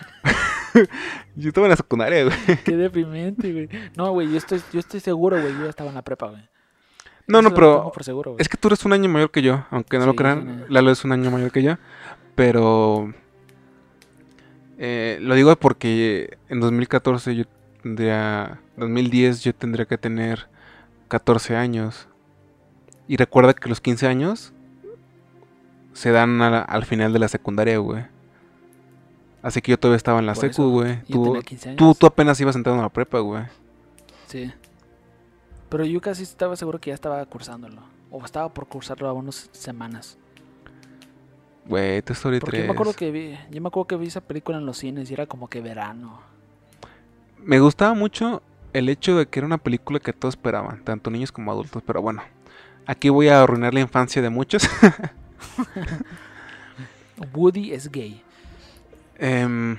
Yo 1.36 1.50
estaba 1.50 1.68
en 1.68 1.72
la 1.72 1.76
secundaria, 1.76 2.24
güey. 2.24 2.38
Qué 2.66 2.76
deprimente, 2.76 3.52
güey. 3.52 3.70
No, 3.96 4.12
güey, 4.12 4.30
yo 4.32 4.38
estoy, 4.38 4.62
yo 4.72 4.80
estoy 4.80 5.00
seguro, 5.00 5.40
güey. 5.42 5.54
Yo 5.54 5.64
ya 5.64 5.70
estaba 5.70 5.90
en 5.90 5.96
la 5.96 6.02
prepa, 6.02 6.28
güey. 6.28 6.42
No, 7.28 7.40
Eso 7.40 7.50
no, 7.50 7.56
pero... 7.56 7.92
seguro. 8.02 8.36
Es 8.40 8.50
que 8.50 8.58
tú 8.58 8.68
eres 8.68 8.84
un 8.86 8.94
año 8.94 9.10
mayor 9.10 9.32
que 9.32 9.42
yo, 9.42 9.66
aunque 9.70 9.98
no 10.00 10.06
lo 10.06 10.16
crean. 10.16 10.66
Lalo 10.70 10.92
es 10.92 11.04
un 11.06 11.12
año 11.12 11.32
mayor 11.32 11.52
que 11.52 11.64
yo, 11.64 11.78
pero 12.36 13.14
eh, 14.78 15.20
lo 15.22 15.36
digo 15.36 15.56
porque 15.56 16.38
en 16.50 16.60
2014 16.60 17.36
yo 17.36 17.44
tendría, 17.84 18.60
2010 18.78 19.44
yo 19.44 19.54
tendría 19.54 19.86
que 19.86 19.98
tener 19.98 20.48
14 21.08 21.56
años 21.56 22.08
y 23.08 23.18
recuerda 23.18 23.54
que 23.54 23.70
los 23.70 23.80
15 23.80 24.08
años 24.08 24.54
se 25.94 26.12
dan 26.12 26.42
al 26.42 26.86
final 26.86 27.14
de 27.14 27.20
la 27.20 27.28
secundaria, 27.28 27.78
güey. 27.78 28.06
Así 29.42 29.62
que 29.62 29.72
yo 29.72 29.80
todavía 29.80 29.98
estaba 29.98 30.20
en 30.20 30.26
la 30.26 30.34
Por 30.34 30.42
secu, 30.42 30.70
güey. 30.70 31.02
Tú, 31.04 31.24
tenía 31.24 31.42
15 31.42 31.70
años. 31.70 31.78
tú, 31.78 31.96
tú 31.96 32.06
apenas 32.06 32.40
ibas 32.40 32.56
entrando 32.56 32.82
a 32.82 32.86
la 32.86 32.90
prepa, 32.90 33.20
güey. 33.20 33.44
Sí. 34.28 34.52
Pero 35.70 35.86
yo 35.86 36.02
casi 36.02 36.24
estaba 36.24 36.56
seguro 36.56 36.80
que 36.80 36.90
ya 36.90 36.94
estaba 36.94 37.26
cursándolo. 37.26 37.82
O 38.12 38.24
estaba 38.24 38.50
por 38.50 38.68
cursarlo 38.68 39.08
a 39.08 39.14
unas 39.14 39.50
semanas. 39.54 40.18
Güey, 41.66 42.02
Toy 42.02 42.14
Story 42.14 42.40
Porque 42.40 42.58
3. 42.58 42.64
yo 42.64 42.68
me 42.68 42.74
acuerdo 42.74 42.94
que 42.94 43.12
vi, 43.12 43.38
yo 43.50 43.62
me 43.62 43.68
acuerdo 43.68 43.88
que 43.88 43.96
vi 43.96 44.08
esa 44.08 44.22
película 44.22 44.58
en 44.58 44.66
los 44.66 44.78
cines 44.78 45.10
y 45.10 45.14
era 45.14 45.26
como 45.28 45.48
que 45.48 45.62
verano. 45.62 46.20
Me 47.38 47.60
gustaba 47.60 47.94
mucho 47.94 48.42
el 48.74 48.90
hecho 48.90 49.18
de 49.18 49.28
que 49.28 49.40
era 49.40 49.46
una 49.46 49.58
película 49.58 50.00
que 50.00 50.14
todos 50.14 50.36
esperaban, 50.36 50.84
tanto 50.84 51.10
niños 51.10 51.32
como 51.32 51.52
adultos, 51.52 51.82
pero 51.86 52.02
bueno, 52.02 52.22
aquí 52.86 53.10
voy 53.10 53.30
a 53.30 53.42
arruinar 53.42 53.74
la 53.74 53.80
infancia 53.80 54.22
de 54.22 54.30
muchos. 54.30 54.68
Woody 57.34 57.74
es 57.74 57.92
gay. 57.92 58.24
Em, 59.22 59.78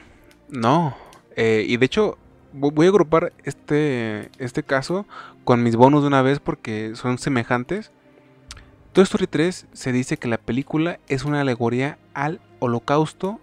no, 0.48 0.96
eh, 1.36 1.64
y 1.66 1.76
de 1.76 1.86
hecho 1.86 2.16
vo- 2.54 2.72
voy 2.72 2.86
a 2.86 2.90
agrupar 2.90 3.32
este, 3.44 4.30
este 4.38 4.62
caso 4.62 5.04
con 5.44 5.62
mis 5.64 5.74
bonus 5.74 6.02
de 6.02 6.06
una 6.08 6.22
vez 6.22 6.38
porque 6.40 6.92
son 6.94 7.18
semejantes. 7.18 7.90
Toy 8.92 9.02
Story 9.04 9.26
3 9.26 9.66
se 9.72 9.90
dice 9.92 10.16
que 10.16 10.28
la 10.28 10.38
película 10.38 11.00
es 11.08 11.24
una 11.24 11.40
alegoría 11.40 11.98
al 12.14 12.40
holocausto 12.60 13.40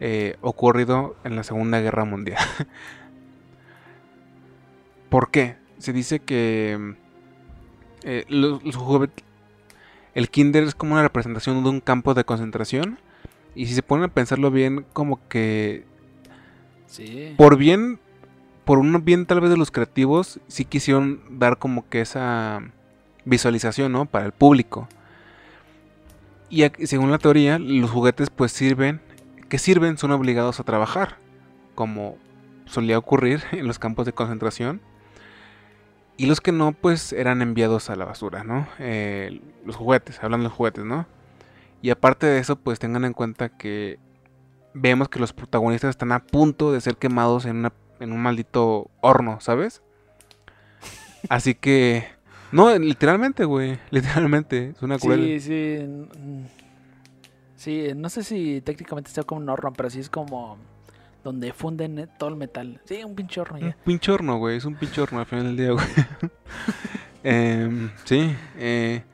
eh, 0.00 0.36
ocurrido 0.42 1.16
en 1.24 1.36
la 1.36 1.44
Segunda 1.44 1.80
Guerra 1.80 2.04
Mundial. 2.04 2.38
¿Por 5.08 5.30
qué? 5.30 5.56
Se 5.78 5.92
dice 5.92 6.20
que 6.20 6.94
eh, 8.02 8.24
el 10.14 10.30
kinder 10.30 10.64
es 10.64 10.74
como 10.74 10.92
una 10.94 11.02
representación 11.02 11.62
de 11.62 11.70
un 11.70 11.80
campo 11.80 12.14
de 12.14 12.24
concentración. 12.24 12.98
Y 13.54 13.66
si 13.66 13.74
se 13.74 13.82
ponen 13.82 14.04
a 14.04 14.08
pensarlo 14.08 14.50
bien, 14.50 14.84
como 14.92 15.20
que 15.28 15.84
Sí. 16.86 17.34
por 17.38 17.56
bien, 17.56 17.98
por 18.64 18.78
un 18.78 19.04
bien 19.04 19.26
tal 19.26 19.40
vez 19.40 19.50
de 19.50 19.56
los 19.56 19.70
creativos, 19.70 20.40
sí 20.46 20.64
quisieron 20.64 21.20
dar 21.30 21.58
como 21.58 21.88
que 21.88 22.00
esa 22.00 22.60
visualización, 23.24 23.92
¿no? 23.92 24.06
Para 24.06 24.26
el 24.26 24.32
público. 24.32 24.88
Y 26.50 26.64
aquí, 26.64 26.86
según 26.86 27.10
la 27.10 27.18
teoría, 27.18 27.58
los 27.58 27.90
juguetes 27.90 28.28
pues 28.30 28.52
sirven, 28.52 29.00
que 29.48 29.58
sirven 29.58 29.96
son 29.96 30.10
obligados 30.12 30.60
a 30.60 30.64
trabajar, 30.64 31.16
como 31.74 32.18
solía 32.66 32.98
ocurrir 32.98 33.42
en 33.52 33.66
los 33.66 33.78
campos 33.78 34.06
de 34.06 34.12
concentración. 34.12 34.80
Y 36.18 36.26
los 36.26 36.40
que 36.42 36.52
no, 36.52 36.72
pues 36.72 37.12
eran 37.14 37.40
enviados 37.40 37.88
a 37.88 37.96
la 37.96 38.04
basura, 38.04 38.44
¿no? 38.44 38.68
Eh, 38.78 39.40
los 39.64 39.76
juguetes, 39.76 40.22
hablando 40.22 40.50
de 40.50 40.54
juguetes, 40.54 40.84
¿no? 40.84 41.06
Y 41.82 41.90
aparte 41.90 42.26
de 42.26 42.38
eso, 42.38 42.56
pues 42.56 42.78
tengan 42.78 43.04
en 43.04 43.12
cuenta 43.12 43.48
que 43.50 43.98
vemos 44.72 45.08
que 45.08 45.18
los 45.18 45.32
protagonistas 45.32 45.90
están 45.90 46.12
a 46.12 46.24
punto 46.24 46.72
de 46.72 46.80
ser 46.80 46.96
quemados 46.96 47.44
en, 47.44 47.56
una, 47.56 47.72
en 48.00 48.12
un 48.12 48.22
maldito 48.22 48.90
horno, 49.00 49.40
¿sabes? 49.40 49.82
Así 51.28 51.54
que... 51.54 52.06
No, 52.52 52.76
literalmente, 52.78 53.44
güey. 53.44 53.78
Literalmente. 53.90 54.70
Es 54.76 54.82
una 54.82 54.98
cruel. 54.98 55.40
Sí, 55.40 55.40
sí. 55.40 55.86
mm, 55.86 56.44
Sí, 57.56 57.88
no 57.94 58.08
sé 58.08 58.24
si 58.24 58.60
técnicamente 58.60 59.10
sea 59.12 59.22
como 59.22 59.40
un 59.40 59.48
horno, 59.48 59.72
pero 59.72 59.88
sí 59.88 60.00
es 60.00 60.10
como 60.10 60.58
donde 61.22 61.52
funden 61.52 61.96
eh, 62.00 62.08
todo 62.18 62.30
el 62.30 62.34
metal. 62.36 62.80
Sí, 62.84 63.04
un 63.04 63.14
pinche 63.14 63.40
horno 63.40 63.58
Un 63.58 63.62
ya. 63.68 63.76
pinche 63.84 64.10
horno, 64.10 64.38
güey. 64.38 64.56
Es 64.56 64.64
un 64.64 64.74
pinche 64.74 65.00
horno 65.00 65.20
al 65.20 65.26
final 65.26 65.44
del 65.44 65.56
día, 65.56 65.70
güey. 65.70 65.86
Em, 67.24 67.88
sí. 68.04 68.34
eh, 68.58 69.04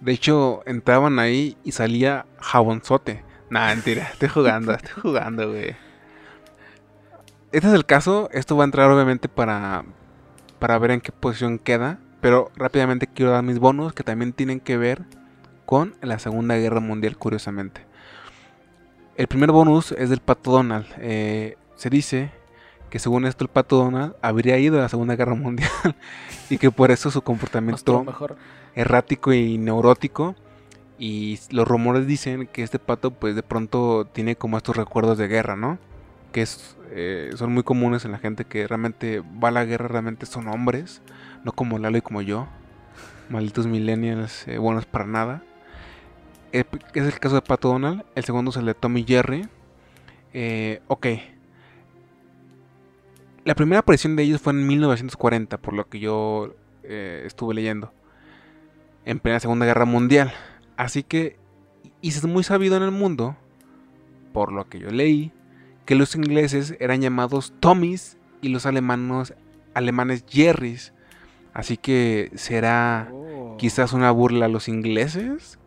de 0.00 0.12
hecho, 0.12 0.62
entraban 0.66 1.18
ahí 1.18 1.56
y 1.64 1.72
salía 1.72 2.26
jabonzote. 2.38 3.24
Nah, 3.50 3.68
mentira. 3.68 4.08
Estoy 4.12 4.28
jugando, 4.28 4.72
estoy 4.72 4.92
jugando, 5.02 5.48
güey. 5.48 5.76
Este 7.52 7.68
es 7.68 7.74
el 7.74 7.86
caso. 7.86 8.28
Esto 8.32 8.56
va 8.56 8.64
a 8.64 8.66
entrar 8.66 8.90
obviamente 8.90 9.28
para, 9.28 9.84
para 10.58 10.78
ver 10.78 10.90
en 10.90 11.00
qué 11.00 11.12
posición 11.12 11.58
queda. 11.58 11.98
Pero 12.20 12.50
rápidamente 12.56 13.06
quiero 13.06 13.30
dar 13.30 13.42
mis 13.42 13.58
bonos 13.58 13.92
que 13.92 14.02
también 14.02 14.32
tienen 14.32 14.60
que 14.60 14.76
ver 14.76 15.02
con 15.64 15.94
la 16.00 16.18
Segunda 16.18 16.56
Guerra 16.56 16.80
Mundial, 16.80 17.16
curiosamente. 17.16 17.86
El 19.16 19.28
primer 19.28 19.50
bonus 19.50 19.92
es 19.92 20.10
del 20.10 20.20
Pato 20.20 20.50
Donald. 20.50 20.86
Eh, 20.98 21.56
se 21.76 21.90
dice 21.90 22.30
que 22.90 22.98
según 22.98 23.26
esto 23.26 23.44
el 23.44 23.48
Pato 23.48 23.76
Donald 23.76 24.14
habría 24.22 24.58
ido 24.58 24.78
a 24.78 24.82
la 24.82 24.88
Segunda 24.88 25.16
Guerra 25.16 25.34
Mundial 25.34 25.70
y 26.50 26.58
que 26.58 26.70
por 26.70 26.90
eso 26.90 27.10
su 27.10 27.22
comportamiento 27.22 28.04
mejor. 28.04 28.36
Errático 28.76 29.32
y 29.32 29.58
neurótico. 29.58 30.36
Y 30.98 31.40
los 31.50 31.66
rumores 31.66 32.06
dicen 32.06 32.46
que 32.46 32.62
este 32.62 32.78
pato 32.78 33.10
pues 33.10 33.34
de 33.34 33.42
pronto 33.42 34.06
tiene 34.12 34.36
como 34.36 34.56
estos 34.56 34.76
recuerdos 34.76 35.18
de 35.18 35.26
guerra, 35.26 35.56
¿no? 35.56 35.78
Que 36.32 36.46
eh, 36.92 37.32
son 37.34 37.52
muy 37.52 37.64
comunes 37.64 38.04
en 38.04 38.12
la 38.12 38.18
gente 38.18 38.44
que 38.44 38.66
realmente 38.66 39.20
va 39.20 39.48
a 39.48 39.50
la 39.50 39.64
guerra, 39.64 39.88
realmente 39.88 40.24
son 40.24 40.48
hombres, 40.48 41.02
no 41.44 41.52
como 41.52 41.78
Lalo 41.78 41.98
y 41.98 42.02
como 42.02 42.22
yo. 42.22 42.46
Malditos 43.28 43.66
millennials, 43.66 44.46
eh, 44.46 44.58
buenos 44.58 44.86
para 44.86 45.06
nada. 45.06 45.42
Es 46.52 46.64
el 46.94 47.18
caso 47.18 47.34
de 47.34 47.42
Pato 47.42 47.68
Donald. 47.68 48.04
El 48.14 48.24
segundo 48.24 48.50
es 48.50 48.56
el 48.56 48.66
de 48.66 48.74
Tommy 48.74 49.04
Jerry. 49.04 49.46
Eh, 50.32 50.80
ok. 50.86 51.06
La 53.44 53.54
primera 53.54 53.80
aparición 53.80 54.16
de 54.16 54.22
ellos 54.22 54.40
fue 54.40 54.52
en 54.52 54.66
1940, 54.66 55.58
por 55.58 55.74
lo 55.74 55.88
que 55.88 56.00
yo 56.00 56.54
eh, 56.82 57.22
estuve 57.26 57.54
leyendo. 57.54 57.92
En 59.06 59.20
plena 59.20 59.40
Segunda 59.40 59.64
Guerra 59.64 59.84
Mundial. 59.84 60.32
Así 60.76 61.02
que, 61.02 61.38
y 62.02 62.08
es 62.08 62.24
muy 62.24 62.42
sabido 62.42 62.76
en 62.76 62.82
el 62.82 62.90
mundo, 62.90 63.36
por 64.32 64.52
lo 64.52 64.68
que 64.68 64.80
yo 64.80 64.90
leí, 64.90 65.32
que 65.86 65.94
los 65.94 66.14
ingleses 66.16 66.76
eran 66.80 67.00
llamados 67.00 67.54
Tommys 67.60 68.18
y 68.42 68.48
los 68.48 68.66
alemanos, 68.66 69.32
alemanes 69.74 70.24
Jerrys. 70.28 70.92
Así 71.54 71.76
que 71.78 72.30
será 72.34 73.08
Oh. 73.12 73.56
quizás 73.58 73.92
una 73.92 74.10
burla 74.10 74.46
a 74.46 74.48
los 74.48 74.68
ingleses, 74.68 75.58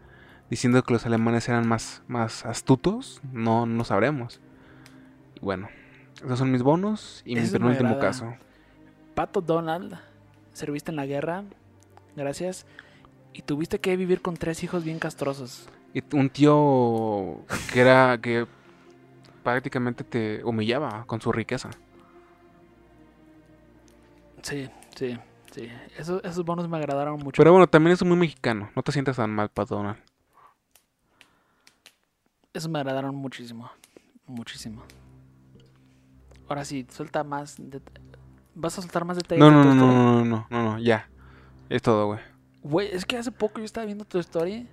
diciendo 0.49 0.83
que 0.83 0.93
los 0.93 1.05
alemanes 1.05 1.47
eran 1.47 1.67
más, 1.67 2.03
más 2.07 2.45
astutos. 2.45 3.21
No, 3.31 3.65
no 3.65 3.85
sabremos. 3.85 4.41
Y 5.35 5.39
bueno, 5.39 5.69
esos 6.23 6.37
son 6.37 6.51
mis 6.51 6.61
bonos 6.61 7.23
y 7.25 7.35
mi 7.35 7.47
penúltimo 7.47 7.97
caso. 7.99 8.35
Pato 9.15 9.41
Donald, 9.41 9.97
serviste 10.53 10.91
en 10.91 10.97
la 10.97 11.05
guerra, 11.05 11.45
gracias. 12.15 12.65
Y 13.33 13.41
tuviste 13.41 13.79
que 13.79 13.95
vivir 13.95 14.21
con 14.21 14.35
tres 14.35 14.63
hijos 14.63 14.83
bien 14.83 14.99
castrosos. 14.99 15.69
Y 15.93 16.03
un 16.15 16.29
tío 16.29 17.45
que 17.71 17.81
era 17.81 18.17
que 18.21 18.45
prácticamente 19.43 20.03
te 20.03 20.43
humillaba 20.43 21.05
con 21.05 21.21
su 21.21 21.31
riqueza. 21.31 21.69
Sí, 24.41 24.69
sí, 24.95 25.17
sí. 25.51 25.69
Esos, 25.97 26.23
esos 26.23 26.45
bonos 26.45 26.67
me 26.69 26.77
agradaron 26.77 27.19
mucho. 27.19 27.37
Pero 27.37 27.51
bueno, 27.51 27.67
también 27.67 27.93
es 27.93 28.03
muy 28.03 28.17
mexicano. 28.17 28.69
No 28.75 28.83
te 28.83 28.91
sientas 28.91 29.17
tan 29.17 29.31
mal, 29.31 29.49
Pat 29.49 29.69
Donald. 29.69 29.97
Esos 32.53 32.69
me 32.69 32.79
agradaron 32.79 33.15
muchísimo. 33.15 33.69
Muchísimo. 34.25 34.83
Ahora 36.47 36.65
sí, 36.65 36.85
suelta 36.89 37.23
más. 37.23 37.57
¿Vas 38.55 38.77
a 38.77 38.81
soltar 38.81 39.05
más 39.05 39.17
detalles? 39.17 39.39
No, 39.39 39.49
de 39.49 39.53
no, 39.53 39.63
no, 39.63 39.75
no, 39.75 39.93
no, 39.93 40.25
no, 40.25 40.47
no, 40.49 40.63
no, 40.63 40.79
ya. 40.79 41.09
Es 41.69 41.81
todo, 41.81 42.07
güey. 42.07 42.19
Güey, 42.63 42.89
es 42.91 43.05
que 43.05 43.17
hace 43.17 43.31
poco 43.31 43.59
yo 43.59 43.65
estaba 43.65 43.85
viendo 43.85 44.05
tu 44.05 44.19
story 44.19 44.67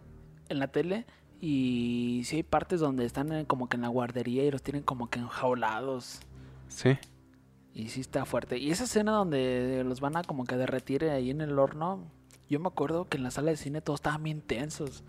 en 0.48 0.58
la 0.58 0.68
tele 0.68 1.06
y 1.40 2.22
sí 2.24 2.36
hay 2.36 2.42
partes 2.42 2.80
donde 2.80 3.04
están 3.04 3.32
en- 3.32 3.44
como 3.46 3.68
que 3.68 3.76
en 3.76 3.82
la 3.82 3.88
guardería 3.88 4.44
y 4.44 4.50
los 4.50 4.62
tienen 4.62 4.82
como 4.82 5.08
que 5.08 5.18
enjaulados. 5.20 6.20
Sí. 6.68 6.98
Y 7.74 7.88
sí 7.88 8.00
está 8.00 8.24
fuerte. 8.24 8.58
Y 8.58 8.70
esa 8.70 8.84
escena 8.84 9.12
donde 9.12 9.82
los 9.86 10.00
van 10.00 10.16
a 10.16 10.22
como 10.24 10.44
que 10.44 10.56
derretir 10.56 11.04
ahí 11.04 11.30
en 11.30 11.40
el 11.42 11.58
horno, 11.58 12.00
yo 12.48 12.58
me 12.58 12.68
acuerdo 12.68 13.04
que 13.08 13.18
en 13.18 13.22
la 13.22 13.30
sala 13.30 13.50
de 13.50 13.56
cine 13.56 13.80
todos 13.80 13.98
estaban 13.98 14.22
bien 14.22 14.40
tensos. 14.40 15.04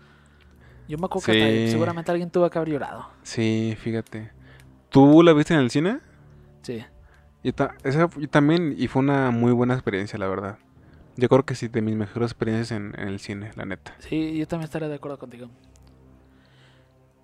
Yo 0.88 0.98
me 0.98 1.06
acuerdo 1.06 1.26
que 1.26 1.32
hasta 1.62 1.70
seguramente 1.72 2.10
alguien 2.10 2.30
tuvo 2.30 2.48
que 2.48 2.58
haber 2.58 2.70
llorado. 2.72 3.08
Sí, 3.22 3.74
fíjate. 3.80 4.30
¿Tú 4.90 5.22
la 5.22 5.32
viste 5.32 5.52
en 5.54 5.60
el 5.60 5.70
cine? 5.70 5.98
Sí. 6.62 6.82
Yo, 7.44 7.54
ta- 7.54 7.74
esa- 7.84 8.08
yo 8.18 8.28
también, 8.28 8.74
y 8.76 8.86
fue 8.88 9.00
una 9.00 9.30
muy 9.30 9.52
buena 9.52 9.74
experiencia, 9.74 10.18
la 10.18 10.28
verdad. 10.28 10.58
Yo 11.18 11.28
creo 11.28 11.44
que 11.44 11.56
sí, 11.56 11.66
de 11.66 11.82
mis 11.82 11.96
mejores 11.96 12.30
experiencias 12.30 12.70
en, 12.70 12.94
en 12.96 13.08
el 13.08 13.18
cine, 13.18 13.50
la 13.56 13.64
neta. 13.64 13.92
Sí, 13.98 14.38
yo 14.38 14.46
también 14.46 14.66
estaría 14.66 14.86
de 14.88 14.94
acuerdo 14.94 15.18
contigo. 15.18 15.48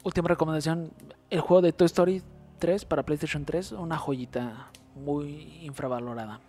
Última 0.03 0.27
recomendación, 0.29 0.91
el 1.31 1.41
juego 1.41 1.63
de 1.63 1.73
Toy 1.73 1.87
Story 1.87 2.21
3 2.59 2.85
para 2.85 3.05
PlayStation 3.05 3.45
3, 3.45 3.71
una 3.71 3.97
joyita 3.97 4.69
muy 4.97 5.59
infravalorada. 5.63 6.41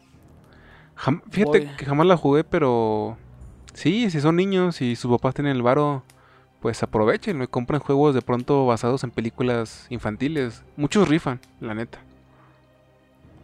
Jam- 0.98 1.22
fíjate 1.30 1.60
Voy. 1.60 1.70
que 1.78 1.86
jamás 1.86 2.08
la 2.08 2.18
jugué, 2.18 2.44
pero 2.44 3.16
sí, 3.76 4.10
si 4.10 4.20
son 4.22 4.38
niños 4.38 4.82
y 4.82 4.96
sus 4.96 5.12
papás 5.12 5.36
tienen 5.36 5.56
el 5.56 5.62
varo, 5.62 6.02
pues 6.62 6.82
aprovechen 6.82 7.44
y 7.44 7.48
compren 7.48 7.80
juegos 7.80 8.16
de 8.16 8.24
pronto 8.24 8.66
basados 8.66 9.04
en 9.04 9.12
películas 9.12 9.86
infantiles. 9.92 10.64
Muchos 10.78 11.08
rifan, 11.08 11.40
la 11.60 11.76
neta. 11.76 12.00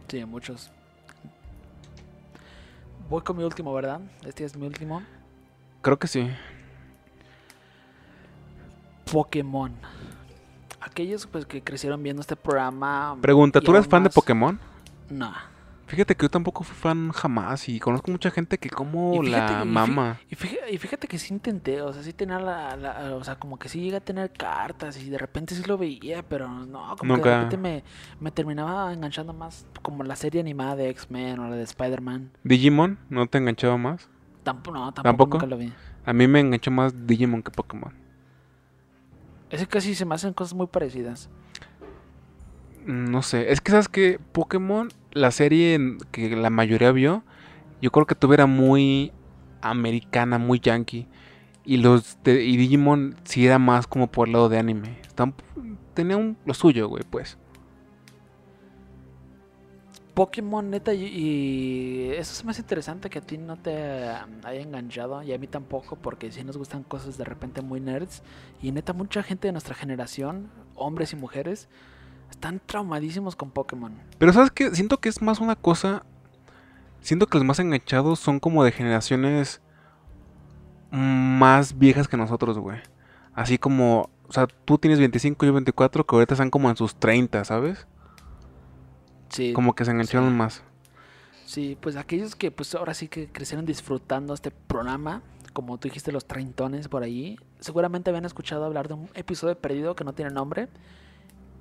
Sí, 0.08 0.24
muchos. 0.24 0.72
Voy 3.12 3.20
con 3.20 3.36
mi 3.36 3.44
último, 3.44 3.74
¿verdad? 3.74 4.00
Este 4.24 4.42
es 4.42 4.56
mi 4.56 4.66
último. 4.66 5.02
Creo 5.82 5.98
que 5.98 6.06
sí. 6.06 6.30
Pokémon. 9.12 9.70
Aquellos 10.80 11.26
pues 11.26 11.44
que 11.44 11.62
crecieron 11.62 12.02
viendo 12.02 12.22
este 12.22 12.36
programa. 12.36 13.18
Pregunta, 13.20 13.60
¿tú 13.60 13.72
eres 13.72 13.86
fan 13.86 14.04
de 14.04 14.08
Pokémon? 14.08 14.58
No. 15.10 15.30
Fíjate 15.92 16.14
que 16.16 16.24
yo 16.24 16.30
tampoco 16.30 16.64
fui 16.64 16.74
fan 16.74 17.12
jamás 17.12 17.68
y 17.68 17.78
conozco 17.78 18.10
mucha 18.10 18.30
gente 18.30 18.56
que 18.56 18.70
como 18.70 19.22
la 19.22 19.62
mama. 19.66 20.18
Y 20.30 20.36
fíjate, 20.36 20.72
y 20.72 20.78
fíjate 20.78 21.06
que 21.06 21.18
sí 21.18 21.34
intenté, 21.34 21.82
o 21.82 21.92
sea, 21.92 22.02
sí 22.02 22.14
tenía 22.14 22.38
la, 22.38 22.74
la- 22.76 23.14
o 23.14 23.22
sea, 23.22 23.36
como 23.36 23.58
que 23.58 23.68
sí 23.68 23.78
llegué 23.78 23.96
a 23.96 24.00
tener 24.00 24.32
cartas 24.32 24.96
y 24.96 25.10
de 25.10 25.18
repente 25.18 25.54
sí 25.54 25.62
lo 25.64 25.76
veía, 25.76 26.22
pero 26.22 26.48
no, 26.48 26.96
como 26.96 27.16
que 27.16 27.20
de 27.20 27.30
repente 27.36 27.58
me, 27.58 27.84
me 28.20 28.30
terminaba 28.30 28.90
enganchando 28.90 29.34
más 29.34 29.66
como 29.82 30.02
la 30.02 30.16
serie 30.16 30.40
animada 30.40 30.76
de 30.76 30.88
X-Men 30.88 31.40
o 31.40 31.50
la 31.50 31.56
de 31.56 31.64
Spider-Man. 31.64 32.30
Digimon, 32.42 32.98
¿no 33.10 33.26
te 33.26 33.36
enganchaba 33.36 33.76
más? 33.76 34.08
Tampoco, 34.44 34.74
no, 34.78 34.94
tampoco, 34.94 35.02
¿Tampoco? 35.02 35.36
nunca 35.36 35.46
lo 35.46 35.58
vi. 35.58 35.74
A 36.06 36.14
mí 36.14 36.26
me 36.26 36.40
enganchó 36.40 36.70
más 36.70 37.06
Digimon 37.06 37.42
que 37.42 37.50
Pokémon. 37.50 37.92
Ese 39.50 39.66
casi 39.66 39.94
se 39.94 40.06
me 40.06 40.14
hacen 40.14 40.32
cosas 40.32 40.54
muy 40.54 40.68
parecidas. 40.68 41.28
No 42.86 43.20
sé, 43.20 43.52
es 43.52 43.60
que 43.60 43.70
sabes 43.72 43.88
que 43.88 44.18
Pokémon, 44.32 44.88
la 45.12 45.30
serie 45.30 45.78
que 46.10 46.36
la 46.36 46.50
mayoría 46.50 46.92
vio, 46.92 47.22
yo 47.80 47.90
creo 47.90 48.06
que 48.06 48.14
tuviera 48.14 48.46
muy 48.46 49.12
americana, 49.60 50.38
muy 50.38 50.60
yankee. 50.60 51.06
Y 51.64 51.76
los 51.76 52.18
de, 52.24 52.44
y 52.44 52.56
Digimon 52.56 53.14
sí 53.24 53.46
era 53.46 53.58
más 53.58 53.86
como 53.86 54.08
por 54.08 54.26
el 54.28 54.32
lado 54.32 54.48
de 54.48 54.58
anime. 54.58 54.98
Están- 55.02 55.34
tenía 55.94 56.16
un, 56.16 56.36
lo 56.44 56.54
suyo, 56.54 56.88
güey, 56.88 57.04
pues. 57.08 57.38
Pokémon, 60.14 60.68
neta, 60.68 60.92
y, 60.92 61.04
y 61.06 62.10
eso 62.10 62.44
me 62.44 62.50
hace 62.50 62.60
interesante 62.60 63.08
que 63.08 63.18
a 63.18 63.22
ti 63.22 63.38
no 63.38 63.56
te 63.56 63.72
haya 64.44 64.60
enganchado 64.60 65.22
y 65.22 65.32
a 65.32 65.38
mí 65.38 65.46
tampoco, 65.46 65.96
porque 65.96 66.30
sí 66.30 66.44
nos 66.44 66.58
gustan 66.58 66.82
cosas 66.82 67.16
de 67.16 67.24
repente 67.24 67.62
muy 67.62 67.80
nerds. 67.80 68.22
Y 68.60 68.72
neta, 68.72 68.92
mucha 68.92 69.22
gente 69.22 69.48
de 69.48 69.52
nuestra 69.52 69.74
generación, 69.74 70.50
hombres 70.74 71.14
y 71.14 71.16
mujeres, 71.16 71.68
están 72.32 72.60
traumadísimos 72.66 73.36
con 73.36 73.50
Pokémon. 73.50 73.92
Pero 74.18 74.32
sabes 74.32 74.50
que 74.50 74.74
siento 74.74 74.98
que 74.98 75.08
es 75.08 75.22
más 75.22 75.40
una 75.40 75.56
cosa. 75.56 76.04
Siento 77.00 77.26
que 77.26 77.38
los 77.38 77.44
más 77.46 77.58
enganchados 77.58 78.18
son 78.20 78.40
como 78.40 78.64
de 78.64 78.72
generaciones 78.72 79.60
más 80.90 81.78
viejas 81.78 82.08
que 82.08 82.16
nosotros, 82.16 82.58
güey. 82.58 82.78
Así 83.34 83.58
como, 83.58 84.10
o 84.28 84.32
sea, 84.32 84.46
tú 84.46 84.78
tienes 84.78 84.98
25 84.98 85.44
y 85.44 85.48
yo 85.48 85.52
24, 85.54 86.06
que 86.06 86.14
ahorita 86.16 86.34
están 86.34 86.50
como 86.50 86.68
en 86.70 86.76
sus 86.76 86.94
30, 86.96 87.44
¿sabes? 87.44 87.86
Sí, 89.30 89.52
Como 89.52 89.74
que 89.74 89.84
se 89.84 89.90
engancharon 89.92 90.30
sí. 90.30 90.36
más. 90.36 90.62
sí, 91.44 91.76
pues 91.80 91.96
aquellos 91.96 92.36
que 92.36 92.50
pues 92.50 92.74
ahora 92.74 92.94
sí 92.94 93.08
que 93.08 93.28
crecieron 93.30 93.64
disfrutando 93.66 94.34
este 94.34 94.50
programa, 94.50 95.22
como 95.52 95.78
tú 95.78 95.88
dijiste, 95.88 96.12
los 96.12 96.26
treintones 96.26 96.88
por 96.88 97.02
ahí, 97.02 97.36
seguramente 97.60 98.10
habían 98.10 98.24
escuchado 98.24 98.64
hablar 98.64 98.88
de 98.88 98.94
un 98.94 99.10
episodio 99.14 99.58
perdido 99.58 99.94
que 99.96 100.04
no 100.04 100.12
tiene 100.14 100.30
nombre, 100.30 100.68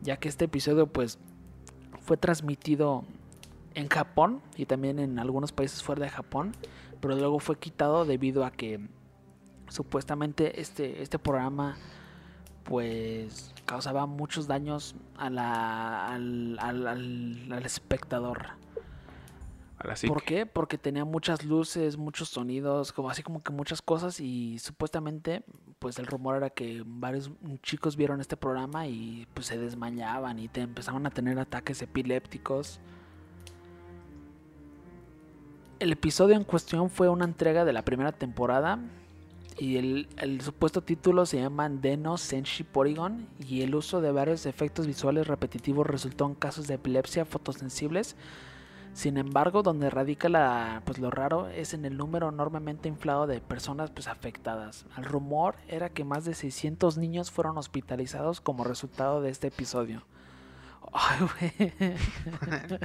ya 0.02 0.18
que 0.18 0.30
este 0.30 0.46
episodio 0.46 0.88
pues 0.88 1.20
fue 2.02 2.18
transmitido 2.18 3.04
en 3.74 3.88
Japón 3.88 4.42
y 4.58 4.66
también 4.66 5.00
en 5.00 5.20
algunos 5.20 5.52
países 5.52 5.84
fuera 5.84 6.04
de 6.04 6.10
Japón, 6.10 6.54
pero 7.00 7.16
luego 7.16 7.40
fue 7.40 7.58
quitado 7.58 8.06
debido 8.06 8.46
a 8.46 8.52
que 8.52 8.80
supuestamente 9.70 10.60
este, 10.60 11.02
este 11.02 11.20
programa 11.20 11.78
pues 12.64 13.54
causaba 13.66 14.06
muchos 14.06 14.48
daños 14.48 14.96
a 15.18 15.30
la, 15.30 16.08
al, 16.12 16.58
al, 16.60 16.88
al, 16.88 17.52
al 17.52 17.66
espectador. 17.66 18.62
¿Por 20.08 20.24
qué? 20.24 20.46
Porque 20.46 20.78
tenía 20.78 21.06
muchas 21.06 21.44
luces, 21.44 21.98
muchos 21.98 22.30
sonidos, 22.30 22.92
como 22.92 23.10
así 23.10 23.24
como 23.24 23.42
que 23.42 23.52
muchas 23.52 23.82
cosas 23.82 24.20
y 24.20 24.60
supuestamente 24.60 25.44
pues 25.82 25.98
el 25.98 26.06
rumor 26.06 26.36
era 26.36 26.52
que 26.52 26.84
varios 26.86 27.32
chicos 27.64 27.96
vieron 27.96 28.22
este 28.22 28.38
programa 28.38 28.86
y 28.86 29.28
pues 29.34 29.48
se 29.48 29.58
desmayaban 29.58 30.38
y 30.38 30.48
te 30.48 30.62
empezaban 30.62 31.08
a 31.08 31.10
tener 31.10 31.40
ataques 31.40 31.82
epilépticos. 31.82 32.80
El 35.80 35.92
episodio 35.92 36.36
en 36.36 36.44
cuestión 36.44 36.92
fue 36.92 37.10
una 37.10 37.26
entrega 37.26 37.66
de 37.66 37.74
la 37.74 37.84
primera 37.84 38.12
temporada 38.12 38.78
y 39.58 39.78
el, 39.78 40.08
el 40.18 40.42
supuesto 40.42 40.84
título 40.84 41.26
se 41.26 41.42
llama 41.42 41.68
Deno 41.68 42.16
Senshi 42.20 42.64
Porygon 42.64 43.28
y 43.40 43.64
el 43.64 43.74
uso 43.74 44.02
de 44.02 44.12
varios 44.12 44.46
efectos 44.46 44.86
visuales 44.86 45.26
repetitivos 45.26 45.88
resultó 45.88 46.28
en 46.28 46.36
casos 46.36 46.68
de 46.68 46.76
epilepsia 46.76 47.26
fotosensibles 47.26 48.16
sin 48.94 49.18
embargo, 49.18 49.64
donde 49.64 49.90
radica 49.90 50.28
la, 50.28 50.82
pues 50.86 51.00
lo 51.00 51.12
raro 51.12 51.48
es 51.48 51.74
en 51.74 51.86
el 51.86 51.98
número 51.98 52.30
enormemente 52.30 52.90
inflado 52.90 53.26
de 53.26 53.40
personas 53.40 53.90
pues, 53.90 54.08
afectadas. 54.08 54.86
El 54.98 55.06
rumor 55.06 55.56
era 55.68 55.90
que 55.90 56.04
más 56.04 56.26
de 56.26 56.34
600 56.34 56.98
niños 56.98 57.32
fueron 57.32 57.58
hospitalizados 57.58 58.42
como 58.42 58.64
resultado 58.64 59.22
de 59.22 59.30
este 59.30 59.48
episodio. 59.48 60.04
Ay. 60.92 61.74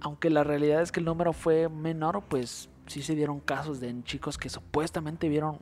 Aunque 0.00 0.30
la 0.30 0.44
realidad 0.44 0.82
es 0.82 0.92
que 0.92 1.00
el 1.00 1.06
número 1.06 1.32
fue 1.32 1.68
menor, 1.68 2.22
pues 2.28 2.68
sí 2.86 3.02
se 3.02 3.14
dieron 3.14 3.40
casos 3.40 3.80
de 3.80 4.02
chicos 4.04 4.38
que 4.38 4.48
supuestamente 4.48 5.28
vieron 5.28 5.58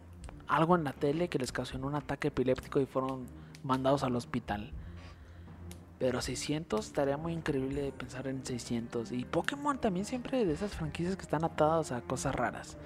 algo 0.47 0.77
en 0.77 0.85
la 0.85 0.93
tele 0.93 1.29
que 1.29 1.39
les 1.39 1.53
causó 1.53 1.79
un 1.79 1.95
ataque 1.95 2.29
epiléptico 2.29 2.81
y 2.81 2.87
fueron 2.87 3.27
mandados 3.63 4.03
al 4.03 4.17
hospital. 4.17 4.73
Pero 6.01 6.23
600 6.23 6.87
estaría 6.87 7.19
muy 7.19 7.35
increíble 7.35 7.93
pensar 7.97 8.27
en 8.27 8.45
600. 8.45 9.13
Y 9.13 9.27
Pokémon 9.27 9.79
también 9.79 10.07
siempre 10.07 10.47
de 10.47 10.55
esas 10.55 10.75
franquicias 10.75 11.15
que 11.15 11.23
están 11.23 11.45
atadas 11.45 11.93
a 11.93 12.01
cosas 12.01 12.35
raras. 12.35 12.79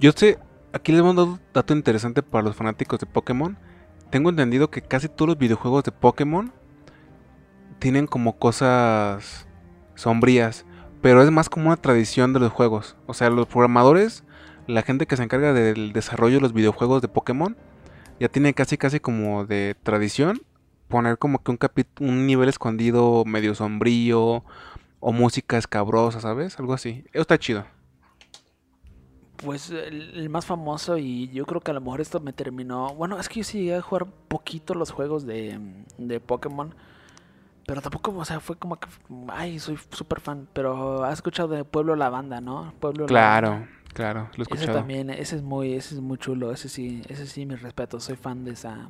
Yo 0.00 0.10
sé, 0.10 0.38
aquí 0.72 0.90
les 0.90 1.04
mando 1.04 1.24
un 1.24 1.40
dato 1.54 1.72
interesante 1.72 2.20
para 2.20 2.42
los 2.42 2.56
fanáticos 2.56 2.98
de 2.98 3.06
Pokémon. 3.06 3.56
Tengo 4.10 4.30
entendido 4.30 4.70
que 4.70 4.82
casi 4.82 5.08
todos 5.08 5.28
los 5.28 5.38
videojuegos 5.38 5.84
de 5.84 5.92
Pokémon 5.92 6.52
tienen 7.78 8.08
como 8.08 8.36
cosas 8.40 9.46
sombrías. 9.94 10.66
Pero 11.00 11.22
es 11.22 11.30
más 11.30 11.48
como 11.48 11.68
una 11.68 11.76
tradición 11.76 12.32
de 12.32 12.40
los 12.40 12.50
juegos. 12.50 12.96
O 13.06 13.14
sea, 13.14 13.30
los 13.30 13.46
programadores, 13.46 14.24
la 14.66 14.82
gente 14.82 15.06
que 15.06 15.16
se 15.16 15.22
encarga 15.22 15.52
del 15.52 15.92
desarrollo 15.92 16.34
de 16.34 16.40
los 16.40 16.52
videojuegos 16.52 17.02
de 17.02 17.08
Pokémon, 17.08 17.56
ya 18.18 18.28
tiene 18.28 18.52
casi 18.52 18.76
casi 18.76 18.98
como 18.98 19.46
de 19.46 19.76
tradición 19.84 20.42
poner 20.88 21.18
como 21.18 21.42
que 21.42 21.50
un, 21.50 21.58
un 22.00 22.26
nivel 22.26 22.48
escondido 22.48 23.24
medio 23.24 23.54
sombrío 23.54 24.44
o 25.00 25.12
música 25.12 25.58
escabrosa, 25.58 26.20
¿sabes? 26.20 26.58
Algo 26.58 26.74
así. 26.74 27.04
Eso 27.12 27.22
está 27.22 27.38
chido. 27.38 27.64
Pues 29.36 29.70
el, 29.70 30.14
el, 30.16 30.28
más 30.30 30.46
famoso 30.46 30.98
y 30.98 31.28
yo 31.28 31.46
creo 31.46 31.60
que 31.60 31.70
a 31.70 31.74
lo 31.74 31.80
mejor 31.80 32.00
esto 32.00 32.18
me 32.18 32.32
terminó... 32.32 32.92
Bueno, 32.94 33.20
es 33.20 33.28
que 33.28 33.36
yo 33.36 33.44
sí 33.44 33.58
llegué 33.58 33.76
a 33.76 33.82
jugar 33.82 34.06
poquito 34.26 34.74
los 34.74 34.90
juegos 34.90 35.26
de, 35.26 35.60
de 35.96 36.18
Pokémon. 36.18 36.74
Pero 37.64 37.80
tampoco, 37.80 38.16
o 38.16 38.24
sea, 38.24 38.40
fue 38.40 38.56
como 38.56 38.80
que... 38.80 38.88
Ay, 39.28 39.60
soy 39.60 39.78
súper 39.90 40.20
fan. 40.20 40.48
Pero 40.52 41.04
has 41.04 41.14
escuchado 41.14 41.48
de 41.48 41.64
Pueblo 41.64 41.94
La 41.94 42.08
Banda, 42.08 42.40
¿no? 42.40 42.72
Pueblo 42.80 43.06
claro, 43.06 43.48
La 43.48 43.54
Banda. 43.54 43.68
claro, 43.94 44.20
lo 44.34 44.38
he 44.38 44.42
escuchado. 44.42 44.70
Ese 44.70 44.72
también, 44.72 45.10
ese 45.10 45.36
es 45.36 45.42
muy, 45.42 45.74
ese 45.74 45.94
es 45.94 46.00
muy 46.00 46.18
chulo. 46.18 46.50
Ese 46.50 46.68
sí, 46.68 47.02
ese 47.08 47.26
sí, 47.26 47.46
mi 47.46 47.54
respeto. 47.54 48.00
Soy 48.00 48.16
fan 48.16 48.44
de 48.44 48.52
esa, 48.52 48.88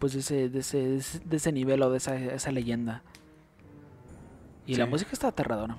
pues 0.00 0.14
de 0.14 0.18
ese, 0.20 0.48
de 0.48 0.58
ese, 0.58 1.20
de 1.24 1.36
ese 1.36 1.52
nivel 1.52 1.80
o 1.82 1.90
de 1.90 1.98
esa, 1.98 2.16
esa 2.16 2.50
leyenda. 2.50 3.02
Y 4.66 4.74
sí. 4.74 4.80
la 4.80 4.86
música 4.86 5.10
está 5.12 5.28
aterradora. 5.28 5.76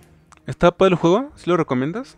¿Está 0.48 0.72
para 0.72 0.88
el 0.88 0.96
juego? 0.96 1.32
¿Sí 1.36 1.50
lo 1.50 1.58
recomiendas? 1.58 2.18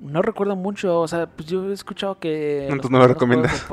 No 0.00 0.22
recuerdo 0.22 0.56
mucho, 0.56 1.00
o 1.00 1.06
sea, 1.06 1.26
pues 1.26 1.46
yo 1.48 1.70
he 1.70 1.74
escuchado 1.74 2.18
que... 2.18 2.66
No, 2.70 2.78
pues 2.78 2.90
no 2.90 2.98
lo 2.98 3.06
recomiendas. 3.06 3.66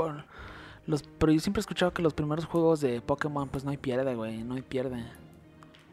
Los, 0.85 1.03
pero 1.03 1.31
yo 1.31 1.39
siempre 1.39 1.59
he 1.59 1.61
escuchado 1.61 1.93
que 1.93 2.01
los 2.01 2.13
primeros 2.13 2.45
juegos 2.45 2.81
de 2.81 2.99
Pokémon, 2.99 3.47
pues 3.47 3.63
no 3.63 3.71
hay 3.71 3.77
pierde, 3.77 4.15
güey, 4.15 4.43
no 4.43 4.55
hay 4.55 4.61
pierde. 4.61 5.05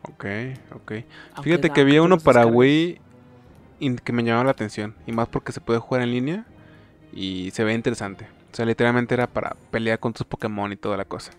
Ok, 0.03 0.25
ok. 0.75 0.93
Aunque, 1.35 1.43
Fíjate 1.43 1.71
que 1.71 1.81
había 1.83 2.03
uno 2.03 2.19
para 2.19 2.47
Wii 2.47 3.01
que 4.03 4.13
me 4.13 4.23
llamaba 4.23 4.45
la 4.45 4.51
atención. 4.53 4.95
Y 5.07 5.13
más 5.13 5.29
porque 5.29 5.53
se 5.53 5.61
puede 5.61 5.79
jugar 5.79 6.03
en 6.03 6.11
línea 6.11 6.47
y 7.13 7.51
se 7.53 7.65
ve 7.65 7.75
interesante. 7.75 8.27
O 8.57 8.59
sea, 8.59 8.65
literalmente 8.65 9.13
era 9.13 9.27
para 9.27 9.55
pelear 9.71 10.01
con 10.01 10.15
tus 10.15 10.25
Pokémon 10.25 10.73
y 10.73 10.77
toda 10.77 10.97
la 10.97 11.05
cosa. 11.05 11.31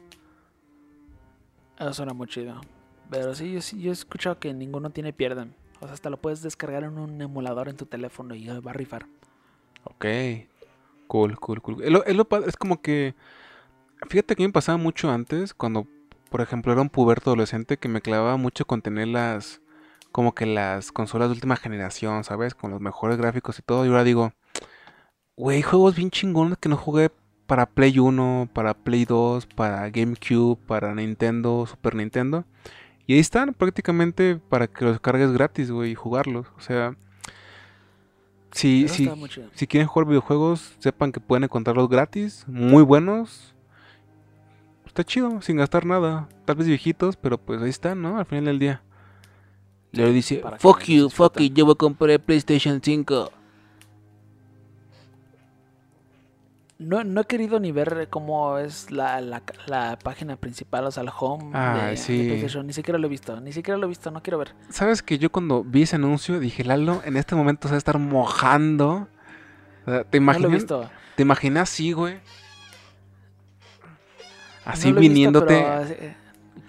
Eso 1.79 1.91
suena 1.91 2.13
muy 2.13 2.27
chido. 2.27 2.61
Pero 3.09 3.33
sí, 3.33 3.53
yo, 3.53 3.59
yo 3.75 3.89
he 3.89 3.93
escuchado 3.93 4.37
que 4.37 4.53
ninguno 4.53 4.91
tiene 4.91 5.13
pierde. 5.13 5.47
O 5.79 5.85
sea, 5.85 5.95
hasta 5.95 6.11
lo 6.11 6.17
puedes 6.17 6.43
descargar 6.43 6.83
en 6.83 6.99
un 6.99 7.19
emulador 7.19 7.69
en 7.69 7.75
tu 7.75 7.87
teléfono 7.87 8.35
y 8.35 8.45
va 8.45 8.69
a 8.69 8.73
rifar. 8.75 9.07
Ok. 9.85 10.05
Cool, 11.07 11.39
cool, 11.39 11.59
cool. 11.63 11.83
Es, 11.83 11.89
lo, 11.89 12.05
es, 12.05 12.15
lo, 12.15 12.27
es 12.45 12.55
como 12.55 12.83
que... 12.83 13.15
Fíjate 14.07 14.35
que 14.35 14.45
me 14.45 14.53
pasaba 14.53 14.77
mucho 14.77 15.09
antes, 15.09 15.55
cuando, 15.55 15.87
por 16.29 16.41
ejemplo, 16.41 16.71
era 16.71 16.83
un 16.83 16.89
puberto 16.91 17.31
adolescente 17.31 17.77
que 17.77 17.89
me 17.89 18.01
clavaba 18.01 18.37
mucho 18.37 18.65
con 18.65 18.83
tener 18.83 19.07
las... 19.07 19.59
Como 20.11 20.35
que 20.35 20.45
las 20.45 20.91
consolas 20.91 21.29
de 21.29 21.33
última 21.33 21.55
generación, 21.55 22.23
¿sabes? 22.23 22.53
Con 22.53 22.69
los 22.69 22.79
mejores 22.79 23.17
gráficos 23.17 23.57
y 23.57 23.63
todo. 23.63 23.85
Y 23.85 23.87
ahora 23.87 24.03
digo... 24.03 24.33
Güey, 25.39 25.61
juegos 25.61 25.95
bien 25.95 26.09
chingones 26.09 26.57
que 26.57 26.67
no 26.67 26.75
jugué 26.75 27.11
para 27.45 27.67
Play 27.67 27.99
1, 27.99 28.49
para 28.53 28.73
Play 28.73 29.05
2, 29.05 29.45
para 29.45 29.87
GameCube, 29.91 30.57
para 30.65 30.95
Nintendo, 30.95 31.67
Super 31.67 31.93
Nintendo. 31.93 32.43
Y 33.05 33.13
ahí 33.13 33.19
están 33.19 33.53
prácticamente 33.53 34.37
para 34.49 34.65
que 34.65 34.83
los 34.83 34.99
cargues 34.99 35.31
gratis, 35.31 35.69
güey, 35.69 35.91
y 35.91 35.95
jugarlos. 35.95 36.47
O 36.57 36.61
sea, 36.61 36.95
si, 38.51 38.87
si, 38.87 39.11
si 39.53 39.67
quieren 39.67 39.87
jugar 39.87 40.07
videojuegos, 40.07 40.75
sepan 40.79 41.11
que 41.11 41.19
pueden 41.19 41.43
encontrarlos 41.43 41.87
gratis, 41.87 42.43
muy 42.47 42.81
buenos. 42.81 43.53
Está 44.87 45.03
chido, 45.03 45.39
sin 45.43 45.57
gastar 45.57 45.85
nada. 45.85 46.27
Tal 46.45 46.55
vez 46.55 46.65
viejitos, 46.65 47.15
pero 47.15 47.37
pues 47.37 47.61
ahí 47.61 47.69
están, 47.69 48.01
¿no? 48.01 48.17
Al 48.17 48.25
final 48.25 48.45
del 48.45 48.57
día. 48.57 48.81
Le 49.91 50.11
dice, 50.11 50.41
fuck 50.57 50.81
you, 50.85 51.11
fuck 51.11 51.39
you, 51.39 51.53
yo 51.53 51.65
voy 51.65 51.73
a 51.73 51.75
comprar 51.75 52.19
PlayStation 52.19 52.81
5. 52.83 53.36
No, 56.79 57.03
no 57.03 57.21
he 57.21 57.25
querido 57.25 57.59
ni 57.59 57.71
ver 57.71 58.07
cómo 58.09 58.59
es 58.59 58.91
la, 58.91 59.19
la, 59.19 59.41
la 59.65 59.97
página 59.97 60.35
principal, 60.35 60.85
o 60.85 60.91
sea, 60.91 61.01
el 61.01 61.09
home 61.17 61.49
ah, 61.53 61.87
de, 61.89 61.97
sí. 61.97 62.17
de, 62.17 62.25
PlayStation. 62.25 62.67
Ni 62.67 62.73
siquiera 62.73 62.99
lo 62.99 63.07
he 63.07 63.09
visto, 63.09 63.39
ni 63.41 63.51
siquiera 63.51 63.77
lo 63.79 63.85
he 63.85 63.89
visto, 63.89 64.11
no 64.11 64.21
quiero 64.21 64.37
ver. 64.37 64.53
¿Sabes 64.69 65.01
que 65.01 65.17
yo 65.17 65.31
cuando 65.31 65.63
vi 65.63 65.83
ese 65.83 65.95
anuncio 65.95 66.39
dije, 66.39 66.63
Lalo, 66.63 67.01
en 67.03 67.17
este 67.17 67.33
momento 67.33 67.67
se 67.67 67.71
va 67.71 67.77
a 67.77 67.79
estar 67.79 67.97
mojando? 67.97 69.07
O 69.85 69.91
sea, 69.91 70.03
¿Te 70.03 70.17
imaginas? 70.17 70.41
No 70.41 70.47
lo 70.49 70.53
he 70.53 70.57
visto. 70.57 70.89
¿Te 71.15 71.23
imaginas 71.23 71.71
así, 71.71 71.93
güey? 71.93 72.19
Así 74.63 74.91
no 74.91 74.99
viniéndote 74.99 75.55
visto, 75.55 75.95
pero, 75.97 76.13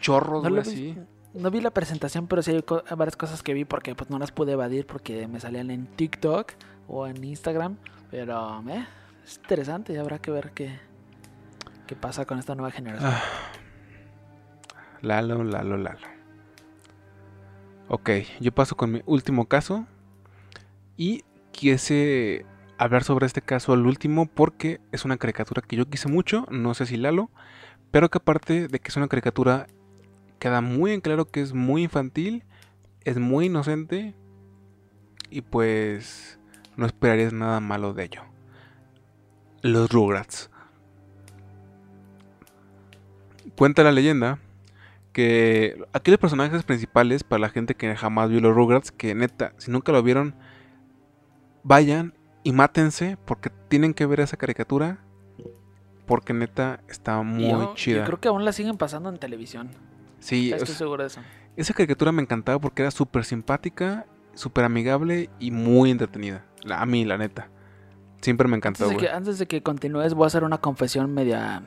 chorros, 0.00 0.42
no 0.42 0.48
güey, 0.48 0.60
así. 0.62 0.96
No 1.34 1.50
vi 1.50 1.60
la 1.60 1.70
presentación, 1.70 2.28
pero 2.28 2.42
sí 2.42 2.52
hay 2.52 2.62
co 2.62 2.82
varias 2.96 3.16
cosas 3.16 3.42
que 3.42 3.52
vi 3.52 3.64
porque 3.64 3.94
pues 3.94 4.08
no 4.08 4.18
las 4.18 4.32
pude 4.32 4.52
evadir 4.52 4.86
porque 4.86 5.28
me 5.28 5.38
salían 5.38 5.70
en 5.70 5.86
TikTok 5.86 6.52
o 6.86 7.06
en 7.06 7.22
Instagram. 7.22 7.76
Pero, 8.10 8.64
eh, 8.70 8.86
es 9.28 9.36
interesante 9.36 9.92
y 9.92 9.96
habrá 9.96 10.18
que 10.18 10.30
ver 10.30 10.52
qué, 10.52 10.78
qué 11.86 11.94
pasa 11.94 12.24
con 12.24 12.38
esta 12.38 12.54
nueva 12.54 12.70
generación. 12.70 13.12
Ah. 13.12 13.22
Lalo, 15.02 15.44
Lalo, 15.44 15.76
Lalo. 15.76 16.06
Ok, 17.88 18.10
yo 18.40 18.52
paso 18.52 18.74
con 18.74 18.90
mi 18.90 19.02
último 19.04 19.46
caso. 19.46 19.86
Y 20.96 21.24
quise 21.52 22.46
hablar 22.78 23.04
sobre 23.04 23.26
este 23.26 23.42
caso 23.42 23.74
al 23.74 23.86
último 23.86 24.26
porque 24.26 24.80
es 24.92 25.04
una 25.04 25.18
caricatura 25.18 25.60
que 25.60 25.76
yo 25.76 25.88
quise 25.88 26.08
mucho, 26.08 26.46
no 26.50 26.72
sé 26.72 26.86
si 26.86 26.96
Lalo, 26.96 27.30
pero 27.90 28.08
que 28.08 28.18
aparte 28.18 28.66
de 28.66 28.78
que 28.80 28.88
es 28.88 28.96
una 28.96 29.08
caricatura, 29.08 29.66
queda 30.38 30.62
muy 30.62 30.92
en 30.92 31.02
claro 31.02 31.26
que 31.26 31.42
es 31.42 31.52
muy 31.52 31.82
infantil, 31.82 32.44
es 33.04 33.18
muy 33.18 33.46
inocente 33.46 34.14
y 35.28 35.42
pues 35.42 36.40
no 36.76 36.86
esperarías 36.86 37.32
nada 37.32 37.60
malo 37.60 37.92
de 37.92 38.04
ello 38.04 38.37
los 39.62 39.90
Rugrats. 39.90 40.50
Cuenta 43.56 43.82
la 43.82 43.92
leyenda 43.92 44.38
que 45.12 45.82
aquí 45.92 46.10
los 46.10 46.20
personajes 46.20 46.62
principales, 46.62 47.24
para 47.24 47.40
la 47.40 47.48
gente 47.48 47.74
que 47.74 47.94
jamás 47.96 48.30
vio 48.30 48.40
los 48.40 48.54
Rugrats, 48.54 48.92
que 48.92 49.14
neta, 49.14 49.52
si 49.58 49.70
nunca 49.70 49.90
lo 49.90 50.02
vieron, 50.02 50.34
vayan 51.64 52.14
y 52.44 52.52
mátense 52.52 53.18
porque 53.24 53.50
tienen 53.68 53.94
que 53.94 54.06
ver 54.06 54.20
esa 54.20 54.36
caricatura. 54.36 54.98
Porque 56.06 56.32
neta 56.32 56.80
está 56.88 57.20
muy 57.20 57.50
yo, 57.50 57.74
chida. 57.74 57.98
Yo 57.98 58.04
creo 58.04 58.20
que 58.20 58.28
aún 58.28 58.44
la 58.44 58.52
siguen 58.52 58.78
pasando 58.78 59.10
en 59.10 59.18
televisión. 59.18 59.70
Sí, 60.20 60.52
estoy 60.52 60.72
es, 60.72 60.78
seguro 60.78 61.02
de 61.02 61.08
eso. 61.08 61.20
Esa 61.56 61.74
caricatura 61.74 62.12
me 62.12 62.22
encantaba 62.22 62.58
porque 62.58 62.82
era 62.82 62.90
súper 62.90 63.24
simpática, 63.24 64.06
súper 64.32 64.64
amigable 64.64 65.28
y 65.38 65.50
muy 65.50 65.90
entretenida. 65.90 66.46
A 66.70 66.86
mí, 66.86 67.04
la 67.04 67.18
neta. 67.18 67.50
Siempre 68.20 68.48
me 68.48 68.56
encantó, 68.56 68.84
antes 68.84 68.96
de, 68.96 69.06
que, 69.06 69.12
antes 69.12 69.38
de 69.38 69.46
que 69.46 69.62
continúes, 69.62 70.14
voy 70.14 70.24
a 70.24 70.26
hacer 70.26 70.44
una 70.44 70.58
confesión 70.58 71.14
media 71.14 71.62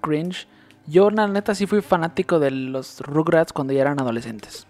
cringe. 0.00 0.48
Yo, 0.86 1.10
la 1.10 1.28
neta, 1.28 1.54
sí 1.54 1.66
fui 1.66 1.80
fanático 1.80 2.40
de 2.40 2.50
los 2.50 3.00
Rugrats 3.00 3.52
cuando 3.52 3.72
ya 3.72 3.82
eran 3.82 4.00
adolescentes. 4.00 4.66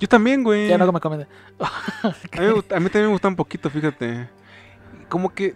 Yo 0.00 0.08
también, 0.08 0.42
güey. 0.42 0.68
Ya 0.68 0.78
no 0.78 0.90
me 0.90 0.98
comen. 0.98 1.26
a, 1.60 2.40
mí, 2.40 2.46
a 2.46 2.52
mí 2.52 2.62
también 2.64 3.04
me 3.04 3.12
gusta 3.12 3.28
un 3.28 3.36
poquito, 3.36 3.70
fíjate. 3.70 4.28
Como 5.08 5.32
que, 5.32 5.54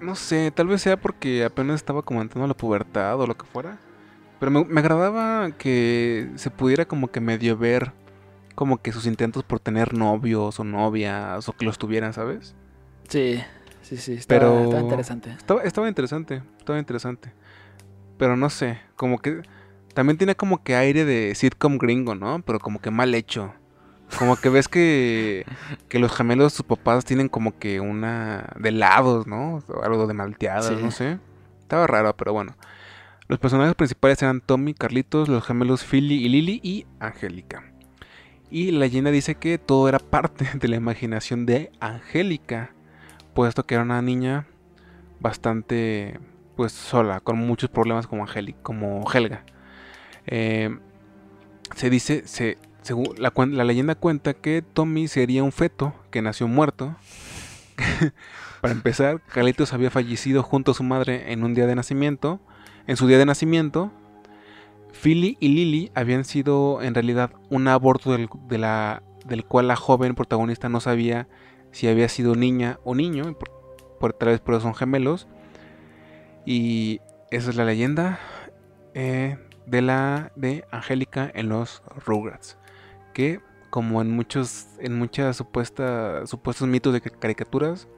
no 0.00 0.14
sé, 0.14 0.50
tal 0.52 0.68
vez 0.68 0.80
sea 0.80 0.96
porque 0.96 1.44
apenas 1.44 1.76
estaba 1.76 2.02
como 2.02 2.22
entrando 2.22 2.44
a 2.44 2.48
la 2.48 2.54
pubertad 2.54 3.20
o 3.20 3.26
lo 3.26 3.36
que 3.36 3.44
fuera. 3.44 3.78
Pero 4.38 4.50
me, 4.50 4.64
me 4.64 4.80
agradaba 4.80 5.50
que 5.50 6.30
se 6.36 6.50
pudiera 6.50 6.86
como 6.86 7.08
que 7.08 7.20
medio 7.20 7.56
ver 7.58 7.92
como 8.54 8.80
que 8.80 8.92
sus 8.92 9.06
intentos 9.06 9.42
por 9.44 9.60
tener 9.60 9.94
novios 9.94 10.58
o 10.60 10.64
novias 10.64 11.48
o 11.48 11.52
que 11.52 11.64
los 11.64 11.78
tuvieran, 11.78 12.12
¿sabes? 12.12 12.54
Sí, 13.08 13.42
sí, 13.82 13.96
sí, 13.96 14.14
estaba, 14.14 14.40
Pero- 14.40 14.62
estaba 14.64 14.80
interesante. 14.82 15.30
Estaba, 15.30 15.62
estaba 15.62 15.88
interesante, 15.88 16.42
estaba 16.58 16.78
interesante. 16.78 17.32
Pero 18.18 18.36
no 18.36 18.50
sé, 18.50 18.78
como 18.96 19.18
que 19.18 19.42
también 19.94 20.16
tiene 20.18 20.34
como 20.36 20.62
que 20.62 20.74
aire 20.76 21.04
de 21.04 21.34
sitcom 21.34 21.78
gringo, 21.78 22.14
¿no? 22.14 22.40
Pero 22.42 22.58
como 22.60 22.80
que 22.80 22.90
mal 22.90 23.14
hecho. 23.14 23.52
Como 24.18 24.36
que 24.36 24.48
ves 24.50 24.68
que, 24.68 25.44
que 25.88 25.98
los 25.98 26.12
gemelos, 26.14 26.52
sus 26.52 26.66
papás 26.66 27.04
tienen 27.04 27.28
como 27.28 27.58
que 27.58 27.80
una 27.80 28.52
de 28.58 28.68
helados, 28.70 29.26
¿no? 29.26 29.62
O 29.68 29.82
algo 29.82 30.06
de 30.06 30.14
malteadas, 30.14 30.66
Sí. 30.66 30.76
no 30.80 30.90
sé. 30.90 31.18
Estaba 31.60 31.86
raro, 31.86 32.14
pero 32.16 32.32
bueno. 32.32 32.54
Los 33.28 33.38
personajes 33.38 33.74
principales 33.74 34.20
eran 34.22 34.40
Tommy, 34.42 34.74
Carlitos, 34.74 35.28
los 35.28 35.44
gemelos 35.44 35.84
Philly 35.84 36.16
y 36.16 36.28
Lily 36.28 36.60
y 36.62 36.86
Angélica. 37.00 37.64
Y 38.50 38.70
la 38.72 38.80
leyenda 38.80 39.10
dice 39.10 39.36
que 39.36 39.56
todo 39.56 39.88
era 39.88 39.98
parte 39.98 40.46
de 40.54 40.68
la 40.68 40.76
imaginación 40.76 41.46
de 41.46 41.72
Angélica, 41.80 42.74
puesto 43.34 43.64
que 43.64 43.74
era 43.74 43.84
una 43.84 44.02
niña 44.02 44.46
bastante 45.20 46.18
pues 46.56 46.72
sola, 46.72 47.20
con 47.20 47.38
muchos 47.38 47.70
problemas 47.70 48.06
como 48.06 48.22
Angélica, 48.22 48.58
como 48.62 49.04
Helga. 49.10 49.44
Eh, 50.26 50.78
se 51.74 51.90
dice, 51.90 52.22
se, 52.26 52.58
según 52.82 53.14
la, 53.18 53.64
leyenda 53.64 53.94
cuenta 53.94 54.34
que 54.34 54.62
Tommy 54.62 55.08
sería 55.08 55.42
un 55.42 55.52
feto 55.52 55.94
que 56.10 56.22
nació 56.22 56.48
muerto. 56.48 56.96
Para 58.60 58.72
empezar, 58.72 59.20
Carlitos 59.22 59.72
había 59.72 59.90
fallecido 59.90 60.42
junto 60.42 60.72
a 60.72 60.74
su 60.74 60.82
madre 60.82 61.32
en 61.32 61.42
un 61.42 61.54
día 61.54 61.66
de 61.66 61.74
nacimiento. 61.74 62.40
En 62.86 62.96
su 62.96 63.06
día 63.06 63.18
de 63.18 63.26
nacimiento, 63.26 63.92
Philly 64.92 65.36
y 65.40 65.48
Lily 65.48 65.90
habían 65.94 66.24
sido 66.24 66.82
en 66.82 66.94
realidad 66.94 67.32
un 67.48 67.66
aborto 67.68 68.12
del, 68.12 68.28
del 69.24 69.44
cual 69.44 69.68
la 69.68 69.76
joven 69.76 70.14
protagonista 70.14 70.68
no 70.68 70.80
sabía 70.80 71.28
si 71.72 71.88
había 71.88 72.08
sido 72.08 72.34
niña 72.36 72.78
o 72.84 72.94
niño, 72.94 73.34
por, 73.36 73.50
por 73.98 74.12
tal 74.12 74.28
vez 74.30 74.40
por 74.40 74.54
eso 74.54 74.62
son 74.62 74.74
gemelos. 74.74 75.26
Y 76.44 77.00
esa 77.30 77.50
es 77.50 77.56
la 77.56 77.64
leyenda 77.64 78.18
eh, 78.94 79.38
de 79.66 79.82
la 79.82 80.32
de 80.36 80.64
Angélica 80.70 81.30
en 81.34 81.48
los 81.48 81.82
Rugrats, 82.04 82.58
que 83.14 83.40
como 83.70 84.02
en 84.02 84.10
muchos 84.10 84.66
en 84.80 84.98
muchas 84.98 85.36
supuestas 85.36 86.28
supuestos 86.28 86.68
mitos 86.68 86.92
de 86.92 87.00
ca- 87.00 87.10
caricaturas, 87.10 87.88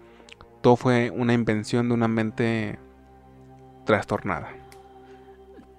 todo 0.61 0.77
fue 0.77 1.11
una 1.11 1.33
invención 1.33 1.89
de 1.89 1.95
una 1.95 2.07
mente 2.09 2.79
trastornada. 3.87 4.51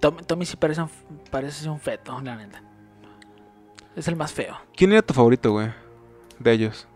Tom- 0.00 0.18
Tommy 0.26 0.44
sí 0.44 0.56
parece 0.56 0.82
un, 0.82 0.90
parece 1.30 1.68
un 1.68 1.80
feto, 1.80 2.20
la 2.20 2.36
neta. 2.36 2.62
Es 3.94 4.06
el 4.08 4.16
más 4.16 4.32
feo. 4.32 4.54
¿Quién 4.76 4.92
era 4.92 5.00
tu 5.02 5.14
favorito, 5.14 5.52
güey? 5.52 5.70
De 6.38 6.52
ellos. 6.52 6.86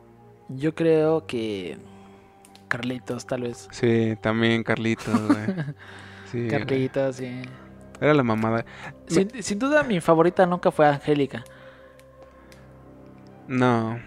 Yo 0.57 0.75
creo 0.75 1.27
que 1.27 1.79
Carlitos, 2.69 3.27
tal 3.27 3.43
vez. 3.43 3.69
Sí, 3.71 4.17
también 4.21 4.63
Carlitos, 4.63 5.21
güey. 5.27 5.47
Sí. 6.31 6.47
Carlitos, 6.49 7.17
sí. 7.17 7.43
Era 8.01 8.15
la 8.15 8.23
mamada. 8.23 8.65
Sin, 9.09 9.43
sin 9.43 9.59
duda 9.59 9.83
mi 9.83 10.01
favorita 10.01 10.47
nunca 10.47 10.71
fue 10.71 10.87
Angélica. 10.87 11.43
No. 13.49 13.99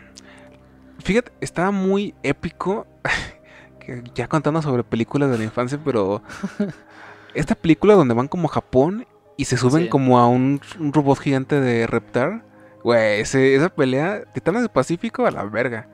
Fíjate, 0.99 1.33
estaba 1.41 1.71
muy 1.71 2.15
épico. 2.23 2.87
que 3.79 4.01
ya 4.15 4.27
contando 4.29 4.61
sobre 4.61 4.85
películas 4.85 5.29
de 5.31 5.37
la 5.37 5.43
infancia, 5.43 5.77
pero. 5.83 6.21
esta 7.33 7.55
película 7.55 7.95
donde 7.95 8.13
van 8.13 8.29
como 8.29 8.47
a 8.47 8.51
Japón 8.53 9.05
y 9.35 9.45
se 9.45 9.57
suben 9.57 9.83
Sí. 9.83 9.89
como 9.89 10.17
a 10.19 10.27
un, 10.29 10.61
un 10.79 10.93
robot 10.93 11.19
gigante 11.19 11.59
de 11.59 11.85
Reptar. 11.87 12.45
Güey, 12.83 13.21
esa 13.21 13.69
pelea, 13.69 14.23
Titanes 14.33 14.61
del 14.61 14.71
Pacífico 14.71 15.25
a 15.25 15.31
la 15.31 15.43
verga. 15.43 15.89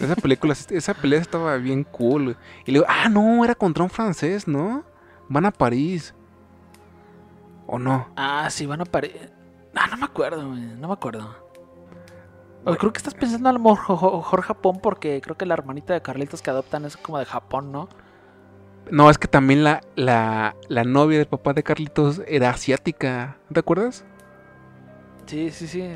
Esa 0.00 0.16
película, 0.16 0.54
esa 0.70 0.94
pelea 0.94 1.20
estaba 1.20 1.56
bien 1.56 1.84
cool. 1.84 2.36
Y 2.64 2.72
le 2.72 2.78
digo, 2.78 2.86
ah, 2.88 3.08
no, 3.08 3.44
era 3.44 3.54
contra 3.54 3.84
un 3.84 3.90
francés, 3.90 4.48
¿no? 4.48 4.84
Van 5.28 5.46
a 5.46 5.50
París. 5.50 6.14
¿O 7.66 7.78
no? 7.78 8.08
Ah, 8.16 8.48
sí, 8.50 8.66
van 8.66 8.80
a 8.80 8.84
París. 8.84 9.12
Ah, 9.74 9.86
no 9.90 9.96
me 9.96 10.04
acuerdo, 10.04 10.42
no 10.42 10.88
me 10.88 10.92
acuerdo. 10.92 11.34
Creo 12.64 12.92
que 12.92 12.98
estás 12.98 13.14
pensando 13.14 13.48
a 13.48 13.52
lo 13.52 13.58
mejor 13.58 13.78
mejor 13.90 14.42
Japón 14.42 14.78
porque 14.80 15.20
creo 15.20 15.36
que 15.36 15.46
la 15.46 15.54
hermanita 15.54 15.94
de 15.94 16.02
Carlitos 16.02 16.42
que 16.42 16.50
adoptan 16.50 16.84
es 16.84 16.96
como 16.96 17.18
de 17.18 17.24
Japón, 17.24 17.72
¿no? 17.72 17.88
No, 18.90 19.10
es 19.10 19.18
que 19.18 19.26
también 19.26 19.64
la, 19.64 19.80
la, 19.96 20.54
la 20.68 20.84
novia 20.84 21.18
del 21.18 21.26
papá 21.26 21.54
de 21.54 21.62
Carlitos 21.62 22.22
era 22.26 22.50
asiática. 22.50 23.38
¿Te 23.52 23.60
acuerdas? 23.60 24.04
Sí, 25.26 25.50
sí, 25.50 25.66
sí. 25.66 25.88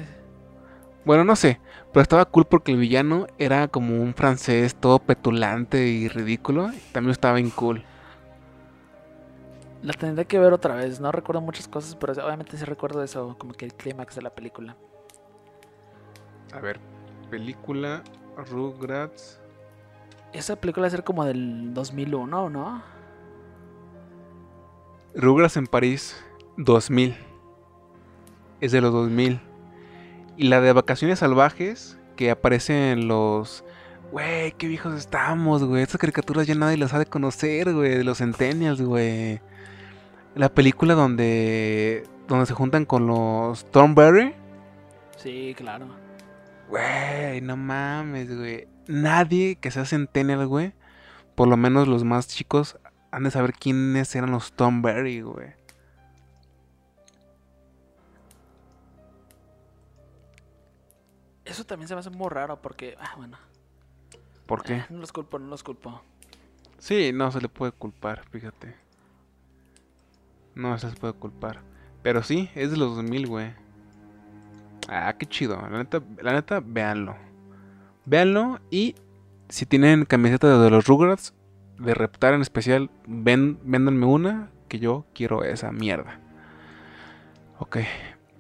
Bueno, 1.07 1.23
no 1.23 1.37
sé, 1.37 1.61
pero 1.93 2.03
estaba 2.03 2.25
cool 2.25 2.47
porque 2.47 2.73
el 2.73 2.79
villano 2.79 3.29
era 3.39 3.69
como 3.69 4.03
un 4.03 4.13
francés 4.13 4.75
todo 4.75 4.99
petulante 4.99 5.87
y 5.87 6.09
ridículo. 6.09 6.73
y 6.73 6.79
también 6.93 7.13
estaba 7.13 7.35
bien 7.35 7.51
cool. 7.51 7.85
La 9.83 9.93
tendré 9.93 10.25
que 10.25 10.41
ver 10.41 10.53
otra 10.53 10.75
vez. 10.75 10.99
No 10.99 11.13
recuerdo 11.13 11.41
muchas 11.41 11.69
cosas, 11.69 11.95
pero 11.95 12.13
obviamente 12.13 12.57
sí 12.57 12.65
recuerdo 12.65 13.05
eso, 13.05 13.37
como 13.39 13.53
que 13.53 13.67
el 13.67 13.75
clímax 13.75 14.17
de 14.17 14.23
la 14.23 14.31
película. 14.31 14.77
A 16.53 16.59
ver, 16.59 16.81
película 17.31 18.03
Rugrats. 18.51 19.41
Esa 20.33 20.57
película 20.57 20.89
es 20.89 20.93
ser 20.93 21.05
como 21.05 21.25
del 21.25 21.73
2001, 21.73 22.51
¿no? 22.51 22.83
Rugrats 25.15 25.57
en 25.57 25.69
París 25.69 26.21
2000. 26.57 27.17
Es 28.61 28.73
de 28.73 28.81
los 28.81 28.93
2000. 28.93 29.46
Y 30.37 30.49
la 30.49 30.61
de 30.61 30.73
Vacaciones 30.73 31.21
Salvajes, 31.21 31.99
que 32.17 32.31
aparece 32.31 32.93
en 32.93 33.09
los... 33.09 33.65
Güey, 34.13 34.53
qué 34.53 34.69
viejos 34.69 34.95
estamos, 34.95 35.65
güey. 35.65 35.83
Estas 35.83 35.99
caricaturas 36.01 36.47
ya 36.47 36.55
nadie 36.55 36.77
las 36.77 36.95
ha 36.95 36.99
de 36.99 37.07
conocer, 37.07 37.73
güey. 37.73 37.97
De 37.97 38.05
los 38.05 38.19
Centennials, 38.19 38.81
güey. 38.83 39.41
La 40.35 40.49
película 40.49 40.95
donde... 40.95 42.05
Donde 42.29 42.47
se 42.47 42.55
juntan 42.55 42.85
con 42.85 43.07
los 43.07 43.71
Thornberry. 43.71 44.35
Sí, 45.17 45.55
claro. 45.57 45.87
Güey, 46.69 47.41
no 47.41 47.57
mames, 47.57 48.37
güey. 48.37 48.69
Nadie 48.87 49.57
que 49.57 49.71
sea 49.71 49.85
Centennial, 49.85 50.47
güey. 50.47 50.73
Por 51.35 51.49
lo 51.49 51.57
menos 51.57 51.89
los 51.89 52.05
más 52.05 52.29
chicos 52.29 52.79
han 53.11 53.25
de 53.25 53.31
saber 53.31 53.53
quiénes 53.53 54.15
eran 54.15 54.33
los 54.33 54.53
Thornberry, 54.53 55.23
güey. 55.23 55.55
Eso 61.47 61.65
también 61.65 61.89
se 61.89 61.95
me 61.95 62.01
hace 62.01 62.11
muy 62.11 62.29
raro 62.29 62.61
porque, 62.61 62.97
ah, 63.01 63.15
bueno, 63.17 63.39
¿Por 64.47 64.63
qué? 64.63 64.75
eh, 64.75 64.87
no 64.91 64.99
los 64.99 65.13
culpo, 65.13 65.39
no 65.39 65.49
los 65.49 65.63
culpo. 65.63 66.03
Sí, 66.79 67.13
no 67.13 67.31
se 67.33 67.41
le 67.41 67.49
puede 67.49 67.73
culpar, 67.73 68.25
fíjate. 68.31 68.75
No 70.55 70.77
se 70.79 70.89
les 70.89 70.97
puede 70.97 71.15
culpar. 71.15 71.61
Pero 72.03 72.23
sí, 72.23 72.51
es 72.55 72.71
de 72.71 72.77
los 72.77 72.97
2000, 72.97 73.27
güey. 73.27 73.53
Ah, 74.89 75.15
qué 75.19 75.27
chido. 75.27 75.57
La 75.57 75.79
neta, 75.79 76.03
la 76.23 76.33
neta, 76.33 76.61
véanlo. 76.65 77.17
Véanlo 78.05 78.61
y 78.71 78.95
si 79.49 79.67
tienen 79.67 80.05
camiseta 80.05 80.61
de 80.61 80.71
los 80.71 80.87
Rugrats, 80.87 81.35
de 81.79 81.95
Reptar 81.95 82.35
en 82.35 82.43
especial, 82.43 82.91
ven, 83.07 83.59
véndanme 83.65 84.07
una, 84.07 84.51
que 84.69 84.79
yo 84.79 85.05
quiero 85.15 85.45
esa 85.45 85.73
mierda. 85.73 86.21
Ok, 87.59 87.79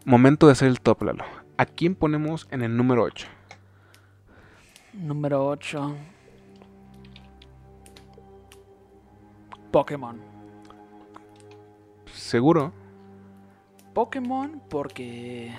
momento 0.04 0.46
de 0.46 0.52
hacer 0.52 0.68
el 0.68 0.80
top, 0.80 1.02
Lalo. 1.02 1.45
¿A 1.58 1.64
quién 1.64 1.94
ponemos 1.94 2.46
en 2.50 2.62
el 2.62 2.76
número 2.76 3.02
8? 3.02 3.26
Número 4.92 5.46
8. 5.46 5.96
Pokémon. 9.70 10.20
Seguro. 12.12 12.72
Pokémon 13.94 14.60
porque... 14.68 15.54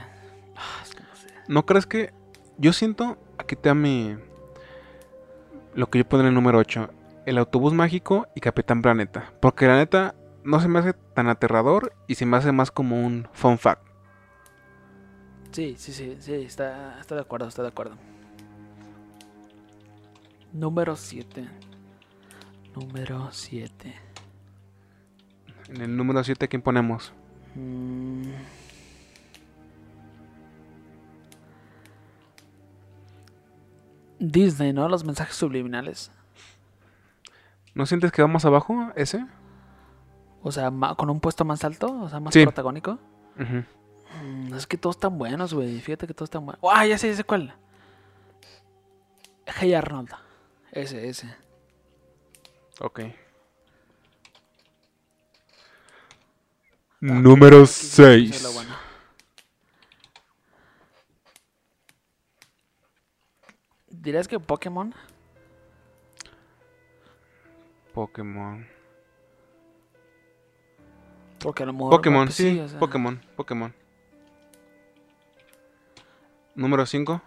ah, 0.55 0.81
es 0.83 0.93
que 0.93 1.01
no 1.01 1.15
sé. 1.15 1.27
¿No 1.47 1.65
crees 1.65 1.87
que.? 1.87 2.13
Yo 2.59 2.73
siento. 2.73 3.17
Aquí 3.39 3.55
te 3.55 3.69
da 3.69 3.75
mi. 3.75 4.17
Lo 5.73 5.89
que 5.89 5.97
yo 5.97 6.07
pondré 6.07 6.27
en 6.27 6.29
el 6.29 6.35
número 6.35 6.59
8. 6.59 6.91
El 7.25 7.39
autobús 7.39 7.73
mágico 7.73 8.27
y 8.35 8.41
Capitán 8.41 8.83
Planeta. 8.83 9.33
Porque 9.41 9.65
la 9.65 9.77
neta. 9.77 10.13
No 10.43 10.59
se 10.59 10.67
me 10.67 10.77
hace 10.79 10.93
tan 10.93 11.27
aterrador. 11.27 11.93
Y 12.07 12.15
se 12.15 12.27
me 12.27 12.37
hace 12.37 12.51
más 12.51 12.69
como 12.69 13.03
un 13.03 13.27
fun 13.33 13.57
fact. 13.57 13.86
Sí, 15.51 15.75
sí, 15.77 15.91
sí, 15.91 16.17
sí, 16.19 16.33
está, 16.33 16.99
está 16.99 17.15
de 17.15 17.21
acuerdo, 17.21 17.47
está 17.47 17.61
de 17.63 17.69
acuerdo. 17.69 17.95
Número 20.53 20.95
7. 20.95 21.47
Número 22.75 23.29
7. 23.31 23.93
En 25.69 25.81
el 25.81 25.97
número 25.97 26.23
7, 26.23 26.47
¿quién 26.47 26.61
ponemos? 26.61 27.11
Mm. 27.55 28.29
Disney, 34.19 34.73
¿no? 34.73 34.89
Los 34.89 35.03
mensajes 35.03 35.35
subliminales. 35.35 36.11
¿No 37.75 37.85
sientes 37.85 38.11
que 38.11 38.21
va 38.21 38.27
más 38.27 38.45
abajo 38.45 38.91
ese? 38.95 39.25
O 40.41 40.51
sea, 40.51 40.71
con 40.97 41.09
un 41.09 41.19
puesto 41.19 41.45
más 41.45 41.63
alto, 41.63 42.01
o 42.01 42.09
sea, 42.09 42.19
más 42.19 42.33
Sí. 42.33 42.43
protagónico. 42.43 42.97
Ujú. 43.39 43.63
Mm, 44.23 44.53
es 44.53 44.67
que 44.67 44.77
todos 44.77 44.95
están 44.95 45.17
buenos, 45.17 45.53
güey. 45.53 45.79
Fíjate 45.79 46.07
que 46.07 46.13
todos 46.13 46.27
están 46.27 46.45
buenos. 46.45 46.61
¡Ah, 46.63 46.85
ya 46.85 46.97
sé, 46.97 47.09
ya 47.09 47.15
sé 47.15 47.23
cuál! 47.23 47.55
Hey 49.45 49.73
Arnold. 49.73 50.09
Ese, 50.71 51.07
ese. 51.07 51.33
Ok. 52.79 53.01
Número 56.99 57.65
sí 57.65 57.85
es 58.03 58.31
6. 58.31 58.43
lo 58.43 58.51
bueno. 58.53 58.75
¿Dirías 63.89 64.27
que 64.27 64.39
Pokémon? 64.39 64.93
Pokémon. 67.93 68.67
Porque 71.39 71.63
a 71.63 71.65
lo 71.65 71.73
mejor. 71.73 71.91
Pokémon, 71.91 72.25
pues 72.25 72.35
sí, 72.35 72.59
o 72.59 72.67
sea, 72.67 72.79
Pokémon, 72.79 73.21
Pokémon. 73.35 73.73
Número 76.57 76.85
5. 76.85 77.21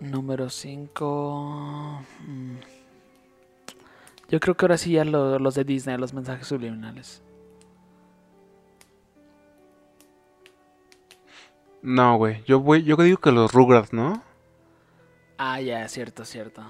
Número 0.00 0.50
5. 0.50 2.02
Yo 4.28 4.40
creo 4.40 4.54
que 4.56 4.64
ahora 4.66 4.76
sí 4.76 4.92
ya 4.92 5.04
lo- 5.04 5.38
los 5.38 5.54
de 5.54 5.64
Disney, 5.64 5.96
los 5.96 6.12
mensajes 6.12 6.46
subliminales. 6.46 7.22
No, 11.82 12.16
güey. 12.16 12.42
Yo 12.46 12.60
voy, 12.60 12.82
yo 12.82 12.96
digo 12.96 13.18
que 13.18 13.30
los 13.30 13.52
Rugrats, 13.52 13.92
¿no? 13.92 14.22
Ah, 15.38 15.60
ya, 15.60 15.86
cierto, 15.88 16.24
cierto. 16.24 16.62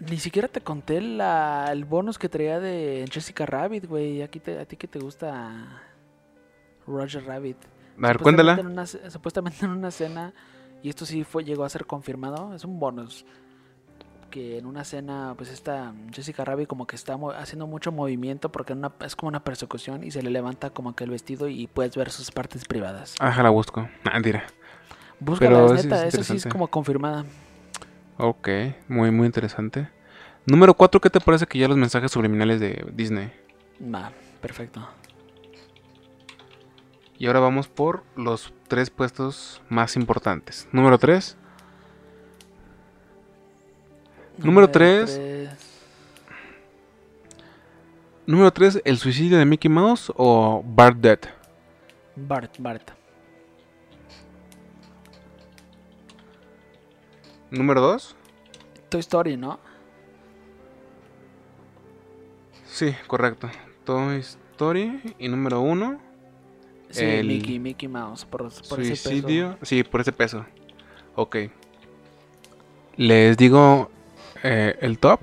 Ni 0.00 0.18
siquiera 0.18 0.48
te 0.48 0.60
conté 0.60 1.00
la, 1.00 1.68
el 1.70 1.84
bonus 1.84 2.18
que 2.18 2.28
traía 2.28 2.58
de 2.58 3.04
Jessica 3.10 3.46
Rabbit, 3.46 3.86
güey. 3.86 4.22
Aquí 4.22 4.40
te- 4.40 4.58
a 4.58 4.64
ti 4.66 4.76
que 4.76 4.88
te 4.88 4.98
gusta 4.98 5.80
Roger 6.86 7.24
Rabbit. 7.24 7.58
A 7.98 8.06
ver, 8.08 8.18
cuéntala. 8.18 8.54
en 8.58 8.66
una 8.66 8.86
ce- 8.86 9.10
supuestamente 9.10 9.64
en 9.64 9.70
una 9.72 9.88
escena, 9.88 10.32
y 10.82 10.88
esto 10.88 11.06
sí 11.06 11.24
fue 11.24 11.44
llegó 11.44 11.64
a 11.64 11.68
ser 11.68 11.86
confirmado, 11.86 12.54
es 12.54 12.64
un 12.64 12.78
bonus. 12.80 13.24
Que 14.30 14.56
en 14.58 14.64
una 14.66 14.80
escena, 14.82 15.34
pues 15.36 15.50
esta 15.50 15.92
Jessica 16.10 16.42
Rabbit 16.44 16.66
como 16.66 16.86
que 16.86 16.96
está 16.96 17.18
haciendo 17.36 17.66
mucho 17.66 17.92
movimiento 17.92 18.50
porque 18.50 18.72
una- 18.72 18.92
es 19.04 19.14
como 19.14 19.28
una 19.28 19.44
persecución 19.44 20.04
y 20.04 20.10
se 20.10 20.22
le 20.22 20.30
levanta 20.30 20.70
como 20.70 20.96
que 20.96 21.04
el 21.04 21.10
vestido 21.10 21.48
y 21.48 21.66
puedes 21.66 21.94
ver 21.96 22.10
sus 22.10 22.30
partes 22.30 22.64
privadas. 22.64 23.14
Ah, 23.20 23.42
la 23.42 23.50
busco. 23.50 23.88
Ah, 24.04 24.10
mentira. 24.14 24.44
Búscala, 25.20 25.50
Pero 25.50 25.74
es 25.74 25.82
sí 25.82 25.86
neta, 25.88 26.06
es 26.06 26.14
eso 26.14 26.24
sí 26.24 26.36
es 26.38 26.46
como 26.46 26.68
confirmada. 26.68 27.24
Ok, 28.16 28.48
muy, 28.88 29.10
muy 29.10 29.26
interesante. 29.26 29.88
Número 30.46 30.74
4, 30.74 31.00
¿qué 31.00 31.10
te 31.10 31.20
parece 31.20 31.46
que 31.46 31.58
ya 31.58 31.68
los 31.68 31.76
mensajes 31.76 32.10
subliminales 32.10 32.58
de 32.58 32.84
Disney? 32.94 33.30
Va, 33.82 34.10
perfecto. 34.40 34.88
Y 37.22 37.28
ahora 37.28 37.38
vamos 37.38 37.68
por 37.68 38.02
los 38.16 38.52
tres 38.66 38.90
puestos 38.90 39.62
más 39.68 39.94
importantes. 39.94 40.68
Número 40.72 40.98
3. 40.98 41.36
Número 44.38 44.68
tres. 44.68 45.14
tres. 45.14 45.50
Número 48.26 48.52
3, 48.52 48.82
¿el 48.84 48.98
suicidio 48.98 49.38
de 49.38 49.44
Mickey 49.44 49.70
Mouse 49.70 50.12
o 50.16 50.64
Bart 50.66 50.96
Dead? 50.96 51.20
Bart, 52.16 52.56
Bart. 52.58 52.90
Número 57.52 57.80
2. 57.82 58.16
Toy 58.88 58.98
Story, 58.98 59.36
¿no? 59.36 59.60
Sí, 62.64 62.92
correcto. 63.06 63.48
Toy 63.84 64.16
Story. 64.16 65.14
Y 65.20 65.28
número 65.28 65.60
1, 65.60 66.00
Sí, 66.92 67.04
El 67.04 67.26
Mickey, 67.26 67.58
Mickey 67.58 67.88
Mouse, 67.88 68.24
por, 68.24 68.42
por 68.68 68.80
ese 68.80 68.90
peso. 68.90 69.08
suicidio. 69.08 69.58
Sí, 69.62 69.82
por 69.82 70.00
ese 70.02 70.12
peso. 70.12 70.44
Ok. 71.14 71.36
Les 72.96 73.36
digo 73.36 73.90
eh, 74.42 74.76
el 74.80 74.98
top. 74.98 75.20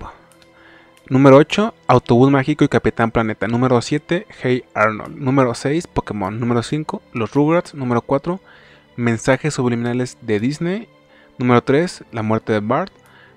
Número 1.08 1.38
8, 1.38 1.74
Autobús 1.88 2.30
Mágico 2.30 2.64
y 2.64 2.68
Capitán 2.68 3.12
Planeta. 3.12 3.48
Número 3.48 3.82
7, 3.82 4.28
Hey 4.44 4.64
Arnold. 4.74 5.16
Número 5.18 5.54
6, 5.56 5.88
Pokémon. 5.88 6.40
Número 6.40 6.62
5, 6.62 7.02
Los 7.14 7.34
Rugrats. 7.34 7.74
Número 7.74 8.02
4, 8.02 8.40
Mensajes 8.96 9.54
subliminales 9.54 10.18
de 10.22 10.40
Disney. 10.40 10.88
Número 11.38 11.64
3, 11.64 12.04
La 12.12 12.22
muerte 12.22 12.54
de 12.54 12.60
Bart. 12.60 12.92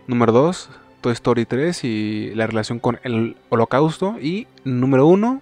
Número 0.07 0.33
2, 0.33 0.71
Toy 1.01 1.13
Story 1.13 1.47
3 1.47 1.85
y 1.85 2.33
la 2.35 2.47
relación 2.47 2.79
con 2.79 2.99
el 3.05 3.37
holocausto. 3.49 4.17
Y 4.21 4.47
número 4.65 5.07
1, 5.07 5.41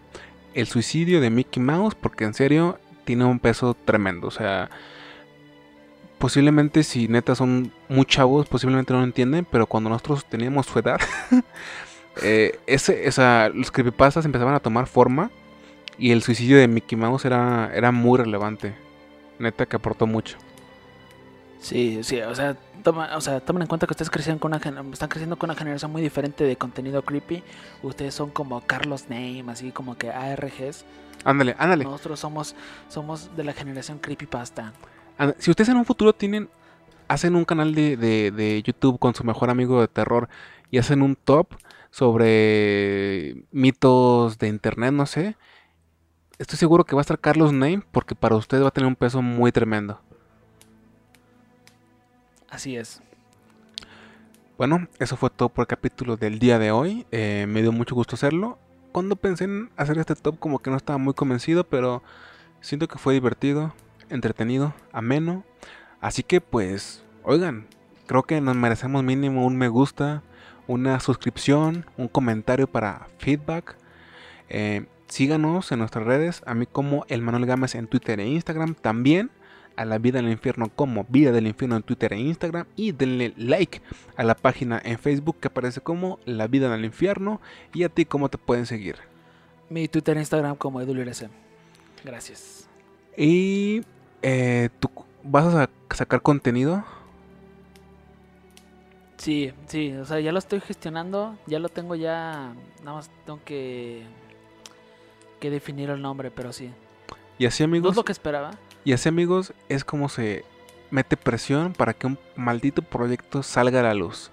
el 0.55 0.66
suicidio 0.66 1.20
de 1.20 1.30
Mickey 1.30 1.62
Mouse. 1.62 1.94
Porque 1.94 2.24
en 2.24 2.34
serio 2.34 2.78
tiene 3.05 3.24
un 3.24 3.38
peso 3.38 3.74
tremendo. 3.74 4.28
O 4.28 4.30
sea, 4.30 4.70
posiblemente 6.18 6.82
si 6.82 7.09
neta 7.09 7.34
son 7.34 7.72
muy 7.88 8.05
chavos, 8.05 8.46
posiblemente 8.46 8.92
no 8.92 9.01
lo 9.01 9.05
entienden. 9.05 9.46
Pero 9.51 9.66
cuando 9.66 9.90
nosotros 9.90 10.24
teníamos 10.24 10.66
su 10.66 10.78
edad, 10.78 11.01
eh, 12.22 12.59
ese, 12.66 13.07
esa, 13.07 13.48
los 13.48 13.70
creepypastas 13.70 14.24
empezaban 14.24 14.55
a 14.55 14.61
tomar 14.61 14.86
forma. 14.86 15.30
Y 15.98 16.12
el 16.12 16.22
suicidio 16.22 16.57
de 16.57 16.66
Mickey 16.66 16.96
Mouse 16.96 17.26
era, 17.26 17.70
era 17.74 17.92
muy 17.92 18.18
relevante. 18.18 18.74
Neta 19.38 19.66
que 19.66 19.76
aportó 19.76 20.07
mucho. 20.07 20.38
Sí, 21.61 22.01
sí, 22.03 22.20
o 22.22 22.34
sea, 22.34 22.57
toma, 22.83 23.16
o 23.16 23.20
sea, 23.20 23.41
tomen 23.41 23.62
en 23.62 23.68
cuenta 23.68 23.87
que 23.87 23.93
ustedes 23.93 24.11
crecieron 24.11 24.39
con 24.39 24.53
una, 24.53 24.91
están 24.93 25.09
creciendo 25.09 25.37
con 25.39 25.51
una 25.51 25.59
generación 25.59 25.91
muy 25.93 26.03
diferente 26.03 26.45
de 26.45 26.57
contenido 26.57 27.03
creepy. 27.03 27.43
Ustedes 27.83 28.14
son 28.14 28.31
como 28.31 28.61
Carlos 28.62 29.05
Name, 29.09 29.45
así 29.49 29.70
como 29.72 29.97
que 29.97 30.11
ARGs. 30.11 30.85
Ándale, 31.24 31.55
ándale. 31.59 31.85
Nosotros 31.85 32.18
somos, 32.20 32.55
somos 32.89 33.35
de 33.37 33.45
la 33.45 33.53
generación 33.53 33.99
creepypasta. 33.99 34.72
Si 35.39 35.51
ustedes 35.51 35.68
en 35.68 35.76
un 35.76 35.85
futuro 35.85 36.12
tienen, 36.14 36.49
hacen 37.09 37.37
un 37.37 37.45
canal 37.45 37.74
de, 37.74 37.97
de- 37.97 38.31
de 38.31 38.62
YouTube 38.62 38.99
con 38.99 39.14
su 39.14 39.22
mejor 39.24 39.51
amigo 39.51 39.81
de 39.81 39.89
terror 39.89 40.28
y 40.70 40.78
hacen 40.78 41.03
un 41.03 41.16
top 41.16 41.49
sobre 41.91 43.45
mitos 43.51 44.39
de 44.39 44.49
internet, 44.49 44.93
no 44.93 45.07
sé, 45.07 45.37
estoy 46.39 46.59
seguro 46.59 46.85
que 46.85 46.95
va 46.95 47.01
a 47.01 47.03
estar 47.03 47.18
Carlos 47.18 47.53
Name 47.53 47.83
porque 47.93 48.14
para 48.14 48.37
ustedes 48.37 48.62
va 48.62 48.68
a 48.68 48.72
tener 48.72 48.87
un 48.89 48.97
peso 48.97 49.20
muy 49.22 49.53
tremendo. 49.53 50.01
Así 52.51 52.76
es. 52.76 53.01
Bueno, 54.59 54.88
eso 54.98 55.16
fue 55.16 55.30
todo 55.30 55.48
por 55.48 55.62
el 55.62 55.68
capítulo 55.68 56.16
del 56.16 56.38
día 56.38 56.59
de 56.59 56.72
hoy. 56.72 57.07
Eh, 57.12 57.46
me 57.48 57.62
dio 57.62 57.72
mucho 57.72 57.94
gusto 57.94 58.16
hacerlo. 58.16 58.59
Cuando 58.92 59.16
pensé 59.16 59.44
en 59.44 59.70
hacer 59.76 59.96
este 59.98 60.16
top 60.16 60.38
como 60.38 60.59
que 60.59 60.70
no 60.70 60.76
estaba 60.76 60.98
muy 60.98 61.14
convencido, 61.14 61.64
pero 61.64 62.03
siento 62.61 62.88
que 62.88 62.98
fue 62.98 63.14
divertido, 63.14 63.72
entretenido, 64.11 64.74
ameno. 64.92 65.44
Así 66.01 66.22
que 66.22 66.40
pues, 66.40 67.05
oigan, 67.22 67.66
creo 68.07 68.24
que 68.24 68.40
nos 68.40 68.57
merecemos 68.57 69.05
mínimo 69.05 69.46
un 69.46 69.57
me 69.57 69.68
gusta, 69.68 70.22
una 70.66 70.98
suscripción, 71.01 71.86
un 71.96 72.09
comentario 72.09 72.66
para 72.66 73.07
feedback. 73.18 73.76
Eh, 74.48 74.86
síganos 75.07 75.70
en 75.70 75.78
nuestras 75.78 76.05
redes, 76.05 76.42
a 76.44 76.55
mí 76.55 76.66
como 76.66 77.07
el 77.09 77.22
Manuel 77.22 77.46
Gámez 77.46 77.76
en 77.76 77.86
Twitter 77.86 78.18
e 78.18 78.26
Instagram 78.26 78.74
también. 78.74 79.30
A 79.81 79.85
la 79.87 79.97
vida 79.99 80.20
del 80.20 80.31
infierno 80.31 80.68
como 80.68 81.05
vida 81.09 81.33
del 81.33 81.47
infierno 81.47 81.76
en 81.76 81.83
Twitter 81.83 82.12
e 82.12 82.18
Instagram. 82.18 82.66
Y 82.76 82.93
denle 82.93 83.33
like 83.39 83.81
a 84.16 84.22
la 84.24 84.35
página 84.35 84.81
en 84.85 84.99
Facebook 84.99 85.37
que 85.41 85.49
aparece 85.49 85.81
como 85.81 86.18
La 86.26 86.47
Vida 86.49 86.68
del 86.68 86.85
Infierno. 86.85 87.41
Y 87.72 87.85
a 87.85 87.89
ti, 87.89 88.05
¿cómo 88.05 88.28
te 88.28 88.37
pueden 88.37 88.66
seguir? 88.66 88.97
Mi 89.70 89.89
Twitter 89.89 90.16
e 90.18 90.20
Instagram 90.20 90.57
como 90.57 90.81
EduLRC. 90.83 91.31
Gracias. 92.05 92.68
Y 93.16 93.81
eh, 94.20 94.68
tú 94.81 94.91
vas 95.24 95.47
a 95.47 95.51
sa- 95.53 95.70
sacar 95.97 96.20
contenido. 96.20 96.85
Sí, 99.16 99.53
sí, 99.66 99.93
o 99.93 100.05
sea, 100.07 100.18
ya 100.20 100.33
lo 100.33 100.39
estoy 100.39 100.61
gestionando, 100.61 101.37
ya 101.47 101.59
lo 101.59 101.68
tengo 101.68 101.95
ya, 101.95 102.55
nada 102.83 102.97
más 102.97 103.11
tengo 103.26 103.39
que, 103.45 104.03
que 105.41 105.51
definir 105.51 105.91
el 105.91 106.01
nombre, 106.01 106.31
pero 106.31 106.53
sí. 106.55 106.70
Y 107.39 107.45
así, 107.45 107.62
No 107.62 107.68
amigos, 107.68 107.91
es 107.93 107.97
lo 107.97 108.05
que 108.05 108.12
esperaba. 108.12 108.53
Y 108.85 108.93
así, 108.93 109.09
amigos, 109.09 109.53
es 109.68 109.85
como 109.85 110.09
se 110.09 110.45
mete 110.91 111.16
presión 111.16 111.72
para 111.72 111.93
que 111.95 112.07
un 112.07 112.18
maldito 112.37 112.83
proyecto 112.83 113.43
salga 113.43 113.81
a 113.81 113.83
la 113.85 113.95
luz. 113.95 114.31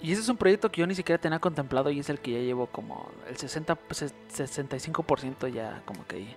Y 0.00 0.12
ese 0.12 0.22
es 0.22 0.28
un 0.30 0.38
proyecto 0.38 0.70
que 0.72 0.80
yo 0.80 0.86
ni 0.86 0.94
siquiera 0.94 1.20
tenía 1.20 1.38
contemplado 1.38 1.90
y 1.90 1.98
es 1.98 2.08
el 2.08 2.20
que 2.20 2.32
ya 2.32 2.38
llevo 2.38 2.66
como 2.66 3.10
el 3.28 3.36
60, 3.36 3.76
se- 3.90 4.08
65% 4.32 5.48
ya 5.48 5.82
como 5.84 6.06
que 6.06 6.16
ahí. 6.16 6.36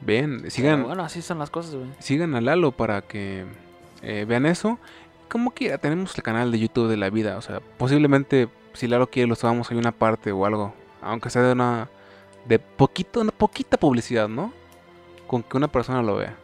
Bien, 0.00 0.38
Pero 0.38 0.50
sigan, 0.50 0.82
bueno, 0.84 1.02
así 1.02 1.22
son 1.22 1.40
las 1.40 1.50
cosas, 1.50 1.74
güey. 1.74 1.88
sigan 1.98 2.34
a 2.36 2.40
Lalo 2.40 2.70
para 2.70 3.02
que 3.02 3.44
eh, 4.02 4.24
vean 4.28 4.46
eso. 4.46 4.78
Como 5.28 5.50
quiera, 5.50 5.78
tenemos 5.78 6.16
el 6.16 6.22
canal 6.22 6.52
de 6.52 6.60
YouTube 6.60 6.88
de 6.88 6.96
la 6.96 7.10
vida. 7.10 7.36
O 7.36 7.42
sea, 7.42 7.58
posiblemente 7.76 8.48
si 8.74 8.86
Lalo 8.86 9.08
quiere 9.10 9.28
lo 9.28 9.34
subamos 9.34 9.70
en 9.72 9.78
una 9.78 9.90
parte 9.90 10.30
o 10.30 10.46
algo. 10.46 10.72
Aunque 11.02 11.30
sea 11.30 11.42
de 11.42 11.52
una 11.52 11.88
de 12.46 12.60
poquito, 12.60 13.20
una 13.20 13.32
poquita 13.32 13.76
publicidad, 13.76 14.28
¿no? 14.28 14.52
Con 15.28 15.44
que 15.44 15.56
una 15.56 15.68
persona 15.68 16.02
lo 16.02 16.16
vea. 16.16 16.36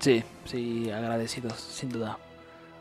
Sí, 0.00 0.24
sí, 0.44 0.90
agradecidos, 0.90 1.54
sin 1.54 1.90
duda. 1.90 2.18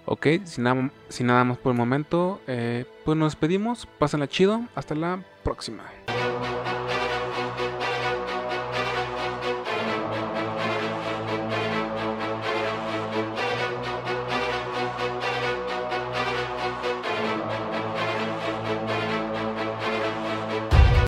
Ok, 0.05 0.27
sin 0.45 0.63
nada, 0.63 0.89
sin 1.09 1.27
nada 1.27 1.43
más 1.43 1.59
por 1.59 1.73
el 1.73 1.77
momento, 1.77 2.41
eh, 2.47 2.85
pues 3.05 3.15
nos 3.15 3.33
despedimos. 3.33 3.87
Pásenla 3.99 4.27
chido. 4.27 4.61
Hasta 4.73 4.95
la 4.95 5.23
próxima. 5.43 5.83